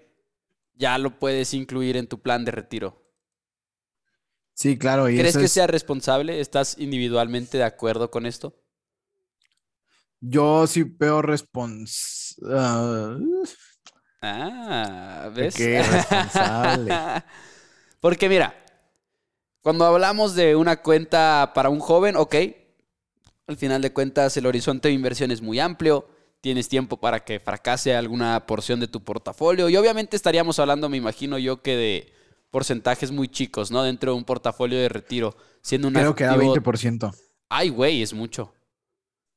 Ya 0.77 0.99
lo 0.99 1.19
puedes 1.19 1.55
incluir 1.55 1.97
en 1.97 2.09
tu 2.09 2.21
plan 2.23 2.45
de 2.45 2.53
retiro. 2.53 3.03
Sí, 4.55 4.79
claro. 4.79 5.09
Y 5.09 5.19
¿Crees 5.19 5.21
eso 5.21 5.39
que 5.39 5.49
es- 5.49 5.49
sea 5.49 5.67
responsable? 5.67 6.41
¿Estás 6.41 6.77
individualmente 6.79 7.57
de 7.57 7.65
acuerdo 7.65 8.11
con 8.11 8.27
esto? 8.27 8.55
Yo 10.21 10.67
sí 10.67 10.83
veo 10.85 11.23
respons... 11.23 12.37
ah, 12.51 13.17
Ah, 14.23 15.31
¿De 15.39 15.47
¿ves? 15.47 15.55
qué 15.55 15.83
responsable? 15.85 17.01
Porque 18.01 18.29
mira, 18.29 18.55
cuando 19.63 19.85
hablamos 19.87 20.35
de 20.35 20.55
una 20.57 20.77
cuenta 20.83 21.53
para 21.55 21.69
un 21.71 21.81
joven, 21.81 22.17
ok, 22.17 22.35
al 23.47 23.57
final 23.57 23.83
de 23.83 23.93
cuentas 23.93 24.37
el 24.37 24.47
horizonte 24.47 24.89
de 24.89 24.95
inversión 24.95 25.31
es 25.31 25.43
muy 25.43 25.61
amplio, 25.61 26.09
tienes 26.41 26.69
tiempo 26.69 26.99
para 26.99 27.25
que 27.25 27.41
fracase 27.41 27.95
alguna 27.95 28.47
porción 28.47 28.81
de 28.81 28.89
tu 28.89 29.03
portafolio 29.03 29.69
y 29.69 29.77
obviamente 29.77 30.17
estaríamos 30.17 30.59
hablando, 30.59 30.89
me 30.89 30.97
imagino 30.97 31.39
yo, 31.39 31.63
que 31.63 31.77
de 31.77 32.13
porcentajes 32.51 33.11
muy 33.11 33.29
chicos, 33.29 33.71
¿no? 33.71 33.83
Dentro 33.83 34.13
de 34.13 34.19
un 34.19 34.25
portafolio 34.25 34.79
de 34.79 34.89
retiro, 34.89 35.37
siendo 35.63 35.89
un 35.89 35.95
creo 35.95 36.15
que 36.15 36.25
da 36.25 36.35
activo- 36.35 36.55
20%. 36.55 37.13
Ay, 37.49 37.69
güey, 37.69 38.03
es 38.03 38.13
mucho. 38.15 38.55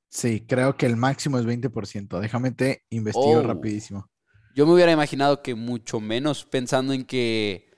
Sí, 0.09 0.45
creo 0.47 0.77
que 0.77 0.85
el 0.85 0.95
máximo 0.95 1.37
es 1.37 1.45
20%. 1.45 2.19
Déjame 2.19 2.51
te 2.51 2.83
investigo 2.89 3.39
Oh. 3.39 3.43
rapidísimo. 3.43 4.09
Yo 4.55 4.65
me 4.65 4.73
hubiera 4.73 4.91
imaginado 4.91 5.41
que 5.43 5.53
mucho 5.55 5.99
menos, 5.99 6.45
pensando 6.45 6.93
en 6.93 7.05
que, 7.05 7.69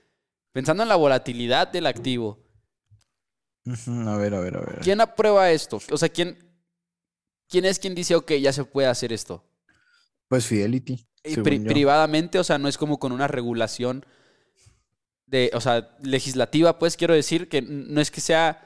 pensando 0.51 0.83
en 0.83 0.89
la 0.89 0.95
volatilidad 0.95 1.67
del 1.69 1.87
activo. 1.87 2.39
A 3.87 4.15
ver, 4.17 4.33
a 4.33 4.39
ver, 4.39 4.57
a 4.57 4.61
ver. 4.61 4.79
¿Quién 4.81 5.01
aprueba 5.01 5.51
esto? 5.51 5.79
O 5.91 5.97
sea, 5.97 6.09
¿quién, 6.09 6.37
quién 7.47 7.65
es 7.65 7.79
quien 7.79 7.95
dice, 7.95 8.15
ok, 8.15 8.33
ya 8.33 8.53
se 8.53 8.63
puede 8.65 8.87
hacer 8.87 9.13
esto? 9.13 9.45
Pues 10.27 10.45
Fidelity. 10.45 11.07
Y 11.23 11.29
según 11.29 11.43
pri- 11.43 11.59
yo. 11.59 11.67
privadamente, 11.69 12.39
o 12.39 12.43
sea, 12.43 12.57
no 12.57 12.67
es 12.67 12.77
como 12.77 12.99
con 12.99 13.11
una 13.11 13.27
regulación 13.27 14.05
de, 15.25 15.51
o 15.53 15.61
sea, 15.61 15.95
legislativa, 16.01 16.79
pues 16.79 16.97
quiero 16.97 17.13
decir 17.13 17.49
que 17.49 17.61
no 17.61 18.01
es 18.01 18.09
que 18.11 18.21
sea 18.21 18.65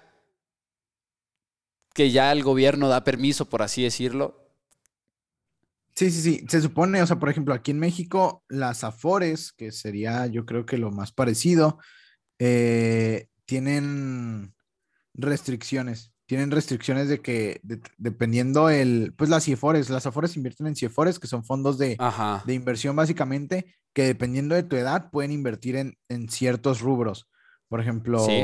que 1.94 2.12
ya 2.12 2.32
el 2.32 2.44
gobierno 2.44 2.88
da 2.88 3.04
permiso, 3.04 3.50
por 3.50 3.62
así 3.62 3.84
decirlo. 3.84 4.40
Sí, 5.96 6.10
sí, 6.10 6.22
sí. 6.22 6.46
Se 6.50 6.62
supone, 6.62 7.02
o 7.04 7.08
sea, 7.08 7.20
por 7.20 7.30
ejemplo, 7.30 7.54
aquí 7.54 7.72
en 7.72 7.80
México, 7.80 8.44
las 8.50 8.84
Afores, 8.84 9.52
que 9.52 9.72
sería 9.72 10.26
yo 10.28 10.46
creo 10.46 10.66
que 10.66 10.78
lo 10.78 10.90
más 10.92 11.12
parecido, 11.12 11.78
eh, 12.40 13.28
tienen 13.46 14.56
restricciones. 15.14 16.12
Tienen 16.26 16.52
restricciones 16.52 17.10
de 17.10 17.22
que 17.22 17.60
de- 17.64 17.82
dependiendo 17.98 18.70
el, 18.70 19.14
pues 19.18 19.30
las 19.30 19.44
CIFORES, 19.46 19.90
las 19.90 20.06
Afores 20.06 20.36
invierten 20.38 20.68
en 20.68 20.76
CIFORES, 20.76 21.20
que 21.20 21.28
son 21.28 21.44
fondos 21.44 21.78
de, 21.78 21.96
de 22.46 22.54
inversión 22.54 22.96
básicamente, 22.96 23.76
que 23.94 24.04
dependiendo 24.04 24.56
de 24.56 24.64
tu 24.64 24.76
edad 24.76 25.12
pueden 25.12 25.32
invertir 25.32 25.76
en, 25.76 25.98
en 26.10 26.30
ciertos 26.30 26.82
rubros. 26.82 27.30
Por 27.68 27.80
ejemplo, 27.82 28.20
Sí. 28.26 28.44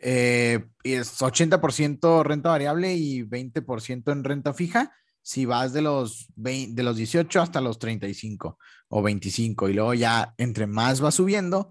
Eh, 0.00 0.64
es 0.84 1.20
80% 1.20 2.22
renta 2.22 2.50
variable 2.50 2.94
y 2.94 3.22
20% 3.24 4.12
en 4.12 4.22
renta 4.22 4.54
fija 4.54 4.92
si 5.22 5.44
vas 5.44 5.72
de 5.72 5.82
los, 5.82 6.28
de 6.36 6.82
los 6.84 6.96
18 6.96 7.42
hasta 7.42 7.60
los 7.60 7.80
35 7.80 8.58
o 8.88 9.02
25 9.02 9.68
y 9.68 9.74
luego 9.74 9.94
ya 9.94 10.34
entre 10.38 10.68
más 10.68 11.02
va 11.02 11.10
subiendo, 11.10 11.70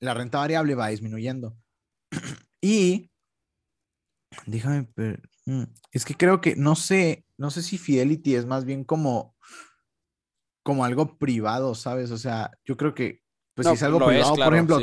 la 0.00 0.14
renta 0.14 0.38
variable 0.38 0.74
va 0.74 0.88
disminuyendo. 0.88 1.54
y 2.62 3.10
déjame, 4.46 4.88
mm, 5.46 5.64
es 5.92 6.04
que 6.04 6.14
creo 6.14 6.40
que 6.40 6.56
no 6.56 6.76
sé, 6.76 7.24
no 7.36 7.50
sé 7.50 7.62
si 7.62 7.78
Fidelity 7.78 8.34
es 8.34 8.46
más 8.46 8.64
bien 8.64 8.84
como 8.84 9.34
como 10.62 10.84
algo 10.84 11.16
privado, 11.16 11.76
¿sabes? 11.76 12.10
O 12.10 12.18
sea, 12.18 12.50
yo 12.64 12.76
creo 12.76 12.92
que 12.92 13.22
pues 13.54 13.68
si 13.68 13.74
es 13.74 13.82
algo 13.84 14.04
privado, 14.04 14.34
por 14.34 14.52
ejemplo, 14.52 14.80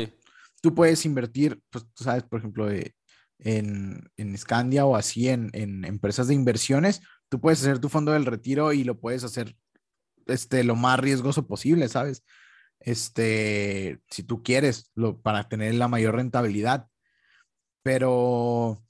tú 0.62 0.74
puedes 0.74 1.04
invertir, 1.04 1.60
pues 1.70 1.84
tú 1.92 2.04
sabes, 2.04 2.22
por 2.22 2.38
ejemplo, 2.38 2.70
en, 2.70 4.10
en 4.16 4.38
Scandia 4.38 4.86
o 4.86 4.96
así 4.96 5.28
en, 5.28 5.50
en 5.52 5.84
empresas 5.84 6.28
de 6.28 6.34
inversiones, 6.34 7.02
tú 7.28 7.38
puedes 7.38 7.60
hacer 7.60 7.80
tu 7.80 7.90
fondo 7.90 8.12
del 8.12 8.24
retiro 8.24 8.72
y 8.72 8.82
lo 8.82 8.98
puedes 8.98 9.24
hacer 9.24 9.54
este, 10.26 10.64
lo 10.64 10.74
más 10.74 10.98
riesgoso 10.98 11.46
posible, 11.46 11.88
¿sabes? 11.88 12.24
Este, 12.80 14.00
si 14.10 14.22
tú 14.22 14.42
quieres, 14.42 14.90
lo, 14.94 15.20
para 15.20 15.48
tener 15.48 15.74
la 15.74 15.88
mayor 15.88 16.16
rentabilidad. 16.16 16.88
Pero, 17.82 18.82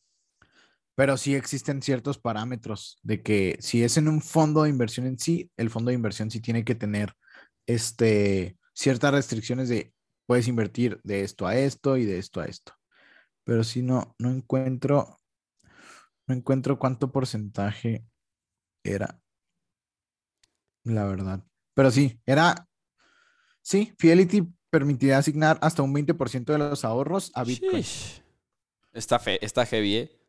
pero 0.95 1.17
sí 1.17 1.35
existen 1.35 1.83
ciertos 1.83 2.19
parámetros 2.19 2.99
de 3.03 3.23
que 3.23 3.57
si 3.61 3.83
es 3.83 3.97
en 3.97 4.09
un 4.09 4.21
fondo 4.21 4.63
de 4.63 4.71
inversión 4.71 5.07
en 5.07 5.19
sí, 5.19 5.51
el 5.57 5.71
fondo 5.71 5.89
de 5.89 5.97
inversión 5.97 6.31
sí 6.31 6.41
tiene 6.41 6.65
que 6.65 6.75
tener 6.75 7.15
este, 7.67 8.57
ciertas 8.75 9.13
restricciones 9.13 9.69
de 9.69 9.93
puedes 10.27 10.49
invertir 10.49 11.01
de 11.03 11.23
esto 11.23 11.47
a 11.47 11.57
esto 11.57 11.97
y 11.97 12.05
de 12.05 12.19
esto 12.19 12.41
a 12.41 12.47
esto. 12.47 12.73
Pero 13.45 13.65
si 13.65 13.83
no, 13.83 14.15
no 14.19 14.31
encuentro, 14.31 15.21
no 16.27 16.35
encuentro 16.35 16.79
cuánto 16.79 17.13
porcentaje 17.13 18.05
era. 18.83 19.21
La 20.85 21.05
verdad. 21.05 21.45
Pero 21.75 21.91
sí, 21.91 22.21
era. 22.27 22.69
Sí, 23.63 23.95
Fidelity 23.99 24.47
permitiría 24.71 25.19
asignar 25.19 25.59
hasta 25.63 25.83
un 25.83 25.95
20% 25.95 26.53
de 26.53 26.59
los 26.59 26.85
ahorros 26.85 27.33
a 27.35 27.45
Bitcoin. 27.45 27.85
Está, 28.93 29.19
fe, 29.19 29.45
está 29.45 29.65
heavy, 29.67 29.97
¿eh? 29.97 30.24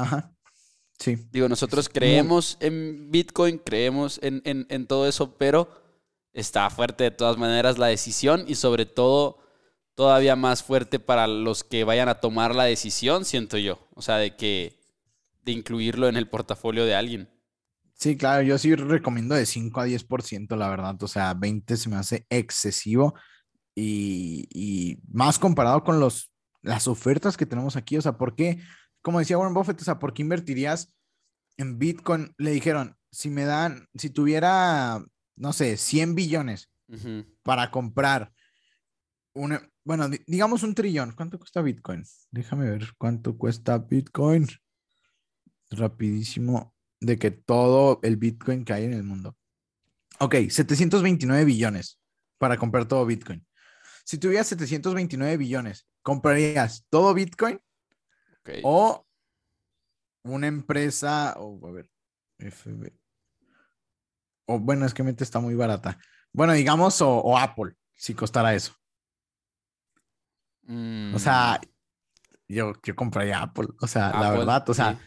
Ajá. 0.00 0.32
Sí. 0.98 1.16
Digo, 1.30 1.48
nosotros 1.48 1.88
creemos 1.88 2.58
en 2.60 3.10
Bitcoin, 3.10 3.58
creemos 3.58 4.20
en, 4.22 4.42
en, 4.44 4.86
todo 4.86 5.08
eso, 5.08 5.38
pero 5.38 5.70
está 6.34 6.68
fuerte 6.68 7.04
de 7.04 7.10
todas 7.10 7.38
maneras 7.38 7.78
la 7.78 7.86
decisión 7.86 8.44
y 8.46 8.54
sobre 8.56 8.84
todo 8.84 9.38
todavía 9.94 10.36
más 10.36 10.62
fuerte 10.62 11.00
para 11.00 11.26
los 11.26 11.64
que 11.64 11.84
vayan 11.84 12.10
a 12.10 12.16
tomar 12.16 12.54
la 12.54 12.64
decisión, 12.64 13.24
siento 13.24 13.56
yo. 13.56 13.88
O 13.94 14.02
sea, 14.02 14.16
de 14.18 14.36
que 14.36 14.78
de 15.42 15.52
incluirlo 15.52 16.06
en 16.06 16.16
el 16.16 16.28
portafolio 16.28 16.84
de 16.84 16.94
alguien. 16.94 17.30
Sí, 17.94 18.16
claro, 18.16 18.42
yo 18.42 18.58
sí 18.58 18.74
recomiendo 18.74 19.34
de 19.34 19.46
5 19.46 19.80
a 19.80 19.86
10%, 19.86 20.56
la 20.56 20.68
verdad. 20.68 21.02
O 21.02 21.08
sea, 21.08 21.32
20 21.32 21.76
se 21.78 21.88
me 21.88 21.96
hace 21.96 22.26
excesivo 22.28 23.14
y, 23.74 24.46
y 24.50 24.98
más 25.10 25.38
comparado 25.38 25.82
con 25.82 25.98
los, 25.98 26.30
las 26.62 26.88
ofertas 26.88 27.36
que 27.36 27.46
tenemos 27.46 27.76
aquí. 27.76 27.96
O 27.96 28.02
sea, 28.02 28.18
¿por 28.18 28.34
qué? 28.34 28.58
Como 29.02 29.18
decía 29.18 29.38
Warren 29.38 29.54
Buffett, 29.54 29.80
o 29.80 29.84
sea, 29.84 29.98
¿por 29.98 30.12
qué 30.12 30.22
invertirías 30.22 30.92
en 31.56 31.78
Bitcoin? 31.78 32.34
Le 32.38 32.50
dijeron, 32.50 32.96
si 33.10 33.30
me 33.30 33.44
dan, 33.44 33.88
si 33.94 34.10
tuviera, 34.10 35.04
no 35.36 35.52
sé, 35.52 35.76
100 35.76 36.14
billones 36.14 36.70
para 37.42 37.70
comprar 37.70 38.32
una, 39.32 39.62
bueno, 39.84 40.08
digamos 40.26 40.62
un 40.62 40.74
trillón. 40.74 41.12
¿Cuánto 41.12 41.38
cuesta 41.38 41.62
Bitcoin? 41.62 42.04
Déjame 42.30 42.70
ver 42.70 42.92
cuánto 42.98 43.36
cuesta 43.38 43.78
Bitcoin. 43.78 44.46
Rapidísimo 45.70 46.74
de 47.00 47.18
que 47.18 47.30
todo 47.30 48.00
el 48.02 48.16
Bitcoin 48.16 48.64
que 48.64 48.72
hay 48.72 48.84
en 48.84 48.92
el 48.92 49.04
mundo. 49.04 49.36
Ok, 50.18 50.34
729 50.48 51.44
billones 51.44 51.98
para 52.38 52.56
comprar 52.58 52.86
todo 52.86 53.06
Bitcoin. 53.06 53.46
Si 54.04 54.18
tuvieras 54.18 54.48
729 54.48 55.36
billones, 55.36 55.86
¿comprarías 56.02 56.84
todo 56.90 57.14
Bitcoin? 57.14 57.60
O 58.62 59.06
una 60.24 60.46
empresa, 60.46 61.34
o 61.38 61.66
a 61.66 61.72
ver, 61.72 61.90
FB. 62.38 62.92
O 64.46 64.58
bueno, 64.58 64.86
es 64.86 64.94
que 64.94 65.02
mente 65.02 65.24
está 65.24 65.40
muy 65.40 65.54
barata. 65.54 65.98
Bueno, 66.32 66.52
digamos, 66.52 67.00
o, 67.00 67.38
Apple, 67.38 67.74
si 67.94 68.14
costara 68.14 68.54
eso. 68.54 68.74
O 70.68 71.18
sea, 71.18 71.60
mm. 71.60 72.52
yo, 72.52 72.72
yo 72.82 72.96
compraría 72.96 73.42
Apple. 73.42 73.68
O 73.80 73.86
sea, 73.86 74.10
la 74.10 74.30
verdad, 74.30 74.68
o 74.68 74.74
sea, 74.74 74.98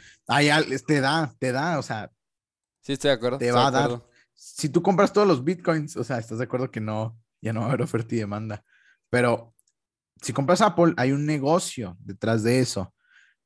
te 0.88 1.02
da, 1.02 1.34
te 1.40 1.52
da, 1.52 1.80
o 1.80 1.82
sea. 1.82 2.12
Sí, 2.82 2.94
estoy 2.94 3.10
de 3.10 3.16
acuerdo. 3.16 3.38
Te 3.38 3.52
va 3.52 3.68
a 3.68 3.72
dar. 3.72 4.04
Si 4.34 4.68
tú 4.68 4.82
compras 4.82 5.14
todos 5.14 5.28
los 5.28 5.44
bitcoins, 5.44 5.96
o 5.96 6.04
sea, 6.04 6.18
estás 6.18 6.40
de 6.40 6.44
acuerdo 6.46 6.70
que 6.70 6.82
no, 6.82 7.18
ya 7.40 7.54
no 7.54 7.62
va 7.62 7.68
a 7.68 7.70
haber 7.70 7.84
oferta 7.84 8.16
y 8.16 8.18
demanda. 8.18 8.64
Pero 9.10 9.54
si 10.22 10.34
compras 10.34 10.62
Apple, 10.62 10.94
hay 10.98 11.12
un 11.12 11.26
negocio 11.26 11.96
detrás 12.00 12.44
de 12.44 12.60
eso. 12.60 12.94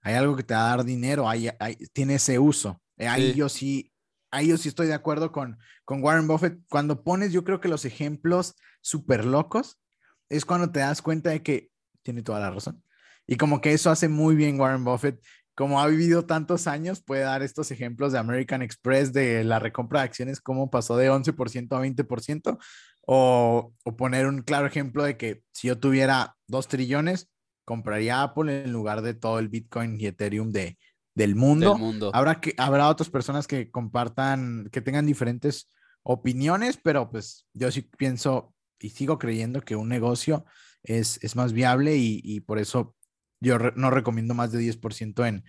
Hay 0.07 0.15
algo 0.15 0.37
que 0.37 0.43
te 0.43 0.53
va 0.53 0.71
a 0.71 0.77
dar 0.77 0.85
dinero, 0.85 1.27
hay, 1.27 1.49
tiene 1.91 2.15
ese 2.15 2.39
uso. 2.39 2.81
Eh, 2.95 3.09
ahí 3.09 3.33
yo 3.33 3.49
sí, 3.49 3.91
ahí 4.31 4.47
yo 4.47 4.57
sí 4.57 4.69
estoy 4.69 4.87
de 4.87 4.93
acuerdo 4.93 5.33
con, 5.33 5.59
con 5.83 6.01
Warren 6.01 6.29
Buffett. 6.29 6.59
Cuando 6.69 7.03
pones, 7.03 7.33
yo 7.33 7.43
creo 7.43 7.59
que 7.59 7.67
los 7.67 7.83
ejemplos 7.83 8.55
súper 8.79 9.25
locos, 9.25 9.81
es 10.29 10.45
cuando 10.45 10.71
te 10.71 10.79
das 10.79 11.01
cuenta 11.01 11.31
de 11.31 11.43
que 11.43 11.71
tiene 12.03 12.23
toda 12.23 12.39
la 12.39 12.51
razón. 12.51 12.81
Y 13.25 13.35
como 13.35 13.59
que 13.59 13.73
eso 13.73 13.91
hace 13.91 14.07
muy 14.07 14.35
bien 14.35 14.57
Warren 14.57 14.85
Buffett 14.85 15.21
como 15.57 15.81
ha 15.81 15.87
vivido 15.87 16.23
tantos 16.25 16.67
años, 16.67 17.01
puede 17.01 17.23
dar 17.23 17.41
estos 17.41 17.71
ejemplos 17.71 18.13
de 18.13 18.19
American 18.19 18.61
Express, 18.61 19.11
de 19.11 19.43
la 19.43 19.57
recompra 19.57 20.01
de 20.01 20.05
acciones, 20.05 20.39
cómo 20.39 20.69
pasó 20.69 20.95
de 20.95 21.09
11% 21.09 21.75
a 21.75 21.81
20%, 21.81 22.59
o, 23.07 23.73
o, 23.83 23.97
poner 23.97 24.27
un 24.27 24.43
claro 24.43 24.67
ejemplo 24.67 25.03
de 25.03 25.17
que 25.17 25.41
si 25.53 25.67
yo 25.67 25.79
tuviera 25.79 26.35
2 26.47 26.67
trillones, 26.67 27.27
compraría 27.67 28.23
Apple 28.23 28.63
en 28.63 28.71
lugar 28.71 29.01
de 29.01 29.13
todo 29.13 29.39
el 29.39 29.49
Bitcoin 29.49 29.99
y 29.99 30.05
Ethereum 30.05 30.53
de, 30.53 30.77
del 31.13 31.35
mundo. 31.35 31.77
mundo. 31.77 32.11
Habrá, 32.13 32.39
que, 32.39 32.53
habrá 32.57 32.87
otras 32.87 33.09
personas 33.09 33.45
que 33.45 33.69
compartan, 33.69 34.69
que 34.71 34.79
tengan 34.79 35.05
diferentes 35.05 35.69
opiniones, 36.01 36.79
pero 36.81 37.11
pues 37.11 37.45
yo 37.53 37.69
sí 37.69 37.81
pienso 37.81 38.55
y 38.79 38.91
sigo 38.91 39.19
creyendo 39.19 39.59
que 39.59 39.75
un 39.75 39.89
negocio 39.89 40.45
es, 40.81 41.21
es 41.21 41.35
más 41.35 41.51
viable 41.51 41.97
y, 41.97 42.21
y 42.23 42.39
por 42.39 42.57
eso 42.57 42.95
yo 43.41 43.59
no 43.75 43.89
recomiendo 43.91 44.33
más 44.33 44.53
de 44.53 44.59
10% 44.59 45.27
en, 45.27 45.43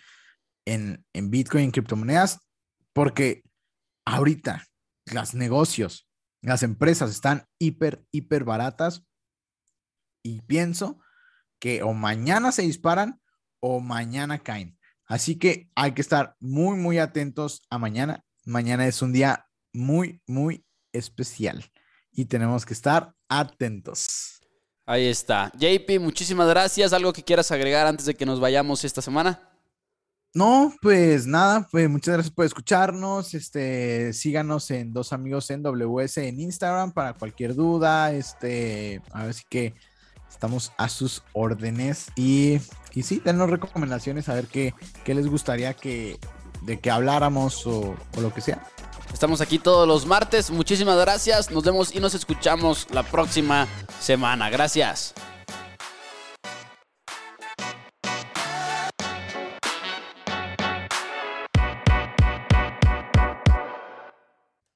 en, 0.67 1.05
en 1.13 1.31
Bitcoin, 1.31 1.67
en 1.67 1.71
criptomonedas, 1.71 2.41
porque 2.93 3.45
ahorita 4.05 4.67
los 5.13 5.35
negocios, 5.35 6.09
las 6.43 6.65
empresas 6.65 7.11
están 7.13 7.45
hiper, 7.61 8.03
hiper 8.11 8.43
baratas 8.43 9.07
y 10.25 10.41
pienso 10.41 10.99
que 11.59 11.83
o 11.83 11.93
mañana 11.93 12.53
se 12.53 12.63
disparan 12.63 13.21
o 13.61 13.81
mañana 13.81 14.39
caen. 14.39 14.79
Así 15.07 15.39
que 15.39 15.71
hay 15.75 15.93
que 15.93 16.03
estar 16.03 16.37
muy, 16.39 16.77
muy 16.77 16.99
atentos 16.99 17.63
a 17.71 17.79
mañana. 17.79 18.25
Mañana 18.45 18.87
es 18.87 19.03
un 19.03 19.13
día 19.13 19.47
muy, 19.73 20.23
muy 20.27 20.65
especial 20.93 21.65
y 22.13 22.27
tenemos 22.27 22.67
que 22.67 22.75
estar 22.75 23.15
atentos. 23.29 24.41
Ahí 24.87 25.07
está. 25.07 25.53
JP, 25.55 26.01
muchísimas 26.01 26.49
gracias. 26.49 26.93
¿Algo 26.93 27.13
que 27.13 27.23
quieras 27.23 27.51
agregar 27.51 27.87
antes 27.87 28.07
de 28.07 28.15
que 28.15 28.25
nos 28.25 28.41
vayamos 28.41 28.85
esta 28.85 29.03
semana? 29.03 29.49
No, 30.35 30.75
pues 30.83 31.27
nada, 31.27 31.67
pues 31.71 31.89
muchas 31.89 32.15
gracias 32.15 32.35
por 32.35 32.45
escucharnos. 32.45 33.35
Este, 33.35 34.13
síganos 34.13 34.71
en 34.71 34.93
Dos 34.93 35.13
Amigos 35.13 35.51
en 35.51 35.63
WS 35.63 36.19
en 36.19 36.41
Instagram 36.41 36.93
para 36.93 37.15
cualquier 37.15 37.55
duda. 37.55 38.13
Este, 38.13 39.01
a 39.13 39.25
ver 39.25 39.35
si 39.35 39.45
que 39.49 39.75
estamos 40.31 40.73
a 40.77 40.89
sus 40.89 41.23
órdenes. 41.33 42.07
Y, 42.17 42.61
y 42.95 43.03
sí, 43.03 43.21
denos 43.25 43.51
recomendaciones 43.51 44.29
a 44.29 44.35
ver 44.35 44.47
qué, 44.47 44.75
qué 45.05 45.15
les 45.15 45.27
gustaría 45.27 45.75
que 45.75 46.19
de 46.63 46.81
que 46.81 46.91
habláramos 46.91 47.67
o, 47.67 47.95
o 48.17 48.21
lo 48.21 48.33
que 48.33 48.41
sea. 48.41 48.65
Estamos 49.13 49.41
aquí 49.41 49.59
todos 49.59 49.87
los 49.87 50.07
martes. 50.07 50.51
Muchísimas 50.51 50.99
gracias. 50.99 51.51
Nos 51.51 51.65
vemos 51.65 51.95
y 51.95 52.01
nos 52.01 52.15
escuchamos 52.15 52.87
la 52.91 53.03
próxima 53.03 53.67
semana. 54.01 54.51
Gracias. 54.51 55.15